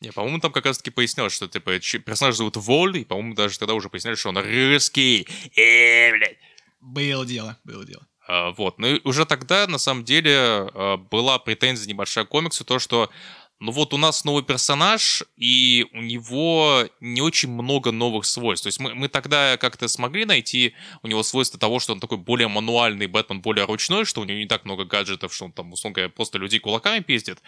[0.00, 3.74] не, по-моему, там как раз-таки пояснялось, что, типа, персонаж зовут Воль, и, по-моему, даже тогда
[3.74, 5.26] уже поясняли, что он русский.
[5.56, 6.38] Э, блядь.
[6.80, 8.06] Было дело, было дело.
[8.26, 8.78] А, вот.
[8.78, 13.10] Ну и уже тогда, на самом деле, а, была претензия небольшая к комиксу, то, что
[13.58, 18.64] ну вот у нас новый персонаж, и у него не очень много новых свойств.
[18.64, 22.18] То есть мы, мы тогда как-то смогли найти у него свойства того, что он такой
[22.18, 25.72] более мануальный Бэтмен, более ручной, что у него не так много гаджетов, что он там,
[25.72, 27.38] условно говоря, просто людей кулаками пиздит.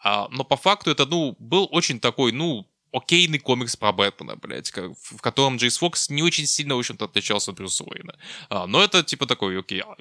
[0.00, 4.72] А, но по факту это, ну, был очень такой, ну, окейный комикс про Бэтмена, блядь,
[4.72, 8.18] в котором Джейс Фокс не очень сильно, в общем-то, отличался от Брюса Уэйна.
[8.48, 9.96] А, но это, типа, такой, окей, а,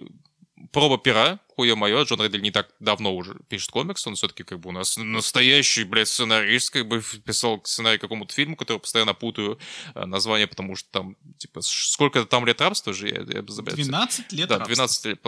[0.71, 4.59] проба пера, хуе мое, Джон Редли не так давно уже пишет комикс, он все-таки как
[4.59, 9.59] бы у нас настоящий, блядь, сценарист, как бы писал сценарий какому-то фильму, который постоянно путаю
[9.95, 14.49] э, название, потому что там, типа, сколько там лет рабства же, я, я 12 лет
[14.49, 15.19] Да, 12 лет.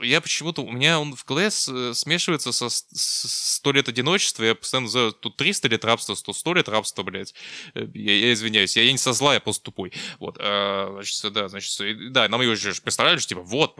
[0.00, 5.12] Я почему-то, у меня он в КЛС смешивается со 100 лет одиночества, я постоянно называю
[5.12, 7.34] тут 300 лет рабства, 100, 100 лет рабства, блядь.
[7.74, 9.92] Я, я извиняюсь, я, я не со зла, я просто тупой.
[10.20, 13.76] Вот, а, значит, да, значит, да, нам его же представляли, что, типа, вот,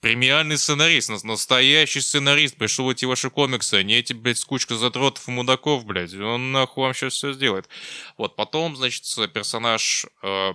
[0.00, 5.84] премиальный сценарист, настоящий сценарист, пришел эти ваши комиксы, не эти, блядь, скучка задротов и мудаков,
[5.84, 7.68] блядь, он нахуй вам сейчас все сделает.
[8.16, 10.54] Вот, потом, значит, персонаж э,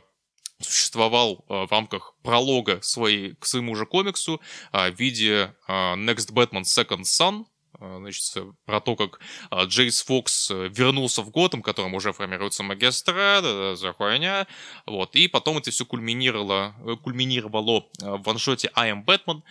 [0.60, 4.42] существовал э, в рамках пролога своей, к своему же комиксу
[4.72, 7.46] э, в виде э, Next Batman Second Son,
[7.82, 8.24] значит,
[8.66, 13.44] про то, как а, Джейс Фокс э, вернулся в Готэм, которым уже формируется магистрат,
[13.78, 14.48] за хуйня,
[14.86, 19.42] вот, и потом это все кульминировало, э, кульминировало э, в ваншоте I Am Batman,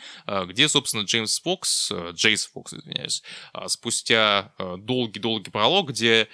[0.47, 3.23] где, собственно, Джеймс Фокс, Джейс Фокс, извиняюсь,
[3.67, 6.29] спустя долгий-долгий пролог, где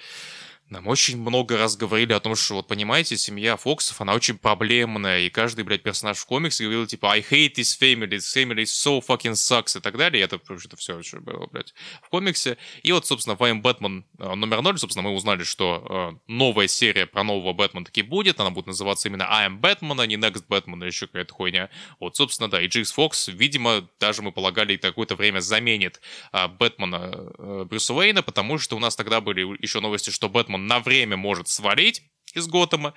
[0.69, 5.21] нам очень много раз говорили о том, что, вот понимаете, семья Фоксов, она очень проблемная,
[5.21, 9.01] и каждый, блядь, персонаж в комиксе говорил, типа, I hate this family, this family so
[9.05, 12.57] fucking sucks, и так далее, и это, вообще-то, все очень было, блядь, в комиксе.
[12.83, 16.67] И вот, собственно, в I'm Batman э, номер ноль, собственно, мы узнали, что э, новая
[16.67, 20.15] серия про нового Бэтмена таки будет, она будет называться именно I am Batman, а не
[20.15, 21.69] Next Batman, или еще какая-то хуйня.
[21.99, 26.01] Вот, собственно, да, и Джейкс Фокс, видимо, даже мы полагали, какое-то время заменит
[26.33, 30.56] э, Бэтмена э, Брюса Уэйна, потому что у нас тогда были еще новости, что Бэтмен
[30.57, 32.03] Бэтмен на время может свалить
[32.33, 32.93] из Готэма,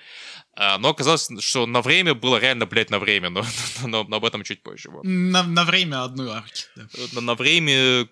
[0.55, 3.45] а, но оказалось, что на время было реально, блядь, на время, но,
[3.87, 4.91] но, но об этом чуть позже.
[4.91, 5.05] Вот.
[5.05, 6.65] На, на время одной арки.
[6.77, 6.87] Да.
[7.13, 8.09] На, на время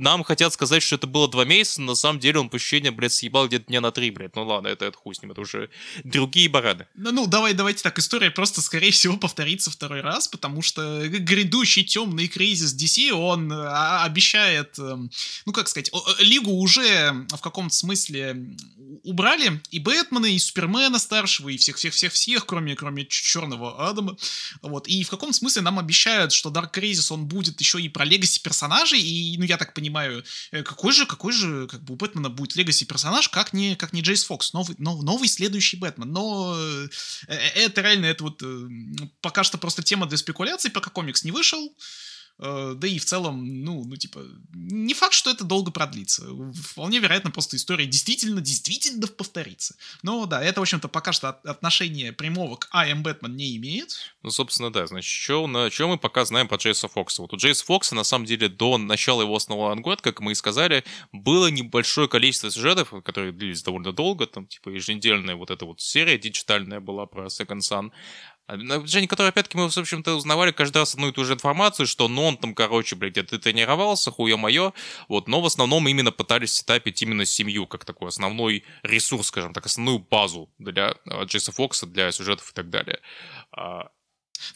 [0.00, 3.12] нам хотят сказать, что это было два месяца, на самом деле он по ощущениям, блядь,
[3.12, 4.34] съебал где-то дня на три, блядь.
[4.34, 5.70] Ну ладно, это, это хуй с ним, это уже
[6.04, 6.86] другие бараны.
[6.94, 11.84] Ну, ну, давай, давайте так, история просто, скорее всего, повторится второй раз, потому что грядущий
[11.84, 15.10] темный кризис DC, он а, обещает, эм,
[15.44, 18.56] ну, как сказать, Лигу уже в каком-то смысле
[19.04, 24.16] убрали, и Бэтмена, и Супермена старшего, и всех-всех-всех-всех, кроме, кроме Черного Адама,
[24.62, 28.04] вот, и в каком смысле нам обещают, что Dark Crisis, он будет еще и про
[28.04, 31.96] легаси персонажей, и, ну, я так понимаю, э, какой же, какой же, как бы у
[31.96, 36.10] Бэтмена будет легаси персонаж, как не, как не Джейс Фокс, новый, новый, новый следующий Бэтмен.
[36.10, 36.88] Но э,
[37.28, 38.42] э, это реально, это вот
[39.20, 41.74] пока что просто тема для спекуляций, пока комикс не вышел.
[42.42, 46.24] Э, да и в целом, ну, ну, типа, не факт, что это долго продлится.
[46.54, 49.76] Вполне вероятно, просто история действительно, действительно повторится.
[50.02, 53.94] Но да, это, в общем-то, пока что отношение прямого к I Am Batman не имеет.
[54.22, 54.86] Ну, собственно, да.
[54.86, 57.20] Значит, что, на, что мы пока знаем про Джейса Фокса?
[57.20, 60.34] Вот у Джейса Фокса, на самом деле, до начала его основного ангода, как мы и
[60.34, 65.82] сказали, было небольшое количество сюжетов, которые длились довольно долго, там, типа, еженедельная вот эта вот
[65.82, 67.90] серия диджитальная была про Second Sun,
[68.50, 71.86] а, Женя, который, опять-таки, мы, в общем-то, узнавали каждый раз одну и ту же информацию,
[71.86, 74.72] что ну, он там, короче, блядь, где-то тренировался, хуя мое,
[75.08, 79.66] вот, но в основном именно пытались сетапить именно семью, как такой основной ресурс, скажем так,
[79.66, 83.00] основную базу для а, Джейса Фокса, для сюжетов и так далее.
[83.52, 83.88] А,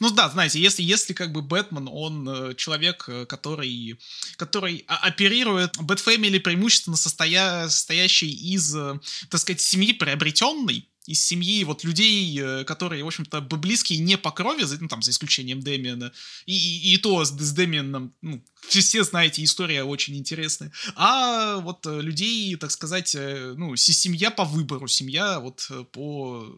[0.00, 3.98] ну да, знаете, если, если как бы Бэтмен, он э, человек, э, который,
[4.36, 8.98] который оперирует Бэтфэмили преимущественно состоя, состоящий из, э,
[9.28, 14.31] так сказать, семьи приобретенной, из семьи вот людей, э, которые, в общем-то, близкие не по
[14.31, 16.12] крови, ну, там, за исключением Дэмиана,
[16.47, 21.86] и, и, и то с, с Дэмианом, ну, все знаете, история очень интересная, а вот
[21.86, 26.55] э, людей, так сказать, э, ну, семья по выбору, семья вот по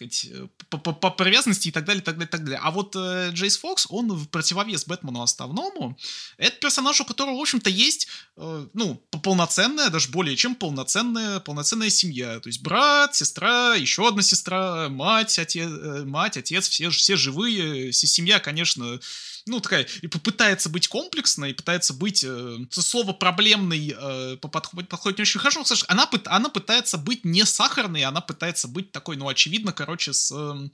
[0.00, 2.60] сказать, э, по, по, привязанности и так далее, так далее, так далее.
[2.62, 5.96] А вот э, Джейс Фокс, он в противовес Бэтмену основному,
[6.38, 11.90] это персонаж, у которого, в общем-то, есть, э, ну, полноценная, даже более чем полноценная, полноценная
[11.90, 12.40] семья.
[12.40, 17.92] То есть брат, сестра, еще одна сестра, мать, отец, э, мать, отец, все, все живые.
[17.92, 19.00] Семья, конечно,
[19.46, 25.22] ну, такая, и попытается быть комплексной, пытается быть, э, слово проблемной э, подходит, подходит не
[25.22, 29.72] очень хорошо, слушай, она, она пытается быть не сахарной, она пытается быть такой, ну, очевидно,
[29.72, 30.32] короче, с...
[30.32, 30.68] Э,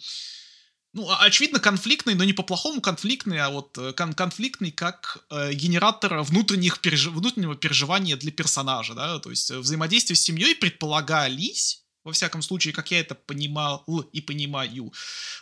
[0.92, 6.22] ну, очевидно, конфликтный, но не по-плохому конфликтный, а вот э, кон конфликтный как э, генератор
[6.22, 7.08] внутренних переж...
[7.08, 12.72] внутреннего переживания для персонажа, да, то есть э, взаимодействие с семьей предполагались во всяком случае,
[12.72, 14.92] как я это понимал и понимаю,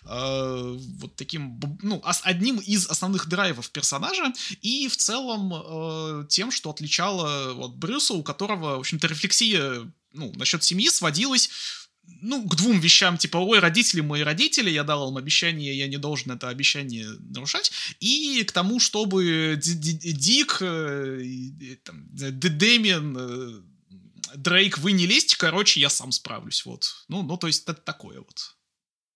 [0.05, 4.32] э, вот таким, ну, одним из основных драйвов персонажа,
[4.62, 10.32] и в целом э, тем, что отличало вот Брюса, у которого, в общем-то, рефлексия, ну,
[10.36, 11.51] насчет семьи сводилась
[12.23, 15.99] ну, к двум вещам, типа, ой, родители мои родители, я дал им обещание, я не
[15.99, 21.23] должен это обещание нарушать, и к тому, чтобы Дик, э,
[22.15, 23.74] Дэмиан, э,
[24.36, 27.05] Дрейк, вы не лезьте, короче, я сам справлюсь, вот.
[27.09, 28.56] Ну, ну то есть это такое вот.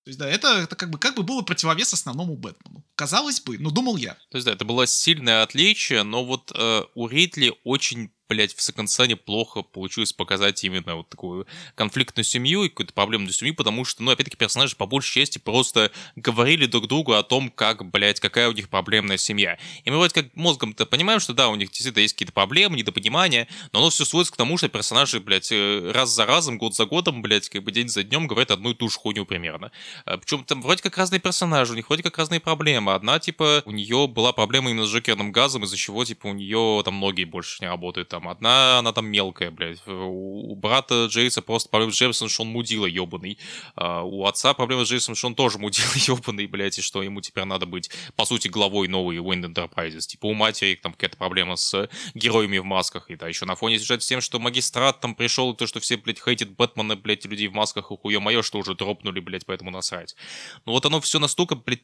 [0.05, 2.83] То есть, да, это, это как, бы, как бы было противовес основному Бэтмену.
[2.95, 4.15] Казалось бы, ну, думал я.
[4.31, 8.61] То есть, да, это было сильное отличие, но вот э, у Ридли очень блядь, в
[8.61, 14.03] Секонсане плохо получилось показать именно вот такую конфликтную семью и какую-то проблемную семью, потому что,
[14.03, 18.49] ну, опять-таки, персонажи по большей части просто говорили друг другу о том, как, блядь, какая
[18.49, 19.59] у них проблемная семья.
[19.85, 23.49] И мы вроде как мозгом-то понимаем, что да, у них действительно есть какие-то проблемы, недопонимания,
[23.73, 26.87] но оно все сводится к тому, что персонажи, блядь, э, раз за разом, год за
[26.87, 29.73] годом, блядь, как бы день за днем говорят одну и ту же хуйню примерно.
[30.05, 32.95] А, Причем там вроде как разные персонажи, у них вроде как разные проблемы.
[32.95, 36.83] Одна, типа, у нее была проблема именно с жокерным газом, из-за чего, типа, у нее
[36.85, 38.18] там многие больше не работают там.
[38.27, 39.87] Одна, она там мелкая, блядь.
[39.87, 43.39] У брата Джейса просто проблема с Джеймсом, что он мудила ебаный.
[43.77, 47.21] А у отца проблема с Джейсом, что он тоже мудила ебаный, блядь, и что ему
[47.21, 50.07] теперь надо быть, по сути, главой новой Wind Enterprises.
[50.07, 53.11] Типа у матери там какая-то проблема с героями в масках.
[53.11, 55.81] И да, еще на фоне сюжет с тем, что магистрат там пришел, и то, что
[55.81, 59.47] все, блядь, хейтят Бэтмена, блядь, людей в масках, и хуе мое, что уже дропнули, блядь,
[59.47, 60.17] поэтому насрать.
[60.65, 61.83] Ну вот оно все настолько, блядь,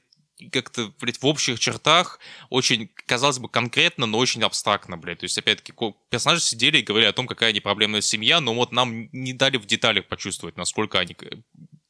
[0.50, 2.18] как-то, блядь, в общих чертах
[2.50, 5.20] очень, казалось бы, конкретно, но очень абстрактно, блядь.
[5.20, 5.72] То есть, опять-таки,
[6.10, 9.56] персонажи сидели и говорили о том, какая они проблемная семья, но вот нам не дали
[9.56, 11.16] в деталях почувствовать, насколько они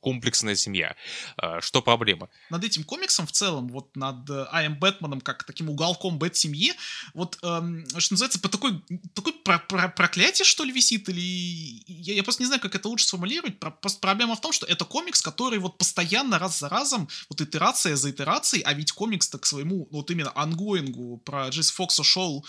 [0.05, 0.97] комплексная семья.
[1.39, 2.29] А, что проблема?
[2.51, 6.75] Над этим комиксом в целом, вот над I'm Бэтменом, как таким уголком Бэт-семьи,
[7.15, 8.83] вот, эм, что называется, по такой,
[9.15, 11.21] такой про про проклятие, что ли, висит, или...
[11.87, 13.59] Я, я просто не знаю, как это лучше сформулировать.
[13.59, 17.41] Про просто проблема в том, что это комикс, который вот постоянно, раз за разом, вот
[17.41, 22.05] итерация за итерацией, а ведь комикс-то к своему, вот именно ongoing у про Джейс Фокса
[22.05, 22.45] шел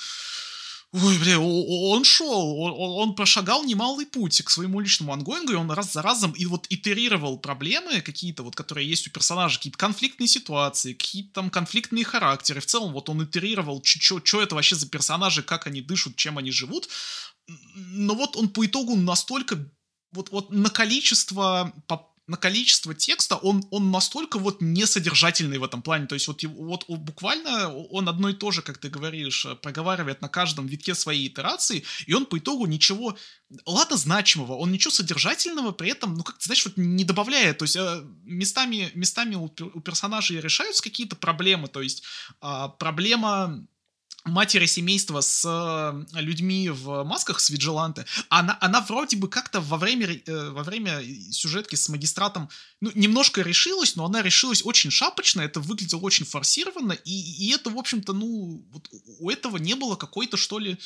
[1.03, 2.73] Ой, бля, он шел, он,
[3.09, 6.67] он прошагал немалый путь к своему личному ангоингу, и он раз за разом и вот
[6.69, 12.61] итерировал проблемы какие-то, вот, которые есть у персонажа, какие-то конфликтные ситуации, какие-то там конфликтные характеры.
[12.61, 16.51] В целом, вот он итерировал, что это вообще за персонажи, как они дышат, чем они
[16.51, 16.87] живут.
[17.47, 19.69] Но вот он по итогу настолько
[20.13, 21.73] вот, вот на количество
[22.27, 26.07] на количество текста, он, он настолько вот несодержательный в этом плане.
[26.07, 30.29] То есть вот, вот буквально он одно и то же, как ты говоришь, проговаривает на
[30.29, 33.15] каждом витке своей итерации, и он по итогу ничего,
[33.65, 37.59] ладно, значимого, он ничего содержательного при этом, ну как ты знаешь, вот не добавляет.
[37.59, 42.03] То есть э, местами, местами у, у персонажей решаются какие-то проблемы, то есть
[42.41, 43.67] э, проблема
[44.25, 49.77] матери семейства с э, людьми в масках с Виджиланте, она, она вроде бы как-то во
[49.77, 52.49] время, э, во время сюжетки с магистратом
[52.81, 57.69] ну, немножко решилась, но она решилась очень шапочно, это выглядело очень форсированно, и, и это,
[57.69, 58.89] в общем-то, ну, вот
[59.19, 60.77] у этого не было какой-то, что ли,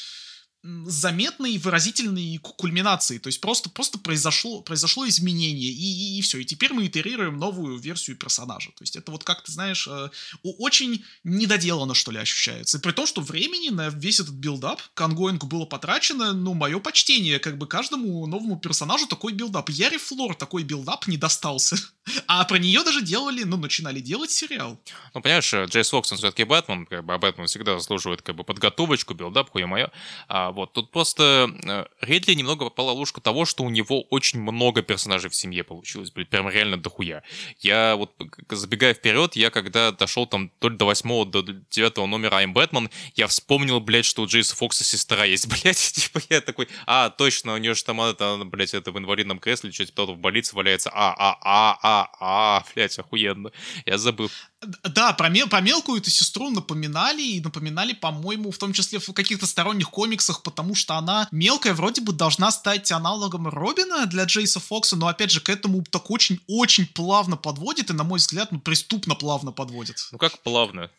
[0.64, 3.18] заметной выразительной кульминации.
[3.18, 6.40] То есть просто, просто произошло, произошло изменение, и, и, и все.
[6.40, 8.72] И теперь мы итерируем новую версию персонажа.
[8.72, 10.10] То есть это вот как ты знаешь, э,
[10.44, 12.78] очень недоделано, что ли, ощущается.
[12.78, 16.54] И при том, что времени на весь этот build-up к ongoing у было потрачено, ну,
[16.54, 19.70] мое почтение, как бы каждому новому персонажу такой build-up.
[19.70, 21.78] Яри Флор такой build-up не достался.
[22.26, 24.80] А про нее даже делали, ну, начинали делать сериал.
[25.14, 28.44] Ну, понимаешь, Джейс Фокс, он все-таки Бэтмен, как бы, а Бэтмен всегда заслуживает, как бы,
[28.44, 29.92] подготовочку, build-up, хуя мое.
[30.28, 34.42] А вот тут просто э, Ридли немного попала в ловушку того, что у него очень
[34.42, 37.24] много персонажей в семье получилось, блядь, прям реально дохуя.
[37.60, 38.14] Я вот,
[38.50, 42.90] забегая вперед, я когда дошел там то ли до восьмого, до девятого номера I'm Бэтмен,
[43.16, 47.54] я вспомнил, блядь, что у Джейса Фокса сестра есть, блядь, типа я такой, а, точно,
[47.54, 50.90] у нее же там, это, блядь, это в инвалидном кресле, что-то кто-то в больнице валяется,
[50.94, 53.52] а, а, а, а, а, блядь, охуенно.
[53.86, 54.30] Я забыл.
[54.62, 59.14] Да, про, мел, про мелкую эту сестру напоминали, и напоминали, по-моему, в том числе в
[59.14, 64.60] каких-то сторонних комиксах, потому что она мелкая вроде бы должна стать аналогом Робина для Джейса
[64.60, 68.60] Фокса, но опять же к этому так очень-очень плавно подводит, и, на мой взгляд, ну,
[68.60, 69.98] преступно плавно подводит.
[70.12, 70.92] Ну как плавно?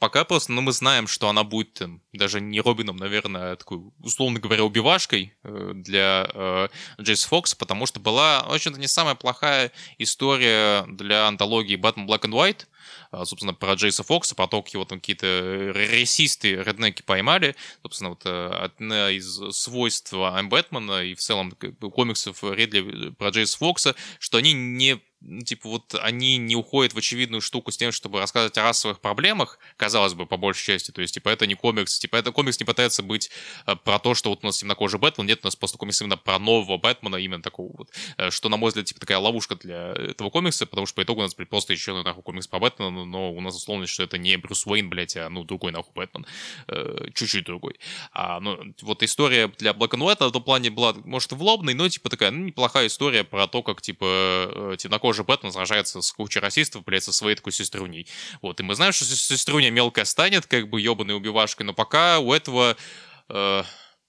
[0.00, 3.80] Пока просто, ну, мы знаем, что она будет там, даже не Робином, наверное, а такой,
[4.02, 9.14] условно говоря, убивашкой э, для э, Джейс Фокс, потому что была, в общем-то, не самая
[9.14, 12.64] плохая история для антологии Batman Black and White,
[13.12, 17.56] собственно, про Джейса Фокса, поток его там какие-то ресисты, реднеки поймали.
[17.82, 23.58] Собственно, вот э, одна из свойств Айм Бэтмена и в целом комиксов Редли про Джейса
[23.58, 27.90] Фокса, что они не ну, типа, вот они не уходят в очевидную штуку с тем,
[27.90, 30.92] чтобы рассказывать о расовых проблемах, казалось бы, по большей части.
[30.92, 31.98] То есть, типа, это не комикс.
[31.98, 33.30] Типа, это комикс не пытается быть
[33.66, 35.26] э, про то, что вот у нас темнокожий Бэтмен.
[35.26, 37.90] Нет, у нас просто комикс именно про нового Бэтмена, именно такого вот.
[38.16, 41.20] Э, что, на мой взгляд, типа, такая ловушка для этого комикса, потому что по итогу
[41.20, 44.18] у нас, блядь, просто еще нахуй комикс по Бэтмену, но у нас условно, что это
[44.18, 46.26] не Брюс Уэйн, блядь, а, ну, другой нахуй Бэтмен.
[46.68, 47.80] Э, чуть-чуть другой.
[48.12, 51.88] А, ну, вот история для Black and White в том плане была, может, влобной, но,
[51.88, 56.40] типа, такая, ну, неплохая история про то, как, типа, темнокожий темнокожий Бэтмен сражается с кучей
[56.40, 58.06] расистов, блядь, со своей такой сеструней.
[58.42, 62.32] Вот, и мы знаем, что сеструня мелкая станет, как бы ебаной убивашкой, но пока у
[62.32, 62.76] этого...
[63.28, 63.62] Э,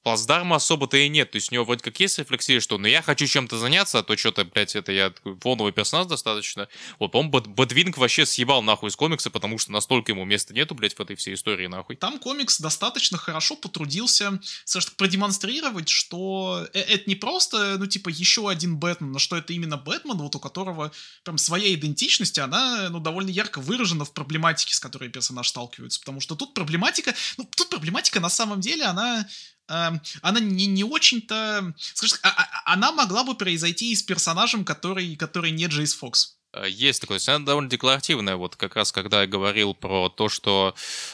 [0.04, 1.32] плацдарма особо-то и нет.
[1.32, 4.04] То есть у него вроде как есть рефлексия, что ну я хочу чем-то заняться, а
[4.04, 6.68] то что-то, блядь, это я такой фоновый персонаж достаточно.
[7.00, 7.54] Вот, по-моему,
[7.98, 11.34] вообще съебал нахуй из комикса, потому что настолько ему места нету, блядь, в этой всей
[11.34, 11.96] истории нахуй.
[11.96, 18.10] Там комикс достаточно хорошо потрудился, скажем так, продемонстрировать, что э, это не просто, ну, типа,
[18.10, 20.92] еще один Бэтмен, но что это именно Бэтмен, вот у которого
[21.24, 26.00] прям своя идентичность, она, ну, довольно ярко выражена в проблематике, с которой персонаж сталкивается.
[26.00, 29.28] Потому что тут проблематика, ну, тут проблематика на самом деле, она
[29.70, 31.74] она не, не очень-то...
[31.78, 36.39] Скажем, а, а, она могла бы произойти и с персонажем, который, который не Джейс Фокс.
[36.54, 40.74] Э, есть такое, она довольно декларативная, вот как раз когда я говорил про то, что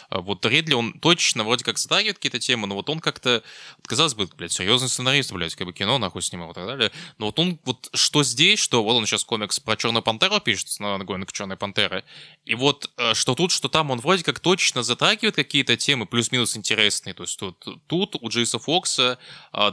[0.10, 3.44] э, вот Ридли, он точно вроде как затрагивает какие-то темы, но вот он как-то,
[3.84, 7.28] казалось бы, блядь, серьезный сценарист, блядь, как бы кино нахуй снимал и так далее, но
[7.28, 11.26] вот он, вот что здесь, что вот он сейчас комикс про Черную Пантеру пишет, на
[11.26, 12.06] к Черной Пантеры,
[12.46, 16.56] и вот э, что тут, что там, он вроде как точно затрагивает какие-то темы, плюс-минус
[16.56, 17.58] интересные, то есть тут,
[17.88, 19.18] тут у Джейса Фокса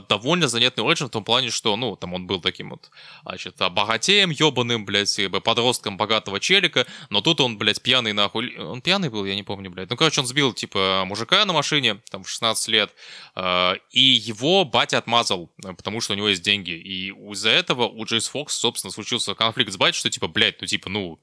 [0.09, 2.89] довольно занятный оригин в том плане, что, ну, там он был таким вот,
[3.23, 8.57] значит, богатеем, ебаным, блядь, как бы подростком богатого челика, но тут он, блядь, пьяный нахуй.
[8.57, 9.89] Он пьяный был, я не помню, блядь.
[9.89, 12.93] Ну, короче, он сбил, типа, мужика на машине, там, в 16 лет,
[13.35, 16.71] э, и его батя отмазал, э, потому что у него есть деньги.
[16.71, 20.67] И из-за этого у Джейс Фокс, собственно, случился конфликт с батей, что, типа, блядь, ну,
[20.67, 21.19] типа, ну,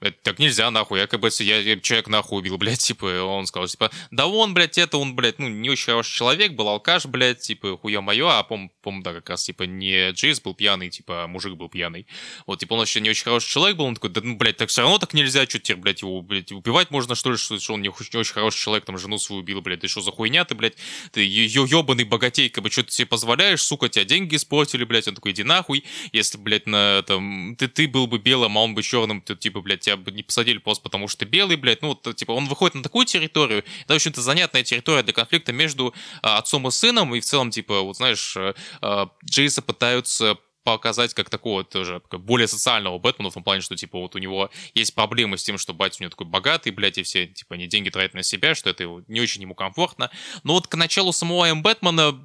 [0.00, 1.00] это так нельзя, нахуй.
[1.00, 4.52] Я как бы я, я человек нахуй убил, блядь, типа, он сказал, типа, да он,
[4.52, 8.38] блядь, это он, блядь, ну, не очень хороший человек, был алкаш, блядь, типа, хуя мое,
[8.38, 11.68] а пом, пом, да, как раз, типа, не Джейс был пьяный, типа, а мужик был
[11.70, 12.06] пьяный.
[12.46, 14.68] Вот, типа, он вообще не очень хороший человек был, он такой, да, ну, блядь, так
[14.68, 17.74] все равно так нельзя, что теперь, блядь, его, блядь, убивать можно, что ли, что, что
[17.74, 20.44] он не, не очень хороший человек, там, жену свою убил, блядь, ты что за хуйня
[20.44, 20.76] ты, блядь,
[21.10, 25.14] ты ебаный богатей, как бы, что ты себе позволяешь, сука, тебя деньги испортили, блядь, он
[25.14, 28.82] такой, иди нахуй, если, блядь, на, там, ты, ты был бы белым, а он бы
[28.82, 31.88] черным, ты, типа, блядь, тебя бы не посадили просто потому, что ты белый, блядь, ну,
[31.88, 35.94] вот, типа, он выходит на такую территорию, это, в общем-то, занятная территория для конфликта между
[36.22, 41.14] а, отцом и сыном, и в целом, типа, вот, знаешь, а, а Джейса пытаются показать
[41.14, 44.96] как такого тоже более социального Бэтмена в том плане, что, типа, вот у него есть
[44.96, 47.88] проблемы с тем, что батя у него такой богатый, блядь, и все, типа, не деньги
[47.88, 50.10] тратят на себя, что это не очень ему комфортно.
[50.42, 51.62] Но вот к началу самого М.
[51.62, 52.20] Бэтмена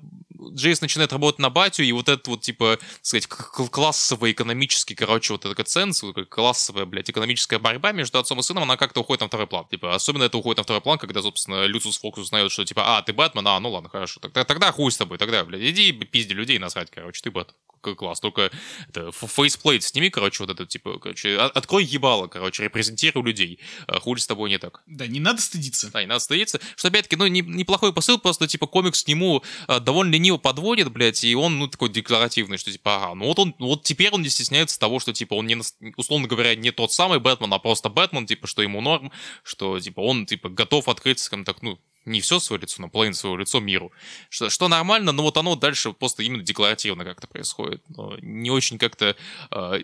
[0.53, 5.45] Джейс начинает работать на батю, и вот этот вот, типа, сказать, классовый экономический, короче, вот
[5.45, 9.47] этот ценз, классовая, блядь, экономическая борьба между отцом и сыном, она как-то уходит на второй
[9.47, 9.65] план.
[9.69, 13.01] Типа, особенно это уходит на второй план, когда, собственно, Люциус Фокус узнает, что, типа, а,
[13.01, 16.33] ты Бэтмен, а, ну ладно, хорошо, тогда, тогда хуй с тобой, тогда, блядь, иди пизди
[16.33, 18.19] людей насрать, короче, ты Бэтмен класс.
[18.19, 18.51] Только
[18.89, 23.59] это, faceplate сними, короче, вот это, типа, короче, открой ебало, короче, репрезентируй людей.
[23.87, 24.81] А, хули с тобой не так.
[24.85, 25.91] Да, не надо стыдиться.
[25.91, 26.59] Да, не надо стыдиться.
[26.75, 30.91] Что, опять-таки, ну, не, неплохой посыл, просто, типа, комикс к нему а, довольно лениво подводит,
[30.91, 34.21] блядь, и он, ну, такой декларативный, что, типа, ага, ну, вот он, вот теперь он
[34.21, 35.57] не стесняется того, что, типа, он, не,
[35.97, 39.11] условно говоря, не тот самый Бэтмен, а просто Бэтмен, типа, что ему норм,
[39.43, 43.15] что, типа, он, типа, готов открыться, скажем так, ну, не все свое лицо, но половину
[43.15, 43.91] своего лицо миру.
[44.29, 47.83] Что, что нормально, но вот оно дальше просто именно декларативно как-то происходит.
[47.89, 49.15] Но не очень как-то
[49.51, 49.81] э,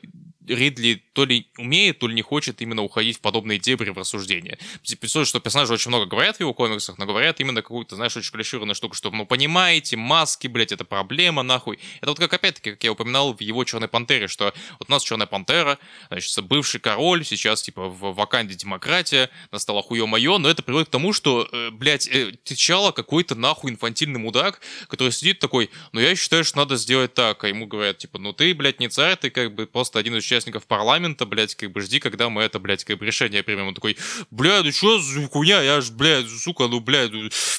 [0.47, 4.57] Ридли то ли умеет, то ли не хочет именно уходить в подобные дебри в рассуждения.
[4.81, 8.31] Представляешь, что персонажи очень много говорят в его комиксах, но говорят именно какую-то, знаешь, очень
[8.31, 11.79] клишированную штуку, что, ну, понимаете, маски, блядь, это проблема, нахуй.
[11.97, 15.03] Это вот как, опять-таки, как я упоминал в его Черной Пантере, что вот у нас
[15.03, 15.79] Черная Пантера,
[16.09, 20.91] значит, бывший король, сейчас, типа, в Ваканде демократия, настала хуё моё, но это приводит к
[20.91, 26.15] тому, что, э, блядь, э, Тичала какой-то нахуй инфантильный мудак, который сидит такой, ну, я
[26.15, 29.29] считаю, что надо сделать так, а ему говорят, типа, ну, ты, блядь, не царь, ты,
[29.29, 32.83] как бы, просто один из участников парламента, блядь, как бы жди, когда мы это, блядь,
[32.83, 33.67] как бы решение примем.
[33.67, 33.97] Он такой,
[34.31, 37.11] бля, ну что за хуйня, я ж, блядь, сука, ну, блядь,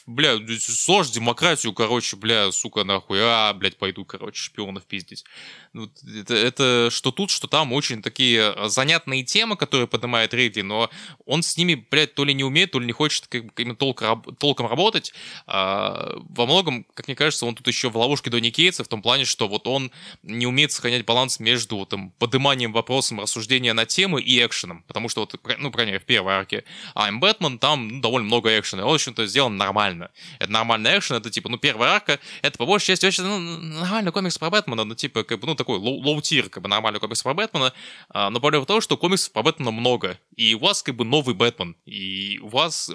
[0.07, 5.25] бля, сложь демократию, короче, бля, сука, нахуй, а, блядь, пойду, короче, шпионов пиздить.
[5.73, 10.91] Ну, это, это что тут, что там очень такие занятные темы, которые поднимает Рейдли, но
[11.27, 14.23] он с ними, блядь, то ли не умеет, то ли не хочет как, именно толком,
[14.39, 15.13] толком работать.
[15.47, 19.03] А, во многом, как мне кажется, он тут еще в ловушке Донни Кейтса в том
[19.03, 19.91] плане, что вот он
[20.23, 25.21] не умеет сохранять баланс между там, подниманием вопросом рассуждения на темы и экшеном, потому что
[25.21, 28.85] вот, ну, по крайней мере, в первой арке I'm Batman, там ну, довольно много экшена,
[28.85, 30.11] он, в общем-то, сделан нормально.
[30.39, 34.13] Это нормальный экшен, это, типа, ну, первая арка, это, по большей части, очень ну, нормальный
[34.13, 37.35] комикс про Бэтмена, ну, типа, как бы, ну, такой low-tier, как бы, нормальный комикс про
[37.35, 37.73] Бэтмена,
[38.15, 41.35] но проблема в том, что комиксов про Бэтмена много, и у вас, как бы, новый
[41.35, 42.95] Бэтмен, и у вас э,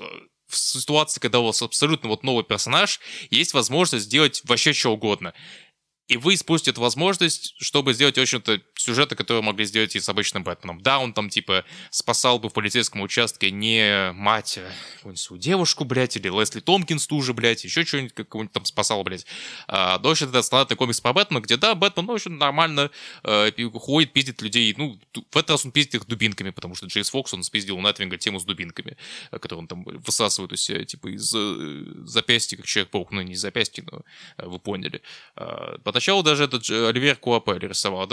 [0.54, 3.00] в ситуации, когда у вас абсолютно вот новый персонаж,
[3.30, 5.34] есть возможность сделать вообще что угодно.
[6.08, 10.44] И вы эту возможность, чтобы сделать, в общем-то, сюжеты, которые могли сделать и с обычным
[10.44, 10.82] Бэтменом.
[10.82, 14.60] Да, он там, типа, спасал бы в полицейском участке не мать,
[15.04, 19.04] а свою девушку, блядь, или Лесли Томпкинс ту же, блядь, еще что-нибудь какого-нибудь там спасал,
[19.04, 19.26] блядь.
[19.68, 22.38] А, но, в общем-то, это стандартный комикс про Бэтмена, где, да, Бэтмен, ну, в общем,
[22.38, 22.92] нормально
[23.24, 24.74] э, ходит, пиздит людей.
[24.78, 28.18] Ну, в этот раз он пиздит их дубинками, потому что Джейс Фокс, он спиздил Найтвинга
[28.18, 28.98] тему с дубинками,
[29.32, 33.34] э, которую он там высасывает у себя, типа, из э, запястья, как Человек-паук, ну, не
[33.34, 34.02] из запястья, но
[34.38, 35.02] э, вы поняли.
[35.94, 38.08] Поначалу даже этот э, Оливер Куапе рисовал.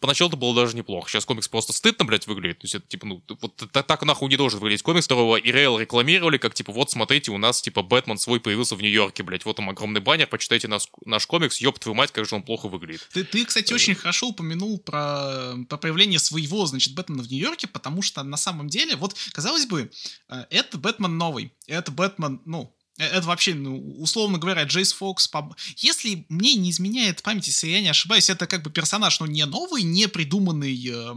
[0.00, 1.10] Поначалу это было даже неплохо.
[1.10, 2.60] Сейчас комикс просто стыдно, блядь, выглядит.
[2.60, 5.52] То есть это, типа, ну, вот так, так нахуй не должен выглядеть комикс, которого и
[5.52, 9.44] Рейл рекламировали, как, типа, вот, смотрите, у нас, типа, Бэтмен свой появился в Нью-Йорке, блядь,
[9.44, 12.68] вот там огромный баннер, почитайте наш, наш комикс, ёб твою мать, как же он плохо
[12.68, 13.06] выглядит.
[13.12, 18.00] Ты, ты кстати, очень хорошо упомянул про, про появление своего, значит, Бэтмена в Нью-Йорке, потому
[18.00, 19.90] что на самом деле, вот, казалось бы,
[20.30, 25.28] э, это Бэтмен новый, это Бэтмен, ну, Э, это вообще, ну, условно говоря, Джейс Фокс.
[25.28, 25.54] Поб...
[25.76, 29.44] Если мне не изменяет память, если я не ошибаюсь, это как бы персонаж, ну, не
[29.46, 31.14] новый, не придуманный э,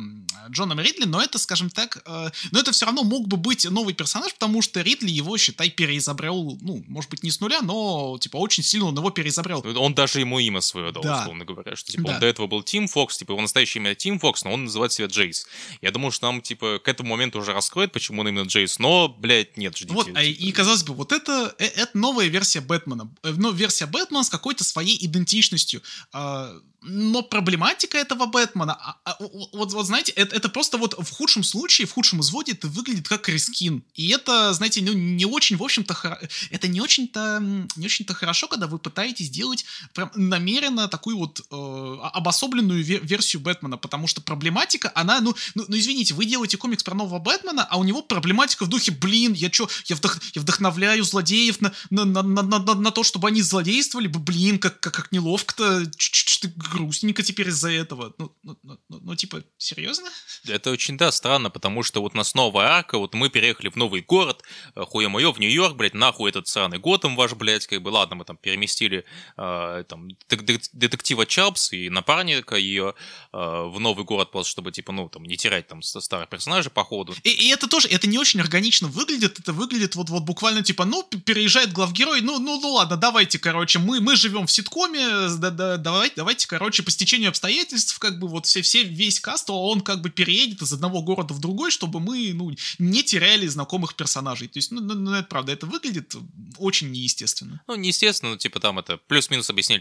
[0.50, 3.94] Джоном Ридли, но это, скажем так, э, но это все равно мог бы быть новый
[3.94, 8.38] персонаж, потому что Ридли его, считай, переизобрел, ну, может быть, не с нуля, но, типа,
[8.38, 9.64] очень сильно он его переизобрел.
[9.78, 11.22] Он даже ему имя свое дал, да.
[11.22, 12.14] условно говоря, что, типа, да.
[12.14, 14.92] он до этого был Тим Фокс, типа, его настоящее имя Тим Фокс, но он называет
[14.92, 15.48] себя Джейс.
[15.82, 19.10] Я думаю, что нам, типа, к этому моменту уже раскроет, почему он именно Джейс, но,
[19.10, 19.94] блядь, нет, ждите.
[19.94, 23.10] Вот, а, и, казалось бы, вот это, э, это новая версия Бэтмена.
[23.24, 25.82] Э, ну, версия Бэтмена с какой-то своей идентичностью.
[26.12, 31.10] А, но проблематика этого Бэтмена, а, а, вот, вот знаете, это, это просто вот в
[31.12, 33.84] худшем случае, в худшем изводе это выглядит как рескин.
[33.94, 36.20] И это, знаете, ну, не очень, в общем-то,
[36.52, 37.40] это не очень-то
[37.76, 43.42] не очень-то хорошо, когда вы пытаетесь сделать прям намеренно такую вот э, обособленную вер- версию
[43.42, 47.64] Бэтмена, потому что проблематика, она, ну, ну, ну, извините, вы делаете комикс про нового Бэтмена,
[47.64, 52.06] а у него проблематика в духе, блин, я чё, я, вдох, я вдохновляю злодеев на,
[52.06, 55.86] на, на, на, на, на то, чтобы они злодействовали, блин, как, как, как неловко-то,
[56.56, 58.14] грустненько теперь из-за этого.
[58.18, 60.10] Ну, ну, ну, ну, ну, типа, серьезно?
[60.48, 63.76] Это очень, да, странно, потому что вот у нас новая арка, вот мы переехали в
[63.76, 64.44] новый город,
[64.76, 68.26] хуя моё, в Нью-Йорк, блядь, нахуй этот сраный Готэм ваш, блядь, как бы, ладно, мы
[68.26, 69.06] там переместили
[69.38, 72.94] э, там детектива Чапс и напарника ее
[73.32, 76.84] э, в новый город, просто чтобы, типа, ну, там, не терять там старых персонажей по
[76.84, 77.16] ходу.
[77.24, 80.86] И, и это тоже, это не очень органично выглядит, это выглядит вот, вот буквально, типа,
[80.86, 81.04] ну,
[81.54, 85.78] переезжает главгерой, ну, ну, ну ладно, давайте, короче, мы, мы живем в ситкоме, да, да,
[85.78, 90.02] давайте, давайте, короче, по стечению обстоятельств, как бы вот все, все весь каст, он как
[90.02, 94.48] бы переедет из одного города в другой, чтобы мы, ну, не теряли знакомых персонажей.
[94.48, 96.16] То есть, ну, ну, ну это правда, это выглядит
[96.58, 97.62] очень неестественно.
[97.68, 99.80] Ну, неестественно, ну, типа там это плюс-минус объяснили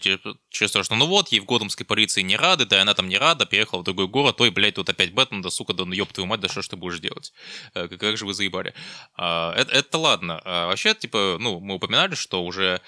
[0.51, 3.19] через, то, что ну вот, ей в Годомской полиции не рады, да, она там не
[3.19, 6.12] рада, переехала в другой город, ой, блядь, тут опять Бэтмен, да, сука, да, ну ёб
[6.12, 7.32] твою мать, да что ж ты будешь делать?
[7.74, 8.74] Э, как, как же вы заебали?
[9.16, 10.40] А, это, это ладно.
[10.44, 12.81] А, вообще, типа, ну, мы упоминали, что уже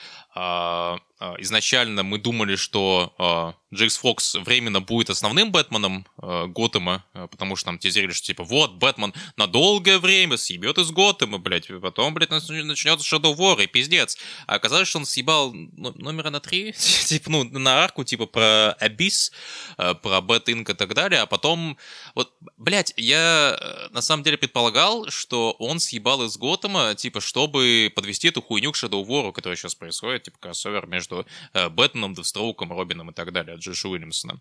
[1.39, 7.69] изначально мы думали, что а, Джейкс Фокс временно будет основным Бэтменом а, Готэма, потому что
[7.69, 12.31] нам тизерили, что типа вот, Бэтмен на долгое время съебет из Готэма, блядь, потом, блядь,
[12.31, 14.19] начнется Shadow War и пиздец.
[14.47, 16.73] А оказалось, что он съебал номера на три,
[17.07, 19.33] типа, ну, на арку, типа, про Абис,
[19.77, 21.79] про Бэт и так далее, а потом,
[22.15, 27.93] вот, блядь, я э, на самом деле предполагал, что он съебал из Готэма, типа, чтобы
[27.95, 32.73] подвести эту хуйню к Shadow War, которая сейчас происходит, типа кроссовер между э, Бэтменом, Девстроуком,
[32.73, 34.41] Робином и так далее от Джоша Уильямсона.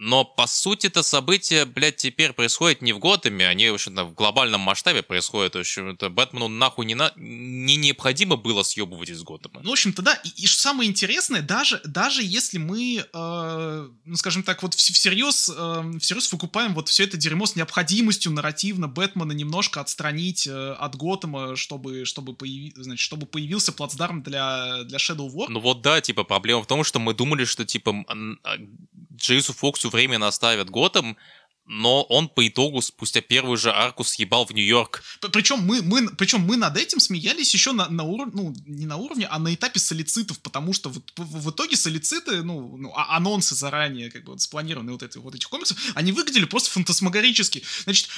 [0.00, 4.14] Но, по сути, это событие, блядь, теперь происходит не в Готэме, они, в общем-то, в
[4.14, 5.54] глобальном масштабе происходят.
[5.54, 7.12] В общем-то, Бэтмену нахуй не, на...
[7.16, 9.60] не необходимо было съебывать из Готэма.
[9.62, 10.14] Ну, в общем-то, да.
[10.24, 15.98] И, и самое интересное, даже, даже если мы, э, ну, скажем так, вот всерьез, э,
[16.00, 21.56] всерьез выкупаем вот все это дерьмо с необходимостью нарративно Бэтмена немножко отстранить э, от Готэма,
[21.56, 22.72] чтобы, чтобы, появи...
[22.74, 25.46] значит, чтобы появился плацдарм для, для Shadow War.
[25.48, 28.04] Ну вот да, типа, проблема в том, что мы думали, что, типа,
[28.44, 28.56] а,
[29.14, 31.16] Джейсу Фоксу временно оставят Готэм,
[31.72, 35.04] но он по итогу спустя первую же арку съебал в Нью-Йорк.
[35.32, 38.96] Причем мы, мы, причем мы над этим смеялись еще на, на уровне, ну, не на
[38.96, 43.16] уровне, а на этапе солицитов, потому что в, в, в итоге солициты, ну, ну а,
[43.16, 47.62] анонсы заранее, как бы вот спланированные вот, эти, вот этих комиксов, они выглядели просто фантасмагорически.
[47.84, 48.08] Значит,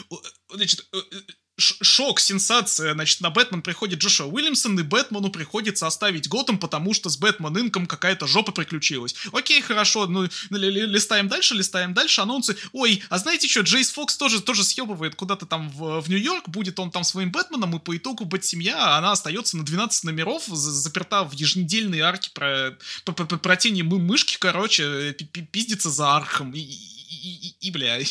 [0.51, 1.20] значит э, э,
[1.58, 7.10] шок, сенсация, значит, на Бэтмен приходит Джошуа Уильямсон, и Бэтмену приходится оставить Готэм, потому что
[7.10, 9.14] с Бэтмен Инком какая-то жопа приключилась.
[9.32, 12.56] Окей, хорошо, ну, листаем дальше, листаем дальше, анонсы.
[12.72, 16.78] Ой, а знаете что, Джейс Фокс тоже, тоже съебывает куда-то там в, в Нью-Йорк, будет
[16.78, 21.32] он там своим Бэтменом, и по итогу Бэт-семья, она остается на 12 номеров, заперта в
[21.32, 25.12] еженедельной арке про, про, про, про тени мышки, короче,
[25.50, 28.04] пиздится за архом, и, и, и, и бля, и,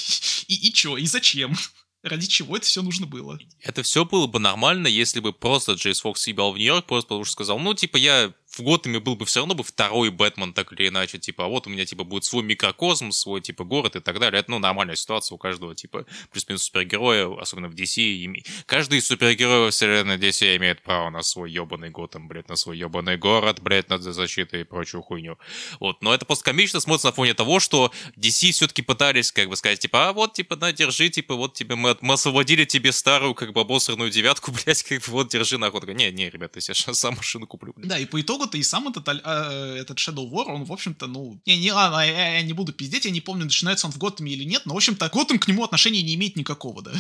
[0.48, 1.58] и чё, и зачем?
[2.04, 3.40] Ради чего это все нужно было?
[3.60, 7.26] Это все было бы нормально, если бы просто Джейс Фокс съебал в Нью-Йорк, просто потому
[7.26, 10.74] что сказал, ну, типа, я в Готэме был бы все равно бы второй Бэтмен, так
[10.74, 14.00] или иначе, типа, а вот у меня, типа, будет свой микрокосм, свой, типа, город и
[14.00, 14.40] так далее.
[14.40, 18.02] Это, ну, нормальная ситуация у каждого, типа, плюс-минус супергероя, особенно в DC.
[18.02, 18.44] И...
[18.66, 23.18] Каждый из супергероев вселенной DC имеет право на свой ебаный Готэм, блядь, на свой ебаный
[23.18, 25.38] город, блядь, на защиту и прочую хуйню.
[25.80, 29.56] Вот, но это просто комично смотрится на фоне того, что DC все-таки пытались, как бы
[29.56, 33.34] сказать, типа, а вот, типа, на, держи, типа, вот тебе мы, мы освободили тебе старую,
[33.34, 35.82] как бы, обосранную девятку, блядь, как бы, вот, держи нахуй.
[35.94, 37.74] Не, не, ребята, я сейчас сам машину куплю.
[37.76, 37.88] Блядь.
[37.88, 41.40] Да, и по итогу-то и сам этот, э, этот Shadow War, он, в общем-то, ну...
[41.46, 44.32] Не, не, ладно, я, я не буду пиздеть, я не помню, начинается он в Готэме
[44.32, 46.92] или нет, но, в общем-то, Готэм к нему отношения не имеет никакого, да.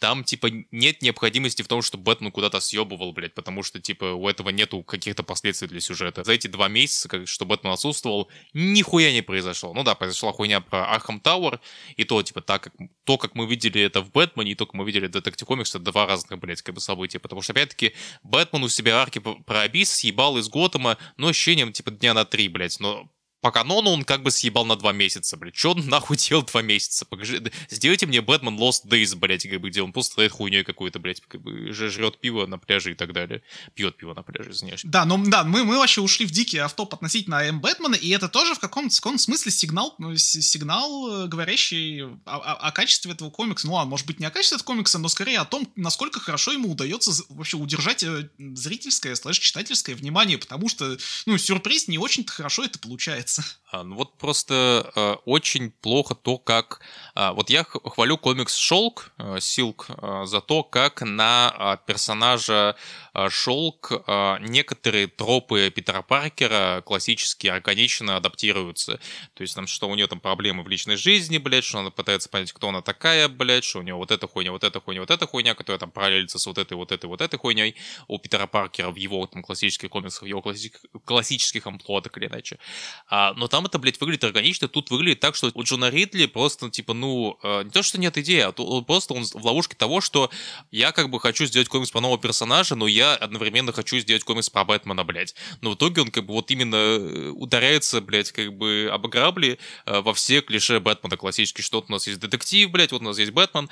[0.00, 4.26] Там, типа, нет необходимости в том, что Бэтмен куда-то съебывал, блядь, потому что, типа, у
[4.28, 6.24] этого нету каких-то последствий для сюжета.
[6.24, 9.74] За эти два месяца, как, что Бэтмен отсутствовал, нихуя не произошло.
[9.74, 11.60] Ну да, произошла хуйня про Arkham Tower,
[11.96, 12.72] и то, типа, так как,
[13.04, 15.84] то, как мы видели это в Бэтмене, и то, как мы видели в Комикс, это
[15.84, 17.18] два разных, блядь, как бы события.
[17.18, 21.90] Потому что, опять-таки, Бэтмен у себя арки про Абис съебал из Готэма, но ощущением, типа,
[21.90, 22.80] дня на три, блядь.
[22.80, 23.10] Но
[23.40, 25.54] по канону он как бы съебал на два месяца, блядь.
[25.54, 27.04] Че он нахуй делал два месяца?
[27.04, 30.98] Покажи, сделайте мне Бэтмен Lost Days, блядь, как бы, где он просто стоит хуйней какой-то,
[30.98, 33.42] блядь, как бы жрет пиво на пляже и так далее.
[33.74, 34.82] Пьет пиво на пляже, извиняюсь.
[34.84, 37.60] Да, но да, мы, мы вообще ушли в дикий автоп относительно М.
[37.60, 42.54] Бэтмена, и это тоже в каком-то каком смысле сигнал, ну, сигнал, э, говорящий о, о,
[42.54, 43.66] о качестве этого комикса.
[43.66, 46.52] Ну ладно, может быть, не о качестве этого комикса, но скорее о том, насколько хорошо
[46.52, 50.96] ему удается вообще удержать э, зрительское, слэш-читательское внимание, потому что,
[51.26, 53.29] ну, сюрприз не очень-то хорошо это получается.
[53.38, 56.80] А, ну вот просто э, очень плохо то, как...
[57.14, 62.76] Э, вот я хвалю комикс «Шелк», «Силк» э, за то, как на э, персонажа
[63.14, 69.00] э, «Шелк» э, некоторые тропы Питера Паркера классические органично адаптируются.
[69.34, 72.28] То есть там, что у нее там проблемы в личной жизни, блядь, что она пытается
[72.28, 75.10] понять, кто она такая, блядь, что у нее вот эта хуйня, вот эта хуйня, вот
[75.10, 77.76] эта хуйня, которая там параллелится с вот этой, вот этой, вот этой хуйней
[78.08, 82.26] у Питера Паркера в его там классических комиксах, в его классических, классических амплуа, так или
[82.26, 82.58] иначе.
[83.08, 86.24] А, но там там это, блядь, выглядит органично, тут выглядит так, что у Джона Ридли
[86.24, 89.76] просто, типа, ну, э, не то, что нет идеи, а то, просто он в ловушке
[89.76, 90.30] того, что
[90.70, 94.48] я как бы хочу сделать комикс про нового персонажа, но я одновременно хочу сделать комикс
[94.48, 95.34] про Бэтмена, блядь.
[95.60, 99.58] Но в итоге он как бы вот именно э, ударяется, блядь, как бы об грабли
[99.84, 103.04] э, во все клише Бэтмена классические, что вот у нас есть детектив, блядь, вот у
[103.04, 103.68] нас есть Бэтмен,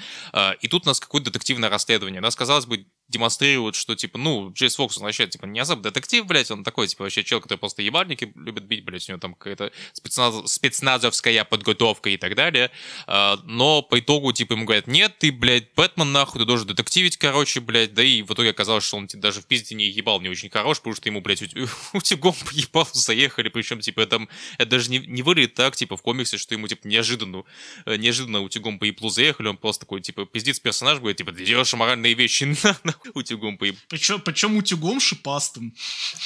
[0.61, 2.21] и тут у нас какое-то детективное расследование.
[2.21, 6.51] Нас, казалось бы, демонстрируют, что, типа, ну, Джейс Фокс, он типа, не особо детектив, блядь,
[6.51, 9.73] он такой, типа, вообще чел, который просто ебальники любит бить, блядь, у него там какая-то
[9.95, 10.53] спецназ...
[10.53, 12.71] спецназовская подготовка и так далее,
[13.07, 17.17] а, но по итогу, типа, ему говорят, нет, ты, блядь, Бэтмен, нахуй, ты должен детективить,
[17.17, 20.21] короче, блядь, да и в итоге оказалось, что он типа, даже в пизде не ебал
[20.21, 21.43] не очень хорош, потому что ему, блядь,
[21.95, 24.27] утюгом поебал, заехали, причем, типа, это,
[24.59, 27.45] это даже не, не выглядит так, типа, в комиксе, что ему, типа, неожиданно,
[27.87, 31.45] э, неожиданно утюгом по еплу заехали, он просто такой, типа, пиздец персонаж, говорит, типа, ты
[31.45, 32.45] делаешь аморальные вещи,
[32.85, 35.75] на, утюгом по Причем, причем утюгом шипастым.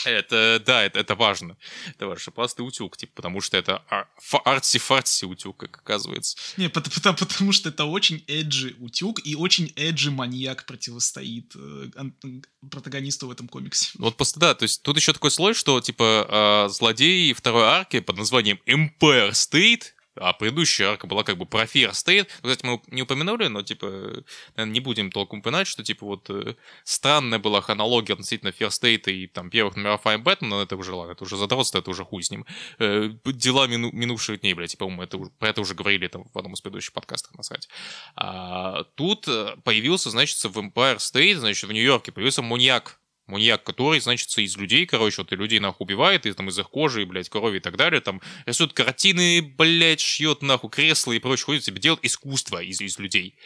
[0.04, 1.56] Это, да, это, это важно.
[1.88, 2.20] Это важно.
[2.22, 3.84] Шипастый утюг, типа, потому что это
[4.44, 6.36] арти-фарти утюг, как оказывается.
[6.56, 11.90] Не, потому, потому, что это очень эджи утюг и очень эджи маньяк противостоит э,
[12.70, 13.90] протагонисту в этом комиксе.
[13.98, 18.00] Вот просто, да, то есть тут еще такой слой, что, типа, э, злодей второй арки
[18.00, 19.84] под названием Empire State
[20.16, 22.28] а предыдущая арка была как бы про Fear State.
[22.42, 23.86] Кстати, мы не упомянули, но, типа,
[24.56, 29.10] наверное, не будем толком упоминать, что, типа, вот э, странная была хронология относительно Fear State
[29.12, 32.22] и там первых номеров Бэтмена, но это уже, ладно, это уже задротство, это уже хуй
[32.22, 32.46] с ним.
[32.78, 36.38] Э, дела мину, минувших дней, блядь, типа, мы это, про это уже говорили там в
[36.38, 37.68] одном из предыдущих подкастов, насрать.
[38.14, 44.00] А, тут э, появился, значит, в Empire State, значит, в Нью-Йорке появился маньяк Маньяк, который,
[44.00, 47.28] значит, из людей, короче, вот и людей нахуй убивает, и там из их кожи, блядь,
[47.28, 51.80] крови и так далее, там рисует картины, блядь, шьет нахуй кресла и прочее, ходит себе,
[51.80, 53.36] делает искусство из, из людей.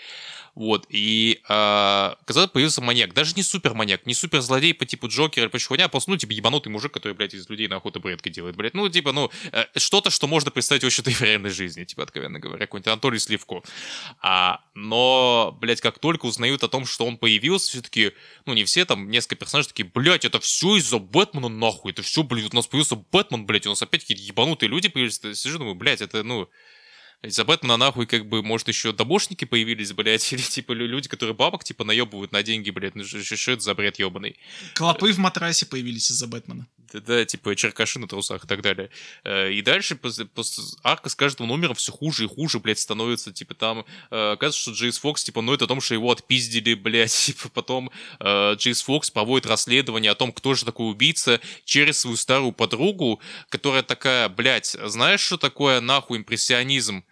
[0.57, 3.13] Вот, и э, казалось, появился маньяк.
[3.13, 6.17] Даже не супер маньяк, не супер злодей по типу Джокера или прочего а просто, ну,
[6.17, 8.73] типа, ебанутый мужик, который, блядь, из людей на охоту бредки делает, блядь.
[8.73, 12.39] Ну, типа, ну, э, что-то, что можно представить вообще-то и в реальной жизни, типа, откровенно
[12.39, 13.63] говоря, какой-нибудь Анатолий Сливко.
[14.23, 18.13] А, но, блядь, как только узнают о том, что он появился, все-таки,
[18.47, 22.23] ну, не все, там, несколько персонажей такие, блядь, это все из-за Бэтмена, нахуй, это все,
[22.23, 25.21] блядь, у нас появился Бэтмен, блядь, у нас опять какие-то ебанутые люди появились.
[25.39, 26.49] Сижу, думаю, блядь, это, ну,
[27.23, 31.65] из-за Бэтмена нахуй как бы, может, еще добошники появились, блядь, или типа люди, которые бабок
[31.65, 34.39] типа наебывают на деньги, блядь, ну что это за бред ебаный.
[34.75, 36.67] Клопы в матрасе появились из-за Бэтмена.
[36.93, 38.91] Да, типа черкаши на трусах и так далее.
[39.25, 39.99] Э, и дальше
[40.83, 44.73] арка с каждым номером все хуже и хуже, блядь, становится, типа там, э, оказывается, что
[44.73, 47.91] Джейс Фокс, типа, ну это о том, что его отпиздили, блядь, типа потом
[48.21, 53.21] э, Джейс Фокс проводит расследование о том, кто же такой убийца через свою старую подругу,
[53.49, 57.05] которая такая, блядь, знаешь, что такое нахуй импрессионизм?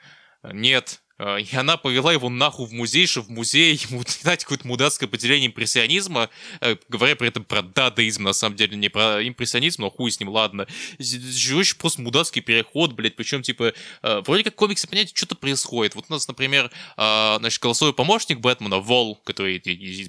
[0.53, 5.09] Нет, и она повела его нахуй в музей, что в музее ему дать какое-то мудацкое
[5.09, 6.28] поделение импрессионизма,
[6.61, 10.19] э, говоря при этом про дадаизм, на самом деле, не про импрессионизм, но хуй с
[10.19, 10.66] ним, ладно.
[10.99, 15.95] Очень просто мудацкий переход, блядь, причем, типа, э, вроде как комиксы, понимаете, что-то происходит.
[15.95, 19.62] Вот у нас, например, э, значит, голосовой помощник Бэтмена, Вол, который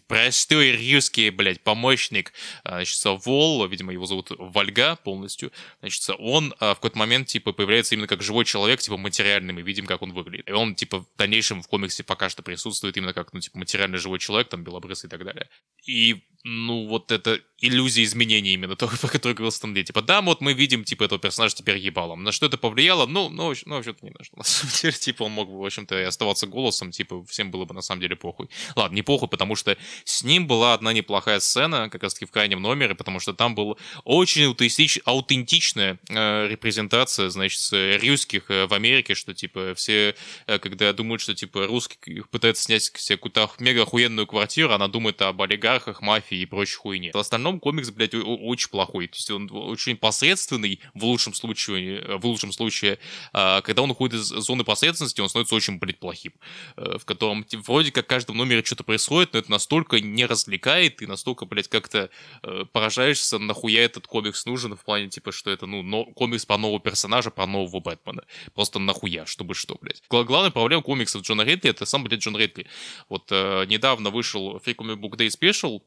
[0.08, 2.34] простой русский, блядь, помощник,
[2.64, 5.52] значит, Вол, видимо, его зовут Вольга полностью,
[5.82, 9.86] значит, он в какой-то момент, типа, появляется именно как живой человек, типа, материальный, мы видим,
[9.86, 10.50] как он выглядит.
[10.50, 13.98] И он, типа, в дальнейшем в комиксе пока что присутствует именно как, ну, типа, материально
[13.98, 15.50] живой человек, там, белобрысый и так далее.
[15.86, 19.82] И ну, вот это иллюзия изменений именно, то, про которую говорил Стэнли.
[19.82, 22.24] Типа, да, вот мы видим, типа, этого персонажа теперь ебалом.
[22.24, 23.08] На что это повлияло?
[23.08, 24.38] Ну, ну, ну вообще-то не на что.
[24.38, 27.66] На самом деле, типа, он мог бы, в общем-то, и оставаться голосом, типа, всем было
[27.66, 28.50] бы на самом деле похуй.
[28.76, 32.62] Ладно, не похуй, потому что с ним была одна неплохая сцена, как раз-таки в крайнем
[32.62, 35.00] номере, потому что там была очень аутентич...
[35.06, 37.60] аутентичная э, репрезентация, значит,
[38.04, 40.16] русских э, в Америке, что, типа, все,
[40.46, 45.22] э, когда думают, что, типа, русских пытаются снять себе какую-то мега охуенную квартиру, она думает
[45.22, 47.12] об олигархах, мафии и прочей хуйне.
[47.14, 49.08] В остальном комикс, блядь, очень плохой.
[49.08, 53.00] То есть он очень посредственный в лучшем случае, э, в лучшем случае,
[53.34, 56.34] а, когда он уходит из зоны посредственности, он становится очень, блядь, плохим.
[56.78, 61.02] Э, в котором вроде как в каждом номере что-то происходит, но это настолько не развлекает
[61.02, 62.10] и настолько, блядь, как-то
[62.44, 66.80] э, поражаешься, нахуя этот комикс нужен в плане, типа, что это, ну, комикс про нового
[66.80, 68.26] персонажа, про нового Бэтмена.
[68.54, 70.02] Просто нахуя, чтобы что, блядь.
[70.10, 72.68] Главная проблема комиксов Джона Редли это сам, блядь, Джон Редли.
[73.10, 75.82] Вот э, недавно вышел Free Comic Book Day Special,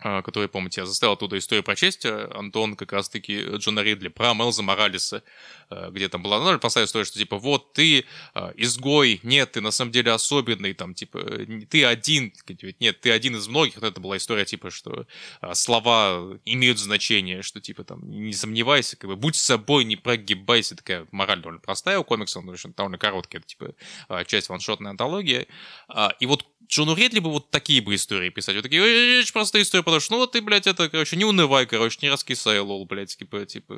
[0.00, 4.34] а, который, помните, я заставил оттуда историю прочесть, э, Антон как раз-таки Джона Ридли, про
[4.34, 5.22] Мелза Моралиса, э,
[5.90, 8.04] где там была, ну, поставила история, что типа, вот ты
[8.34, 11.20] э, изгой, нет, ты на самом деле особенный, там, типа,
[11.68, 12.32] ты один,
[12.80, 15.06] нет, ты один из многих, это была история, типа, что
[15.52, 21.06] слова имеют значение, что, типа, там, не сомневайся, как бы, будь собой, не прогибайся, такая
[21.10, 25.46] мораль довольно простая у комикса, он довольно короткая, это, типа, часть ваншотной антологии,
[25.88, 28.54] а, и вот Джону Редли бы вот такие бы истории писать.
[28.56, 31.66] Вот такие очень простые истории, потому что, ну вот ты, блядь, это, короче, не унывай,
[31.66, 33.74] короче, не раскисай, лол, блядь, типа, типа,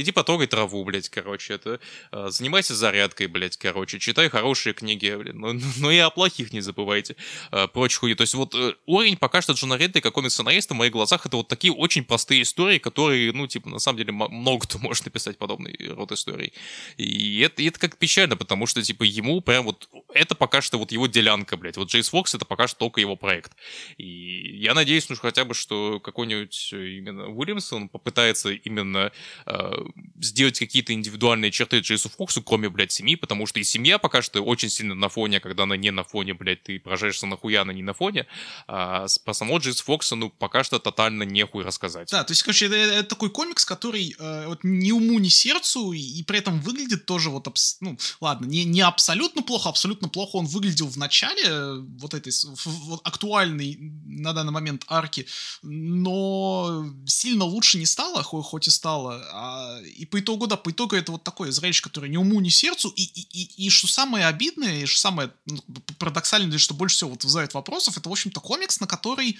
[0.00, 1.80] иди потрогай траву, блядь, короче, это,
[2.10, 6.60] а, занимайся зарядкой, блядь, короче, читай хорошие книги, блядь, но, но и о плохих не
[6.60, 7.16] забывайте,
[7.50, 8.14] а, прочь хуйни.
[8.14, 11.36] То есть вот э, уровень пока что Джона он и сценарист, в моих глазах, это
[11.36, 15.38] вот такие очень простые истории, которые, ну, типа, на самом деле, много кто может написать
[15.38, 16.52] подобный род историй.
[16.96, 20.78] И это, и это как печально, потому что, типа, ему прям вот, это пока что
[20.78, 23.52] вот его делянка, блядь, вот Джейс Фокс это пока что только его проект.
[23.96, 29.12] И я надеюсь, ну, хотя бы, что какой-нибудь э, именно Уильямсон попытается именно
[29.46, 29.72] э,
[30.20, 31.07] сделать какие-то индивидуальные
[31.50, 35.08] черты Джейсу Фоксу, кроме, блядь, семьи, потому что и семья пока что очень сильно на
[35.08, 38.26] фоне, когда она не на фоне, блядь, ты поражаешься нахуя она не на фоне,
[38.66, 42.10] а по самому Джейсу Фоксу, ну, пока что тотально нехуй рассказать.
[42.10, 45.92] Да, то есть, короче, это, это такой комикс, который э, вот ни уму, ни сердцу,
[45.92, 47.78] и, и при этом выглядит тоже вот, абс...
[47.80, 52.32] ну, ладно, не, не абсолютно плохо, абсолютно плохо он выглядел в начале э, вот этой
[52.64, 55.26] вот актуальной на данный момент арки,
[55.62, 59.22] но сильно лучше не стало, хоть и стало.
[59.32, 62.48] А, и по итогу, да, по итогу это вот такое зрелище, которое ни уму, ни
[62.48, 62.92] сердцу.
[62.96, 65.62] И, и, и, и что самое обидное, и что самое ну,
[65.98, 69.38] парадоксальное, что больше всего вот вызывает вопросов, это, в общем-то, комикс, на который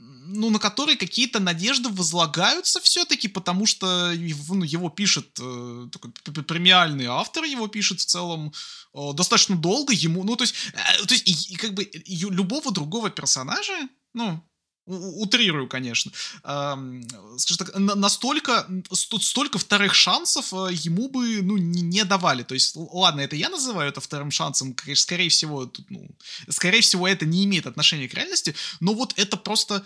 [0.00, 7.06] ну, на который какие-то надежды возлагаются все-таки, потому что ну, его пишет э, такой премиальный
[7.06, 8.52] автор, его пишет в целом
[8.94, 12.16] э, достаточно долго ему, ну, то есть, э, то есть и, и как бы и,
[12.16, 14.40] любого другого персонажа, ну,
[14.88, 16.10] утрирую, конечно,
[16.40, 22.42] скажем так, настолько, столько вторых шансов э, ему бы, ну, не, давали.
[22.42, 26.08] То есть, ладно, это я называю это вторым шансом, скорее всего, тут, ну,
[26.48, 29.84] скорее всего, это не имеет отношения к реальности, но вот это просто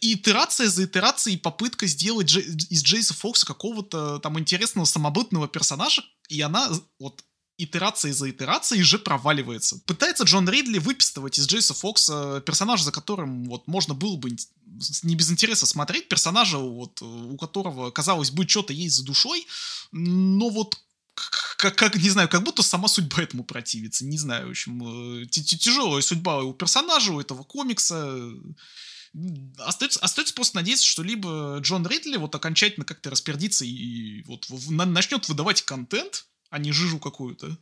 [0.00, 6.70] итерация за итерацией, попытка сделать из Джейса Фокса какого-то там интересного самобытного персонажа, и она
[6.98, 7.24] вот
[7.58, 9.78] итерацией за итерацией же проваливается.
[9.86, 14.30] Пытается Джон Ридли выпистывать из Джейса Фокса персонажа, за которым вот можно было бы
[15.02, 19.46] не без интереса смотреть, персонажа, вот, у которого, казалось бы, что-то есть за душой,
[19.92, 20.78] но вот
[21.62, 24.04] как, как, не знаю, как будто сама судьба этому противится.
[24.04, 28.18] Не знаю, в общем, э, тяжелая судьба у персонажа, у этого комикса.
[29.58, 35.28] Остается, остается просто надеяться, что либо Джон Ридли вот окончательно как-то распердится и вот начнет
[35.28, 37.56] выдавать контент, а не жижу какую-то.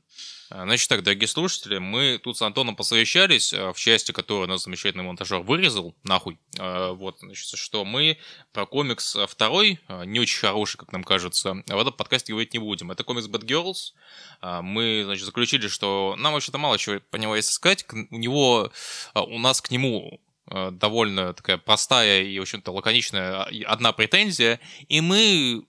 [0.51, 4.63] А, значит так, дорогие слушатели, мы тут с Антоном посовещались а, в части, которую наш
[4.63, 6.41] замечательный монтажер вырезал, нахуй.
[6.59, 8.19] А, вот, значит, что мы
[8.53, 12.91] про комикс второй, не очень хороший, как нам кажется, в этом подкасте говорить не будем.
[12.91, 13.93] Это комикс Bad Girls.
[14.63, 17.87] Мы, значит, заключили, что нам вообще-то мало чего по него есть искать.
[17.93, 18.73] У него,
[19.15, 24.59] у нас к нему довольно такая простая и, в общем-то, лаконичная одна претензия,
[24.89, 25.63] и мы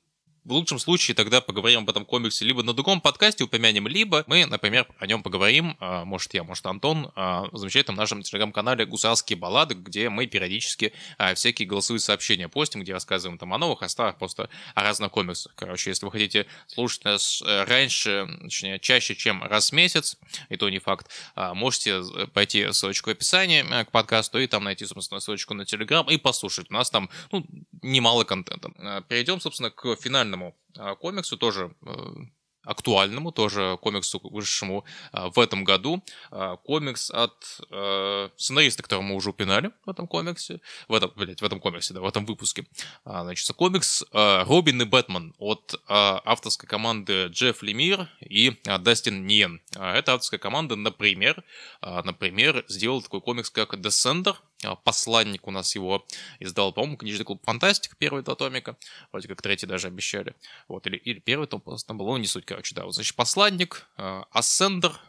[0.43, 4.45] в лучшем случае тогда поговорим об этом комиксе либо на другом подкасте упомянем, либо мы,
[4.45, 9.37] например, о нем поговорим, а, может я, может Антон, а, в замечательном нашем телеграм-канале «Гусарские
[9.37, 13.89] баллады», где мы периодически а, всякие голосовые сообщения постим, где рассказываем там о новых, о
[13.89, 15.53] старых, просто о разных комиксах.
[15.55, 20.17] Короче, если вы хотите слушать нас э, раньше, точнее, чаще, чем раз в месяц,
[20.49, 22.01] и то не факт, можете
[22.33, 26.17] пойти ссылочку в описании э, к подкасту и там найти, собственно, ссылочку на телеграм и
[26.17, 26.69] послушать.
[26.69, 27.45] У нас там ну,
[27.81, 28.71] немало контента.
[29.07, 31.91] Перейдем, собственно, к финальному финальному а, комиксу, тоже э,
[32.63, 36.03] актуальному, тоже комиксу, вышедшему а, в этом году.
[36.31, 40.59] А, комикс от э, сценариста, которого мы уже упинали в этом комиксе.
[40.87, 42.65] В этом, блядь, в этом комиксе, да, в этом выпуске.
[43.05, 49.61] Значит, комикс Робин и Бэтмен от авторской команды Джефф Лемир и Дастин Нгуен.
[49.71, 51.43] Эта авторская команда, например,
[51.81, 53.77] например, сделала такой комикс, как а,
[54.83, 56.05] посланник у нас его
[56.39, 58.77] издал, по-моему, книжный клуб Фантастика, первый два томика,
[59.11, 60.35] вроде как третий даже обещали,
[60.67, 63.87] вот, или, или первый том там был, ну, не суть, короче, да, вот, значит, посланник,
[63.95, 64.99] Ascender,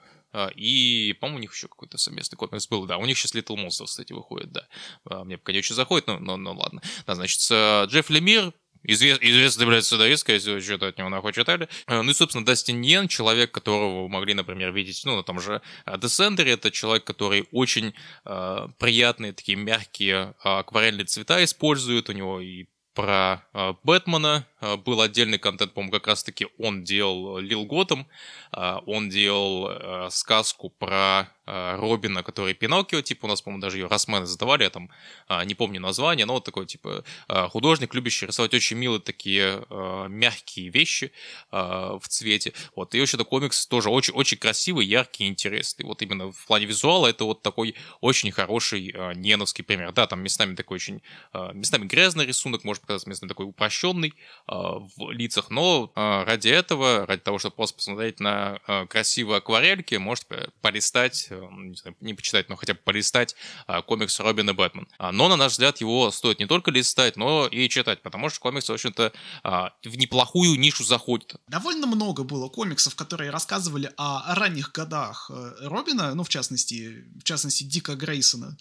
[0.55, 3.87] и, по-моему, у них еще какой-то совместный комикс был, да, у них сейчас Little Monsters,
[3.87, 4.66] кстати, выходит, да,
[5.05, 8.53] а, мне пока не очень заходит, но, но, но ладно, да, значит, Джефф Лемир,
[8.85, 11.69] Извест, известный, блядь, сценарист, если вы что-то от него нахуй читали.
[11.87, 15.41] Э, ну и, собственно, Дастин Йен, человек, которого вы могли, например, видеть, ну, на том
[15.41, 15.63] же
[15.99, 17.95] Десендере, это человек, который очень
[18.25, 24.52] э, приятные, такие мягкие э, акварельные цвета использует, у него и про э, Бэтмена э,
[24.85, 28.07] был отдельный контент, по-моему, как раз-таки он делал Лил Готэм,
[28.53, 33.79] э, он делал э, сказку про э, Робина, который Пиноккио, типа у нас, по-моему, даже
[33.79, 34.91] ее Росмены задавали, я там
[35.29, 39.65] э, не помню название, но вот такой, типа, э, художник, любящий рисовать очень милые такие
[39.69, 41.13] э, мягкие вещи
[41.51, 41.57] э,
[42.01, 42.53] в цвете.
[42.77, 45.85] Вот, и вообще то комикс тоже очень, очень красивый, яркий, интересный.
[45.85, 49.93] Вот именно в плане визуала это вот такой очень хороший э, неновский пример.
[49.93, 51.03] Да, там местами такой очень,
[51.33, 54.15] э, местами грязный рисунок, может показаться местами такой упрощенный
[54.49, 59.39] э, в лицах, но э, ради этого, ради того, чтобы просто посмотреть на э, красивые
[59.39, 60.27] акварельки, может
[60.61, 63.35] полистать, э, не, знаю, не почитать, но хотя бы полистать
[63.66, 64.87] э, комикс Робин и Бэтмен.
[64.99, 68.41] А, но, на наш взгляд, его стоит не только листать, но и читать, потому что
[68.41, 69.12] комикс, в общем-то,
[69.45, 69.49] э,
[69.89, 71.37] в неплохую нишу заходит.
[71.49, 77.24] Довольно много было комиксов, которые рассказывали о ранних годах э, Робина, ну, в частности, в
[77.24, 78.57] частности, Дика Грейсона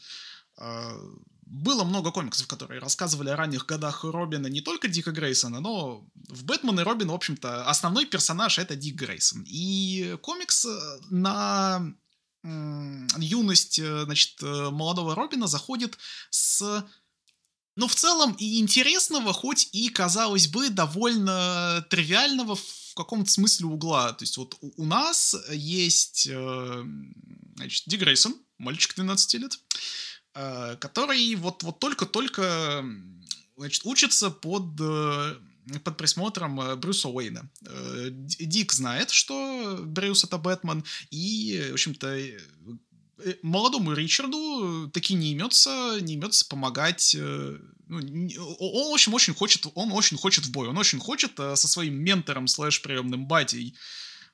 [1.52, 6.46] было много комиксов, которые рассказывали о ранних годах Робина не только Дика Грейсона, но в
[6.46, 9.44] Бэтмен и Робин, в общем-то, основной персонаж это Дик Грейсон.
[9.46, 11.94] И комикс э, на
[12.44, 15.98] юность, э, значит, э, молодого Робина заходит
[16.30, 16.86] с
[17.76, 24.14] ну, в целом, и интересного, хоть и, казалось бы, довольно тривиального в каком-то смысле угла.
[24.14, 31.64] То есть вот у, нас есть, значит, Ди Грейсон, мальчик 12 лет, Э, который вот,
[31.64, 32.84] вот только-только
[33.62, 35.36] значит, учится под, э,
[35.84, 37.50] под присмотром э, Брюса Уэйна.
[38.10, 42.20] Дик знает, что Брюс— это Бэтмен, и, в общем-то,
[43.44, 47.16] молодому Ричарду таки не имется, не имется помогать.
[47.88, 47.98] Ну,
[48.60, 50.68] он, в общем, очень хочет, он очень хочет в бой.
[50.70, 53.76] Он очень хочет со своим ментором слэш приемным батей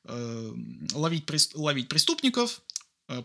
[0.05, 2.66] ловить, ловить преступников, Э,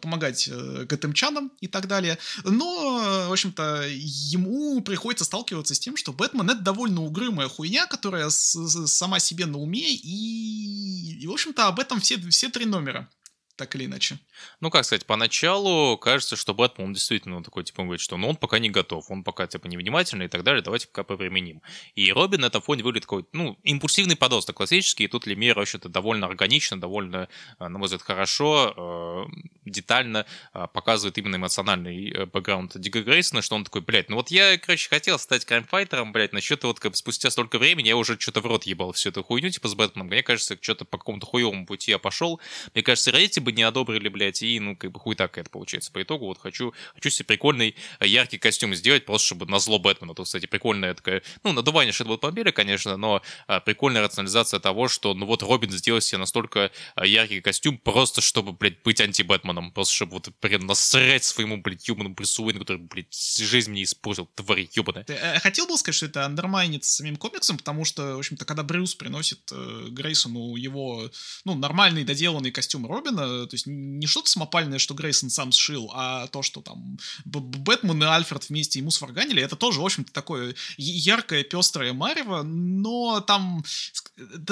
[0.00, 2.18] помогать э, гэтэмчанам и так далее.
[2.44, 8.30] Но, в общем-то, ему приходится сталкиваться с тем, что Бэтмен— это довольно угрюмая хуйня, которая
[8.30, 13.08] сама себе на уме, и, и в общем-то, об этом все, все три номера
[13.56, 14.18] так или иначе.
[14.60, 18.36] Ну, как сказать, поначалу кажется, что Бэтмен, действительно такой, типа, он говорит, что ну, он
[18.36, 21.62] пока не готов, он пока, типа, невнимательный и так далее, давайте пока повременим.
[21.94, 25.88] И Робин на этом фоне выглядит такой, ну, импульсивный подросток классический, и тут Лемир, вообще-то,
[25.88, 29.32] довольно органично, довольно, э, на мой взгляд, хорошо, э,
[29.64, 34.58] детально э, показывает именно эмоциональный бэкграунд Дига Грейсона, что он такой, блядь, ну вот я,
[34.58, 38.46] короче, хотел стать краймфайтером, блядь, насчет вот как спустя столько времени я уже что-то в
[38.46, 40.08] рот ебал всю эту хуйню, типа, с Бэтменом.
[40.08, 42.40] Мне кажется, что-то по какому-то хуевому пути я пошел.
[42.74, 45.92] Мне кажется, эти бы не одобрили, блядь, и, ну, как бы хуй так это получается.
[45.92, 49.78] По итогу вот хочу, хочу себе прикольный э, яркий костюм сделать, просто чтобы на зло
[49.78, 50.14] Бэтмена.
[50.14, 55.26] Тут, кстати, прикольная такая, ну, надувание Шедбот-мобиля, конечно, но а, прикольная рационализация того, что, ну,
[55.26, 59.72] вот Робин сделал себе настолько а, яркий костюм, просто чтобы, блядь, быть анти-Бэтменом.
[59.72, 64.28] Просто чтобы вот прям насрать своему, блядь, юманому Брюсу Уэйну, который, блядь, жизнь мне испортил,
[64.34, 65.04] тварь ебаная.
[65.08, 68.94] Э, хотел бы сказать, что это андермайнит самим комиксом, потому что, в общем-то, когда Брюс
[68.94, 71.10] приносит э, Грейсону его,
[71.44, 76.26] ну, нормальный доделанный костюм Робина, то есть не что-то самопальное, что Грейсон сам сшил, а
[76.28, 81.44] то, что там Бэтмен и Альфред вместе ему сварганили, это тоже, в общем-то, такое яркое,
[81.44, 83.64] пестрое марево, но там,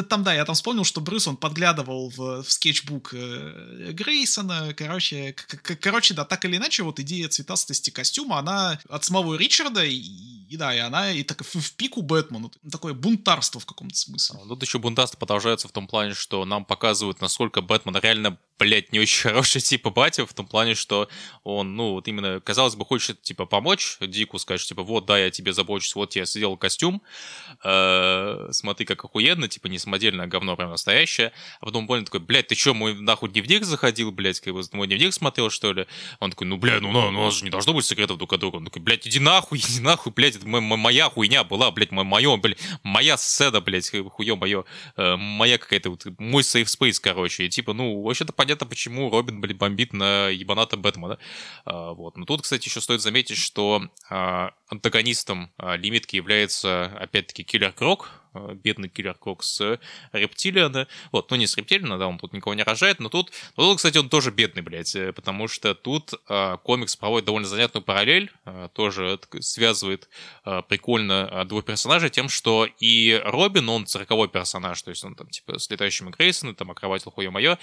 [0.08, 5.34] там, да, я там вспомнил, что Брюс, он подглядывал в, в скетчбук э, Грейсона, короче,
[5.80, 10.56] короче, да, так или иначе, вот идея цветастости костюма, она от самого Ричарда, и, и
[10.56, 12.52] да, и она и так в, в пику Бэтмену.
[12.70, 14.40] Такое бунтарство в каком-то смысле.
[14.42, 18.92] А, тут еще бунтарство продолжается в том плане, что нам показывают, насколько Бэтмен реально блядь,
[18.92, 21.08] не очень хороший, типа, батя, в том плане, что
[21.42, 25.30] он, ну, вот именно, казалось бы, хочет, типа, помочь Дику, сказать, типа, вот, да, я
[25.30, 27.02] тебе забочусь, вот я сделал костюм,
[27.64, 32.48] э, смотри, как охуенно, типа, не самодельное говно, прям настоящее, а потом понял такой, блядь,
[32.48, 35.86] ты что, мой, нахуй, дневник заходил, блядь, как бы, мой дневник смотрел, что ли?
[36.20, 38.40] Он такой, ну, блядь, ну, ну, у нас же не должно быть секретов друг от
[38.40, 38.56] друга.
[38.56, 42.58] Он такой, блядь, иди нахуй, иди нахуй, блядь, это моя хуйня была, блядь, моя, блядь,
[42.82, 44.64] моя седа, блядь, хуё мое,
[44.96, 49.40] э, моя какая-то, вот, мой safe space, короче, и, типа, ну, вообще-то понятно, почему Робин
[49.40, 51.18] блин, бомбит на ебаната Бэтмена.
[51.64, 52.16] А, вот.
[52.16, 58.10] Но тут, кстати, еще стоит заметить, что а, антагонистом а, лимитки является, опять-таки, Киллер Крок,
[58.32, 59.78] а, бедный Киллер Крок с
[60.12, 60.86] Рептилиана.
[61.12, 63.78] Вот, ну не с Рептилиана, да, он тут никого не рожает, но тут, но тут,
[63.78, 68.30] кстати, он тоже бедный, блядь, э, потому что тут а, комикс проводит довольно занятную параллель,
[68.44, 70.08] а, тоже связывает
[70.44, 75.28] а, прикольно двух персонажей тем, что и Робин, он цирковой персонаж, то есть он там,
[75.28, 77.58] типа, с летающими Грейсоном, там, акробатил хуе мое,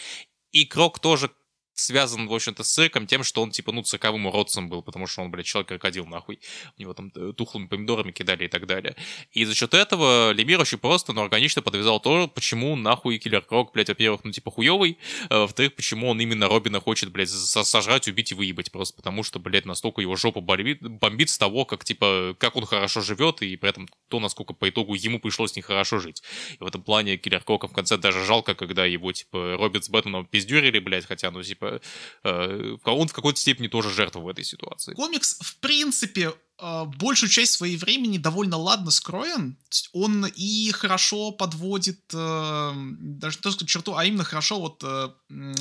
[0.52, 1.32] и Крок тоже
[1.80, 5.22] связан, в общем-то, с цирком тем, что он, типа, ну, цирковым уродцем был, потому что
[5.22, 6.40] он, блядь, человек-крокодил, нахуй.
[6.78, 8.96] У него там э, тухлыми помидорами кидали и так далее.
[9.32, 13.74] И за счет этого Лемир очень просто, но органично подвязал то, почему нахуй Киллер Крок,
[13.74, 14.98] блядь, во-первых, ну, типа, хуёвый,
[15.30, 19.40] а во-вторых, почему он именно Робина хочет, блядь, сожрать, убить и выебать, просто потому что,
[19.40, 23.56] блядь, настолько его жопа бомбит, бомбит с того, как, типа, как он хорошо живет, и
[23.56, 26.24] при этом то, насколько по итогу ему пришлось нехорошо жить.
[26.60, 29.90] И в этом плане Киллер Крока в конце даже жалко, когда его, типа, Робин с
[29.90, 31.82] Бэтменом пиздюрили, блядь, хотя, ну, типа, типа,
[32.24, 34.94] э, он в какой-то степени тоже жертва в этой ситуации.
[34.94, 39.58] Комикс, в принципе, большую часть своей времени довольно ладно скроен.
[39.94, 44.84] Он и хорошо подводит, э, даже не то, что черту, а именно хорошо вот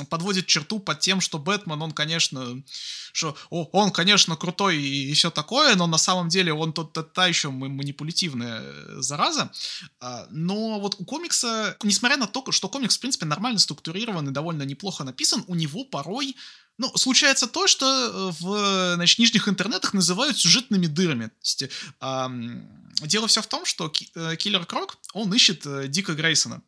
[0.09, 2.63] подводит черту под тем, что Бэтмен, он, конечно,
[3.11, 7.49] что он, конечно, крутой и, все такое, но на самом деле он тот та еще
[7.49, 9.51] манипулятивная зараза.
[9.99, 14.31] А, но вот у комикса, несмотря на то, что комикс, в принципе, нормально структурирован и
[14.31, 16.35] довольно неплохо написан, у него порой
[16.77, 21.31] ну, случается то, что э, в значит, нижних интернетах называют сюжетными дырами.
[21.41, 21.63] Есть,
[22.01, 26.61] эм, дело все в том, что э, Киллер Крок, он ищет э, Дика Грейсона.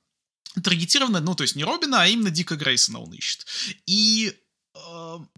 [0.64, 3.46] Таргетированно, ну, то есть не Робина, а именно Дика Грейсона он ищет.
[3.86, 4.34] И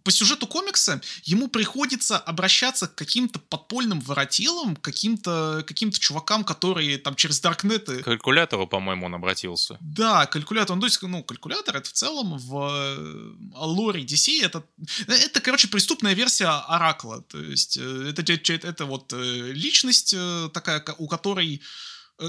[0.03, 7.15] по сюжету комикса ему приходится обращаться к каким-то подпольным воротилам, каким-то каким чувакам, которые там
[7.15, 8.01] через Даркнеты...
[8.01, 9.77] К калькулятору, по-моему, он обратился.
[9.81, 10.75] Да, калькулятор.
[10.75, 14.63] Ну, то есть, ну, калькулятор это в целом в э, лоре DC это,
[15.07, 17.21] это, короче, преступная версия Оракла.
[17.21, 20.15] То есть, э, это, это, это вот э, личность
[20.53, 21.63] такая, у которой Э,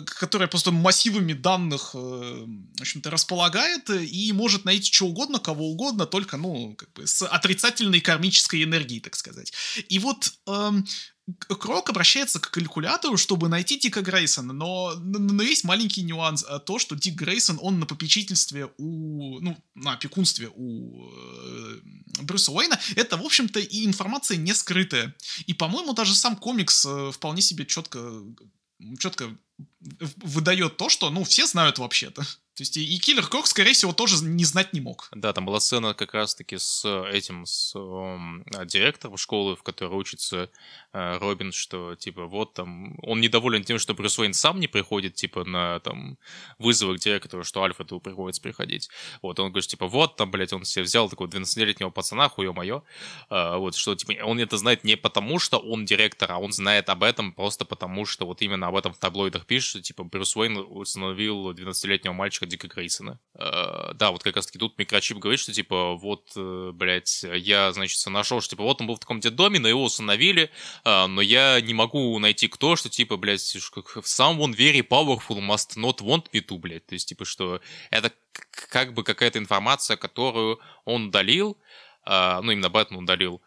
[0.00, 6.06] которая просто массивами данных, э, в общем-то, располагает и может найти что угодно, кого угодно,
[6.06, 9.52] только, ну, как бы с отрицательной кармической энергией, так сказать.
[9.88, 10.86] И вот эм,
[11.36, 16.80] Крок обращается к калькулятору, чтобы найти Дика Грейсона, но, но есть маленький нюанс, а то,
[16.80, 21.80] что Дик Грейсон, он на попечительстве у, ну, на опекунстве у э,
[22.22, 25.14] Брюса Уэйна, это, в общем-то, и информация не скрытая.
[25.46, 28.12] И, по-моему, даже сам комикс э, вполне себе четко
[28.98, 29.36] четко
[30.16, 32.24] выдает то, что, ну, все знают вообще-то.
[32.54, 35.08] То есть и, и Киллер Крок, скорее всего, тоже не знать не мог.
[35.12, 40.50] Да, там была сцена как раз-таки с этим, с э, директором школы, в которой учится
[40.92, 45.14] э, Робин, что, типа, вот там, он недоволен тем, что Брюс Уэйн сам не приходит,
[45.14, 46.18] типа, на, там,
[46.58, 48.90] вызовы к директору, что Альфреду приходится приходить.
[49.22, 52.82] Вот, он говорит, типа, вот там, блядь, он себе взял такого 12-летнего пацана, хуё моё,
[53.30, 56.90] э, вот, что, типа, он это знает не потому, что он директор, а он знает
[56.90, 60.36] об этом просто потому, что вот именно об этом в таблоидах пишет, что, типа, Брюс
[60.36, 63.18] Уэйн установил 12-летнего мальчика мальчика Дика Грейсона.
[63.34, 67.72] Э, да, вот как раз таки тут микрочип говорит, что типа вот, э, блядь, я,
[67.72, 70.50] значит, нашел, что типа вот он был в таком детдоме, но его установили,
[70.84, 76.00] э, но я не могу найти кто, что типа, блядь, someone very powerful must not
[76.00, 76.86] want me to, блядь.
[76.86, 77.60] То есть, типа, что
[77.90, 78.12] это
[78.70, 81.56] как бы какая-то информация, которую он удалил,
[82.06, 83.40] ну, именно Бэтмен удалил,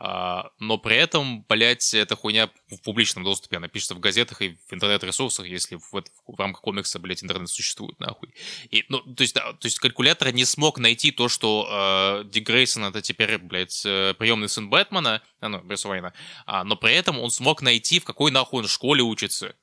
[0.00, 4.72] но при этом, блядь, эта хуйня в публичном доступе, она пишется в газетах и в
[4.72, 8.32] интернет-ресурсах, если в, в, в рамках комикса, блядь, интернет существует, нахуй.
[8.70, 11.68] И, ну, то есть, да, то есть калькулятор не смог найти то, что
[12.22, 16.12] э, Дик Грейсон это теперь, блядь, э, приемный сын Бэтмена, а, ну, Брюса Уэйна,
[16.46, 19.54] а, но при этом он смог найти, в какой нахуй он школе учится.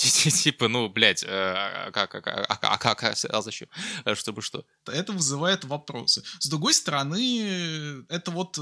[0.42, 3.68] Типа, ну, блядь, а как, а, а, а как, а зачем?
[4.14, 4.64] Чтобы что?
[4.86, 6.22] Это вызывает вопросы.
[6.38, 8.58] С другой стороны, это вот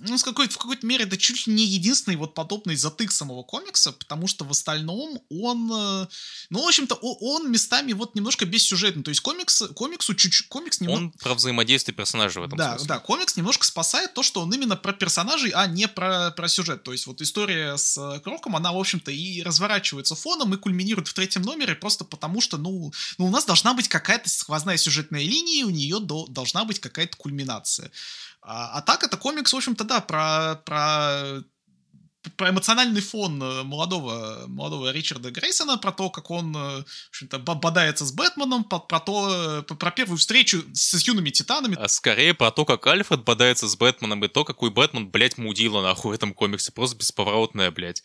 [0.00, 3.42] ну, с какой-то, в какой-то мере, это чуть ли не единственный вот подобный затык самого
[3.42, 6.06] комикса, потому что в остальном он, э,
[6.50, 10.98] ну, в общем-то, он местами вот немножко бессюжетный, то есть комикс, комиксу чуть-чуть, комикс немного...
[10.98, 12.88] Он про взаимодействие персонажей в этом да, смысле.
[12.88, 16.82] Да, комикс немножко спасает то, что он именно про персонажей, а не про, про сюжет,
[16.82, 21.14] то есть вот история с Кроком, она, в общем-то, и разворачивается фоном, и кульминирует в
[21.14, 25.60] третьем номере просто потому, что, ну, ну у нас должна быть какая-то сквозная сюжетная линия,
[25.60, 27.90] и у нее до, должна быть какая-то кульминация.
[28.50, 31.42] А, а так это комикс, в общем-то, да, про, про
[32.36, 37.38] про эмоциональный фон э, молодого, молодого Ричарда Грейсона, про то, как он, э, в общем-то,
[37.38, 41.76] бодается с Бэтменом, про, про то, э, про первую встречу с юными титанами.
[41.78, 45.82] А скорее про то, как Альфред бодается с Бэтменом, и то, какой Бэтмен, блядь, мудила,
[45.82, 46.72] нахуй, в этом комиксе.
[46.72, 48.02] Просто бесповоротная, блядь.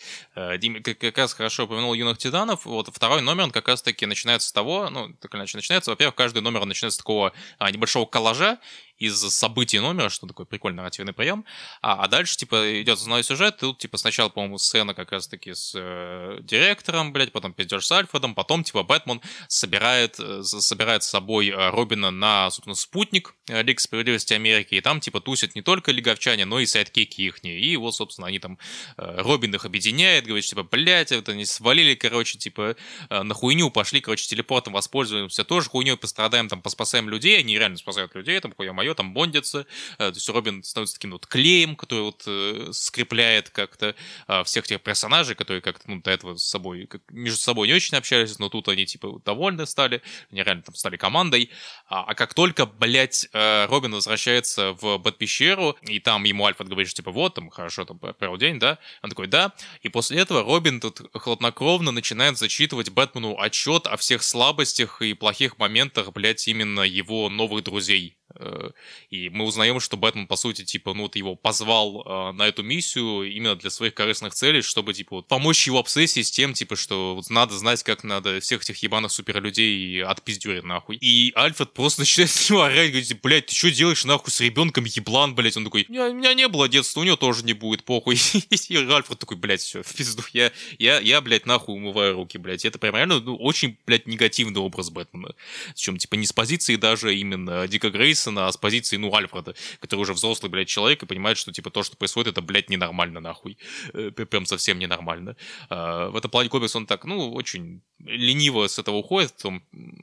[0.60, 2.65] Дим как, раз хорошо упомянул юных титанов.
[2.65, 6.41] Вот второй номер, он как раз-таки начинается с того, ну, так иначе начинается, во-первых, каждый
[6.41, 8.60] номер начинается с такого а, небольшого коллажа,
[8.98, 11.45] из событий номера, что такое прикольный нарративный прием.
[11.82, 15.74] А, а дальше, типа, идет основной сюжет, тут, типа, сначала, по-моему, сцена как раз-таки с
[15.76, 21.49] э, директором, блядь, потом пиздеж с Альфредом, потом, типа, Бэтмен собирает, э, собирает с собой
[21.49, 25.91] э, Робина на, собственно, спутник э, Лига Справедливости Америки, и там, типа, тусят не только
[25.91, 27.60] лиговчане, но и сайдкики ихние.
[27.60, 28.57] И вот, собственно, они там,
[28.98, 32.76] э, Робин их объединяет, говорит, типа, блядь, это они свалили, короче, типа,
[33.10, 37.78] э, на хуйню пошли, короче, телепортом воспользуемся, тоже хуйней пострадаем, там, поспасаем людей, они реально
[37.78, 39.65] спасают людей, там, хуя мое, там бондится,
[39.97, 43.95] э, то есть Робин становится таким вот клеем, который вот э, скрепляет как-то
[44.27, 47.73] э, всех тех персонажей, которые как-то ну, до этого с собой, как, между собой не
[47.73, 50.01] очень общались, но тут они типа довольны стали,
[50.31, 51.49] они реально там стали командой,
[51.88, 56.97] а, а как только, блядь, Робин возвращается в Бэт-пещеру, и там ему Альфред говорит, что
[56.97, 60.80] типа вот, там, хорошо, там, провел день, да, он такой, да, и после этого Робин
[60.80, 67.30] тут хладнокровно начинает зачитывать Бэтмену отчет о всех слабостях и плохих моментах, блядь, именно его
[67.30, 68.18] новых друзей.
[68.35, 68.72] Э,
[69.10, 72.64] и мы узнаем, что Бэтмен, по сути, типа, ну вот его позвал э, на эту
[72.64, 76.76] миссию именно для своих корыстных целей, чтобы, типа, вот, помочь его обсессии с тем, типа,
[76.76, 80.97] что вот надо знать, как надо всех этих ебаных суперлюдей отпиздюрить, нахуй.
[80.97, 84.85] И Альфред просто начинает с него орать, говорит, блядь, ты что делаешь, нахуй, с ребенком,
[84.85, 85.57] еблан, блядь?
[85.57, 88.15] Он такой, у меня, у меня не было детства, у него тоже не будет, похуй.
[88.69, 92.65] И Альфред такой, блядь, все, в пизду, я, я, я, блядь, нахуй умываю руки, блядь.
[92.65, 95.35] Это прям реально, ну, очень, блядь, негативный образ Бэтмена.
[95.73, 100.02] Причем, типа, не с позиции даже именно Дика Грейса, А с позиции, ну, Альфреда, который
[100.02, 103.58] уже взрослый, блядь, человек и понимает, что, типа, то, что происходит, это, блядь, ненормально, нахуй.
[103.94, 105.36] Э, прям совсем ненормально.
[105.70, 109.50] А, в этом плане комикс, он так, ну, очень лениво с этого уходит, э,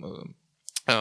[0.03, 0.23] Э,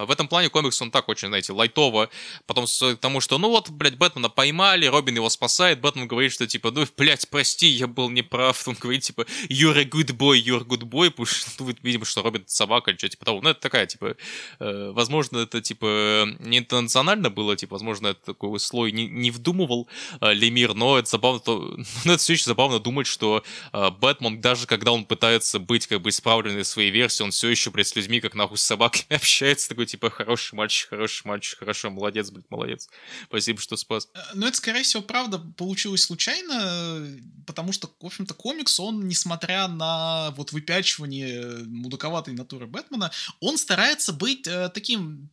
[0.06, 2.10] в этом плане комикс, он так очень, знаете, лайтово.
[2.46, 6.48] Потом к тому, что, ну вот, блядь, Бэтмена поймали, Робин его спасает, Бэтмен говорит, что,
[6.48, 8.68] типа, ну, блядь, прости, я был неправ.
[8.68, 12.06] Он говорит, типа, you're a good boy, you're a good boy, потому что, ну, видимо,
[12.06, 13.42] что Робин собака или что типа того.
[13.42, 14.16] Ну, это такая, типа,
[14.60, 19.88] э, возможно, это, типа, не интернационально было, типа, возможно, это такой слой не, не вдумывал
[20.22, 23.44] э, Лемир, но это забавно, то, ну, это все еще забавно думать, что
[23.74, 27.72] э, Бэтмен, даже когда он пытается быть, как бы, исправленной своей версией, он все еще,
[27.72, 31.90] блядь, с людьми, как нахуй с собаками общается, такой, типа, хороший мальчик, хороший мальчик, хорошо,
[31.90, 32.90] молодец, блядь, молодец.
[33.28, 34.10] Спасибо, что спас.
[34.14, 37.08] Э, ну, это, скорее всего, правда получилось случайно,
[37.48, 44.12] потому что, в общем-то, комикс, он, несмотря на вот выпячивание мудаковатой натуры Бэтмена, он старается
[44.12, 45.30] быть э, таким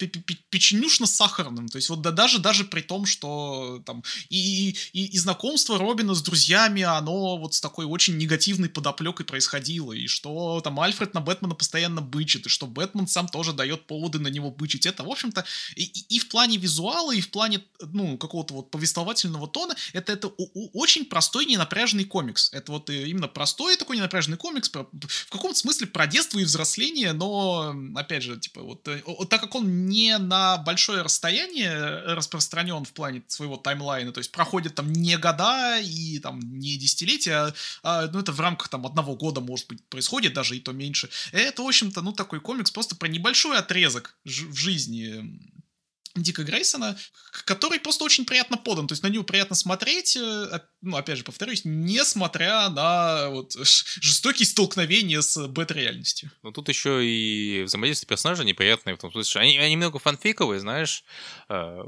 [0.50, 1.66] печенюшно-сахарным.
[1.66, 6.14] То есть вот да, даже, даже при том, что там и, и, и знакомство Робина
[6.14, 11.20] с друзьями, оно вот с такой очень негативной подоплекой происходило, и что там Альфред на
[11.20, 14.86] Бэтмена постоянно бычит, и что Бэтмен сам тоже дает поводы на него бычить.
[14.86, 15.44] Это, в общем-то,
[15.76, 20.28] и, и в плане визуала, и в плане, ну, какого-то вот повествовательного тона, это, это
[20.72, 22.52] очень простой, ненапряженный комикс.
[22.52, 27.12] Это вот э, именно простой такой ненапряженный комикс, в каком-то смысле про детство и взросление,
[27.12, 32.92] но, опять же, типа, вот, э, так как он не на большое расстояние распространен в
[32.92, 38.20] плане своего таймлайна, то есть проходит там не года и там не десятилетия, а, ну,
[38.20, 41.08] это в рамках там одного года, может быть, происходит даже и то меньше.
[41.32, 45.40] Это, в общем-то, ну, такой комикс просто про небольшой отрезок в жизни
[46.22, 46.98] Дика Грейсона,
[47.44, 48.86] который просто очень приятно подан.
[48.86, 54.46] То есть на него приятно смотреть, э, ну, опять же, повторюсь, несмотря на вот жестокие
[54.46, 56.30] столкновения с бэт-реальностью.
[56.42, 60.60] Ну, тут еще и взаимодействие персонажей неприятное, в том смысле, что они, они немного фанфиковые,
[60.60, 61.04] знаешь.
[61.48, 61.82] Э,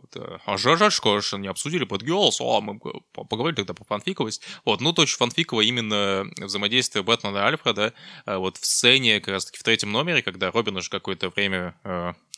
[0.46, 2.78] а жаль, что не обсудили под Girls, а мы
[3.12, 4.42] поговорили тогда по фанфиковость.
[4.64, 7.94] Вот, ну, то очень фанфиково именно взаимодействие Бэтмена и Альфреда,
[8.26, 11.74] э, вот в сцене, как раз таки в третьем номере, когда Робин уже какое-то время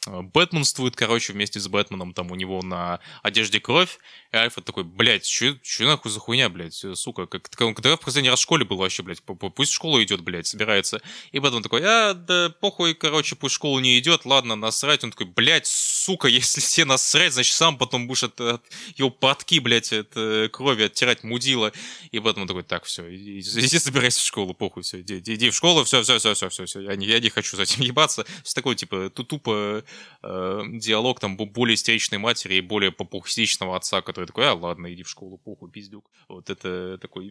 [0.06, 3.98] Бэтменствует, короче, вместе с Бэтменом, там у него на одежде кровь,
[4.32, 8.38] и Альфред такой, блядь, что нахуй за хуйня, блядь, сука, как, когда в последний раз
[8.38, 11.02] в школе был вообще, блядь, пусть в школу идет, блядь, собирается.
[11.32, 15.02] И Бэтмен такой, а, да похуй, короче, пусть в школу не идет, ладно, насрать.
[15.02, 18.62] Он такой, блядь, сука, если все насрать, значит, сам потом будешь от, от
[18.96, 21.72] его подки, блядь, от э, крови оттирать мудила.
[22.12, 25.54] И Бэтмен такой, так, все, иди, иди собирайся в школу, похуй, все, иди, иди в
[25.56, 28.24] школу, все, все, все, все, все, все, я не, я не хочу с этим ебаться.
[28.44, 29.82] Все такое, типа, тупо
[30.22, 35.02] э, диалог там более истеричной матери и более попухистичного отца, который такой, а ладно, иди
[35.02, 36.10] в школу, похуй, пиздюк.
[36.28, 37.30] Вот это такой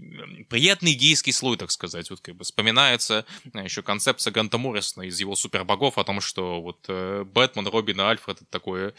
[0.49, 2.09] приятный гейский слой, так сказать.
[2.09, 6.61] Вот как бы вспоминается а, еще концепция Ганта Моррисона из его супербогов о том, что
[6.61, 8.93] вот э, Бэтмен, Робин и Альфред это такой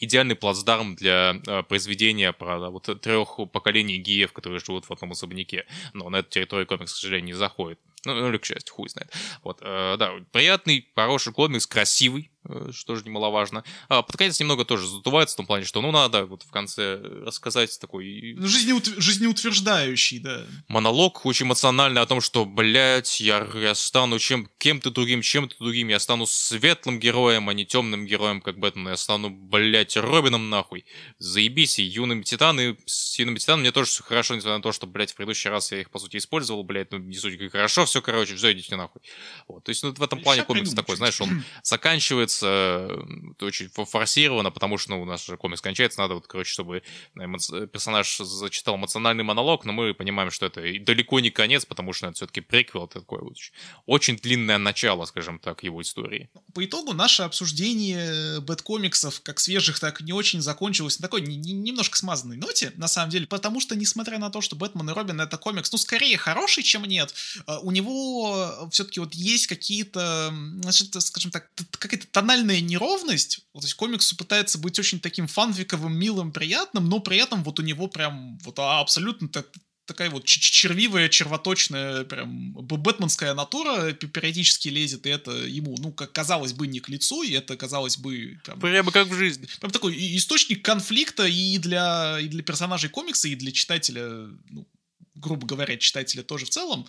[0.00, 5.66] идеальный плацдарм для э, произведения про вот трех поколений геев, которые живут в одном особняке.
[5.92, 7.78] Но на эту территорию комикс, к сожалению, не заходит.
[8.04, 9.12] Ну, или к счастью, хуй знает.
[9.42, 13.64] Вот, э, да, приятный, хороший комикс, красивый, Э, что же немаловажно.
[13.88, 16.96] А под конец немного тоже задувается в том плане, что ну надо вот в конце
[16.96, 18.34] рассказать такой...
[18.36, 18.86] Ну, жизнеут...
[18.86, 20.46] жизнеутверждающий, да.
[20.68, 25.88] Монолог очень эмоциональный о том, что, блядь, я, я стану чем, кем-то другим, чем-то другим,
[25.88, 30.86] я стану светлым героем, а не темным героем, как Бэтмен, я стану, блядь, Робином нахуй.
[31.18, 34.86] Заебись, и юным титаны, с юными титанами мне тоже все хорошо, несмотря на то, что,
[34.86, 37.84] блядь, в предыдущий раз я их, по сути, использовал, блядь, ну, не суть, как хорошо
[37.90, 39.02] все, короче, все, идите нахуй.
[39.46, 42.88] Вот, то есть, ну, в этом плане комикс такой, знаешь, он заканчивает делается
[43.40, 46.82] очень форсированно, потому что, ну, у нас же комикс кончается, надо вот, короче, чтобы
[47.14, 47.66] эмоци...
[47.66, 52.16] персонаж зачитал эмоциональный монолог, но мы понимаем, что это далеко не конец, потому что это
[52.16, 53.36] все-таки приквел, это такое вот
[53.86, 56.28] очень длинное начало, скажем так, его истории.
[56.54, 61.96] По итогу наше обсуждение бэткомиксов, как свежих, так и не очень, закончилось на такой немножко
[61.96, 65.38] смазанной ноте, на самом деле, потому что, несмотря на то, что Бэтмен и Робин это
[65.38, 67.14] комикс, ну, скорее хороший, чем нет,
[67.46, 67.79] э, у него
[68.70, 73.40] все-таки вот есть какие-то, значит, скажем так, какая-то тональная неровность.
[73.52, 77.58] Вот, то есть комикс пытается быть очень таким фанфиковым, милым, приятным, но при этом вот
[77.58, 79.46] у него прям вот абсолютно так,
[79.90, 86.52] такая вот червивая, червоточная, прям бэтменская натура периодически лезет, и это ему, ну, как казалось
[86.52, 88.38] бы, не к лицу, и это, казалось бы...
[88.44, 89.48] Прям, прямо как в жизни.
[89.58, 94.64] Прям такой источник конфликта и для, и для персонажей комикса, и для читателя, ну,
[95.20, 96.86] грубо говоря, читателя тоже в целом.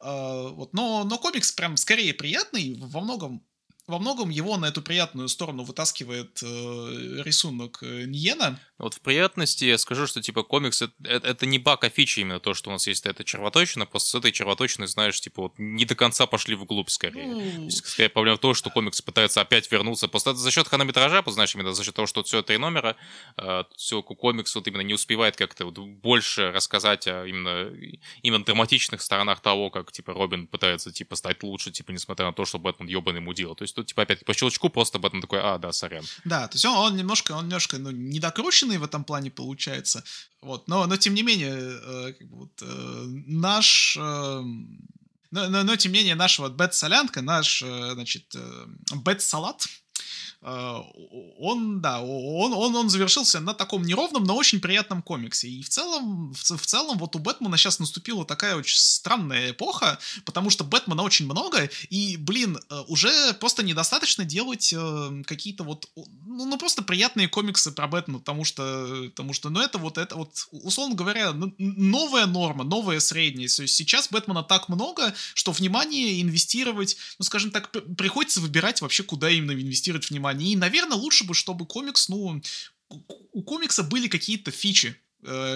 [0.00, 3.44] Uh, вот, но, но комикс прям скорее приятный, во многом
[3.90, 6.46] во многом его на эту приятную сторону вытаскивает э,
[7.24, 8.58] рисунок э, Ниена.
[8.78, 12.40] Вот в приятности я скажу, что типа комикс это, это не баг, а фича именно
[12.40, 15.84] то, что у нас есть эта червоточина, просто с этой червоточиной, знаешь, типа вот не
[15.84, 17.26] до конца пошли вглубь скорее.
[17.26, 17.64] Ну...
[17.64, 21.22] есть, скорее проблема в том, что комикс пытается опять вернуться, просто это за счет хронометража,
[21.26, 22.96] знаешь, именно за счет того, что все три номера,
[23.36, 27.70] э, все комикс вот именно не успевает как-то вот больше рассказать о именно,
[28.22, 32.44] именно драматичных сторонах того, как типа Робин пытается типа стать лучше, типа несмотря на то,
[32.44, 33.54] что Бэтмен ебаный мудил.
[33.54, 36.04] То есть тут типа опять по щелчку просто Бэтмен такой, а, да, сорян.
[36.24, 40.04] Да, то есть он, он немножко, он немножко ну, недокручен в этом плане получается.
[40.42, 43.96] Вот, но, но тем не менее, э, как бы вот, э, наш...
[43.98, 44.42] Э,
[45.32, 48.66] но, но, но, тем не менее, наш вот бет-солянка, наш, э, значит, э,
[48.96, 49.66] бет-салат,
[50.42, 55.48] он, да, он, он, он завершился на таком неровном, но очень приятном комиксе.
[55.48, 59.98] И в целом, в, в целом, вот у Бэтмена сейчас наступила такая очень странная эпоха,
[60.24, 65.90] потому что Бэтмена очень много, и, блин, э, уже просто недостаточно делать э, какие-то вот,
[65.94, 70.16] ну, ну, просто приятные комиксы про Бэтмена, потому что, потому что, ну, это вот, это
[70.16, 73.48] вот, условно говоря, новая норма, новая средняя.
[73.48, 79.02] То есть сейчас Бэтмена так много, что внимание инвестировать, ну, скажем так, приходится выбирать вообще,
[79.02, 80.52] куда именно инвестировать внимание внимание.
[80.52, 82.40] И, наверное, лучше бы, чтобы комикс, ну,
[83.32, 84.96] у комикса были какие-то фичи,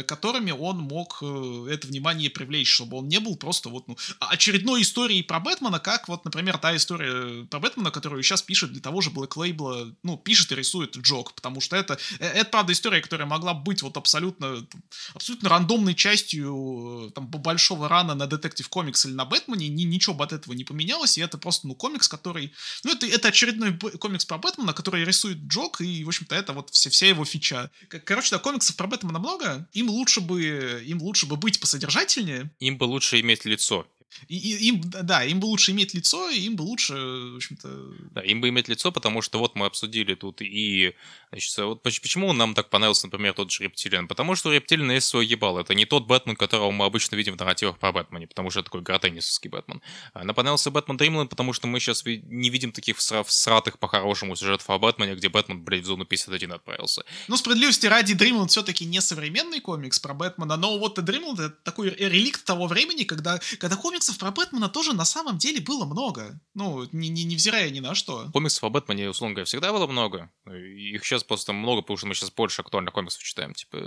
[0.07, 4.83] которыми он мог э, это внимание привлечь, чтобы он не был просто вот ну, очередной
[4.83, 9.01] историей про Бэтмена, как вот, например, та история про Бэтмена, которую сейчас пишет для того
[9.01, 13.01] же Блэк Лейбла, ну, пишет и рисует Джок, потому что это, э, это, правда, история,
[13.01, 14.67] которая могла быть вот абсолютно,
[15.15, 20.25] абсолютно рандомной частью там большого рана на Детектив Комикс или на Бэтмене, ни, ничего бы
[20.25, 22.53] от этого не поменялось, и это просто, ну, комикс, который,
[22.85, 26.71] ну, это, это очередной комикс про Бэтмена, который рисует Джок, и, в общем-то, это вот
[26.71, 27.71] вся, вся его фича.
[27.89, 32.51] Короче, да, комиксов про Бэтмена много, им лучше бы, им лучше бы быть посодержательнее.
[32.61, 33.87] Им бы лучше иметь лицо.
[34.29, 37.69] И, и, им, да, им бы лучше иметь лицо, и им бы лучше, в общем-то...
[38.13, 40.95] Да, им бы иметь лицо, потому что вот мы обсудили тут и...
[41.31, 44.09] Значит, вот почему нам так понравился, например, тот же Рептилиан?
[44.09, 45.59] Потому что у Рептилиана есть свой ебал.
[45.59, 48.67] Это не тот Бэтмен, которого мы обычно видим в нарративах про Бэтмене, потому что это
[48.67, 49.83] такой гротеннисовский Бэтмен.
[50.13, 54.69] А нам понравился Бэтмен Дримленд, потому что мы сейчас не видим таких всратых по-хорошему сюжетов
[54.71, 57.05] о Бэтмене, где Бэтмен, блядь, в зону 51 отправился.
[57.29, 61.91] Ну, справедливости ради, Дримленд все-таки не современный комикс про Бэтмена, но вот Дримленд это такой
[61.91, 66.39] реликт того времени, когда, когда комикс комиксов про Бэтмена тоже на самом деле было много.
[66.55, 68.29] Ну, не, не, невзирая ни на что.
[68.33, 70.31] Комиксов о Бэтмене, условно говоря, всегда было много.
[70.47, 73.55] Их сейчас просто много, потому что мы сейчас больше актуальных комиксов читаем.
[73.55, 73.79] Типа,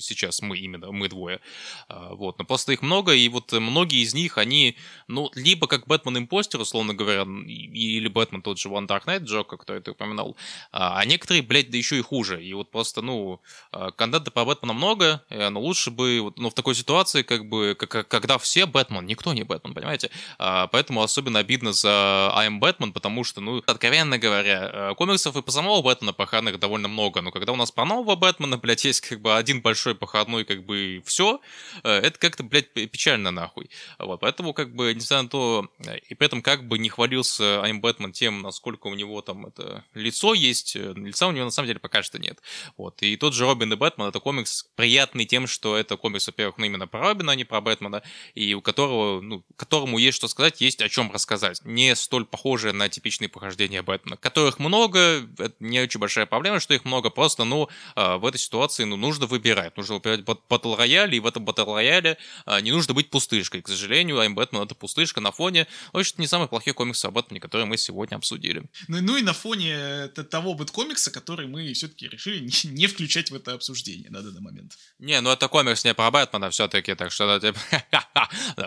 [0.00, 1.40] сейчас мы именно, мы двое.
[1.88, 4.76] А, вот, но просто их много, и вот многие из них, они,
[5.06, 9.58] ну, либо как Бэтмен Импостер, условно говоря, или Бэтмен тот же One Dark Knight Джока,
[9.58, 10.36] кто это упоминал,
[10.72, 12.42] а, а некоторые, блядь, да еще и хуже.
[12.42, 16.74] И вот просто, ну, а, контента по Бэтмену много, но лучше бы, ну, в такой
[16.74, 20.10] ситуации, как бы, когда все Бэтмен, никто не Бэтмен, понимаете?
[20.38, 25.50] Поэтому особенно обидно за I am Batman, потому что, ну, откровенно говоря, комиксов и по
[25.50, 29.20] самого Бэтмена поханных довольно много, но когда у нас по нового Бэтмена, блядь, есть как
[29.20, 31.40] бы один большой походной, как бы все,
[31.82, 33.70] э, это как-то, блядь, печально нахуй.
[33.98, 35.68] Вот, поэтому, как бы, несмотря на то,
[36.08, 39.84] и при этом как бы не хвалился I'm Бэтмен тем, насколько у него там это
[39.94, 42.40] лицо есть, э, лица у него на самом деле пока что нет.
[42.76, 46.58] Вот, и тот же Робин и Бэтмен, это комикс приятный тем, что это комикс, во-первых,
[46.58, 48.02] ну, именно про Робина, а не про Бэтмена,
[48.34, 51.60] и у которого, ну, которому есть что сказать, есть о чем рассказать.
[51.64, 56.74] Не столь похожее на типичные похождения Бэтмена, которых много, это не очень большая проблема, что
[56.74, 59.76] их много, просто, ну, в этой ситуации, ну, нужно выбирать.
[59.76, 62.18] Нужно выбирать батл рояле, и в этом батл рояле
[62.62, 63.62] не нужно быть пустышкой.
[63.62, 67.10] К сожалению, I'm Batman это пустышка на фоне, в общем не самый плохой комикс о
[67.10, 68.64] Бэтмене, который мы сегодня обсудили.
[68.86, 73.34] Ну, ну и на фоне того бэткомикса, который мы все-таки решили не, не включать в
[73.34, 74.78] это обсуждение на данный момент.
[74.98, 77.58] Не, ну это комикс не про Бэтмена все-таки, так что типа...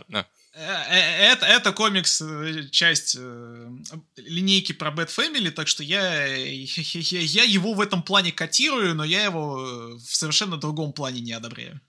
[0.53, 3.15] Э, э, это, это комикс, э, часть
[4.17, 9.03] линейки про Bad Family, так что я, я, я его в этом плане котирую, но
[9.03, 11.79] я его в совершенно другом плане не одобряю.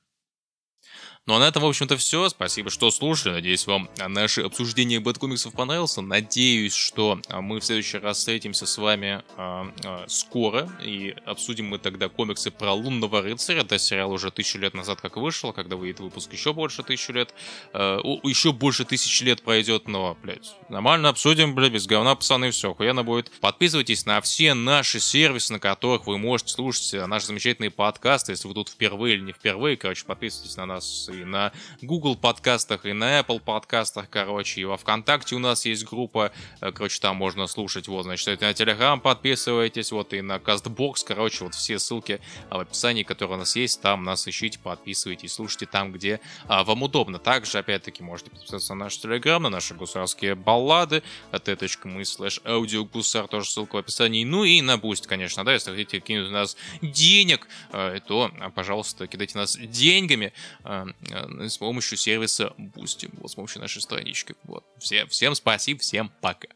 [1.24, 2.28] Ну а на этом, в общем-то, все.
[2.30, 3.34] Спасибо, что слушали.
[3.34, 5.96] Надеюсь, вам наше обсуждение бэткомиксов понравилось.
[5.96, 10.68] Надеюсь, что а, мы в следующий раз встретимся с вами а, а, скоро.
[10.82, 13.60] И обсудим мы тогда комиксы про Лунного рыцаря.
[13.60, 15.52] Это сериал уже тысячу лет назад как вышел.
[15.52, 17.32] Когда выйдет выпуск еще больше тысячи лет.
[17.72, 19.86] А, еще больше тысячи лет пройдет.
[19.86, 23.30] Но, блядь, нормально обсудим, блядь, без говна, пацаны, все, охуенно будет.
[23.40, 28.32] Подписывайтесь на все наши сервисы, на которых вы можете слушать наши замечательные подкасты.
[28.32, 32.86] Если вы тут впервые или не впервые, короче, подписывайтесь на нас и на Google подкастах,
[32.86, 37.16] и на Apple подкастах, короче, и во Вконтакте у нас есть группа, э, короче, там
[37.16, 42.20] можно слушать, вот, значит, на Telegram подписывайтесь, вот, и на CastBox, короче, вот все ссылки
[42.50, 46.82] в описании, которые у нас есть, там нас ищите, подписывайтесь, слушайте там, где а, вам
[46.82, 47.18] удобно.
[47.18, 51.02] Также, опять-таки, можете подписаться на наш Telegram, на наши гусарские баллады,
[51.32, 56.00] t.me slash аудиогусар, тоже ссылка в описании, ну и на Boost, конечно, да, если хотите
[56.00, 60.32] кинуть у нас денег, э, то, пожалуйста, кидайте нас деньгами,
[60.64, 64.34] Э, с помощью сервиса Boosty, вот с помощью нашей странички.
[64.44, 64.64] Вот.
[64.78, 66.48] Всем, всем спасибо, всем пока.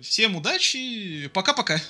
[0.00, 1.80] Всем удачи, пока-пока.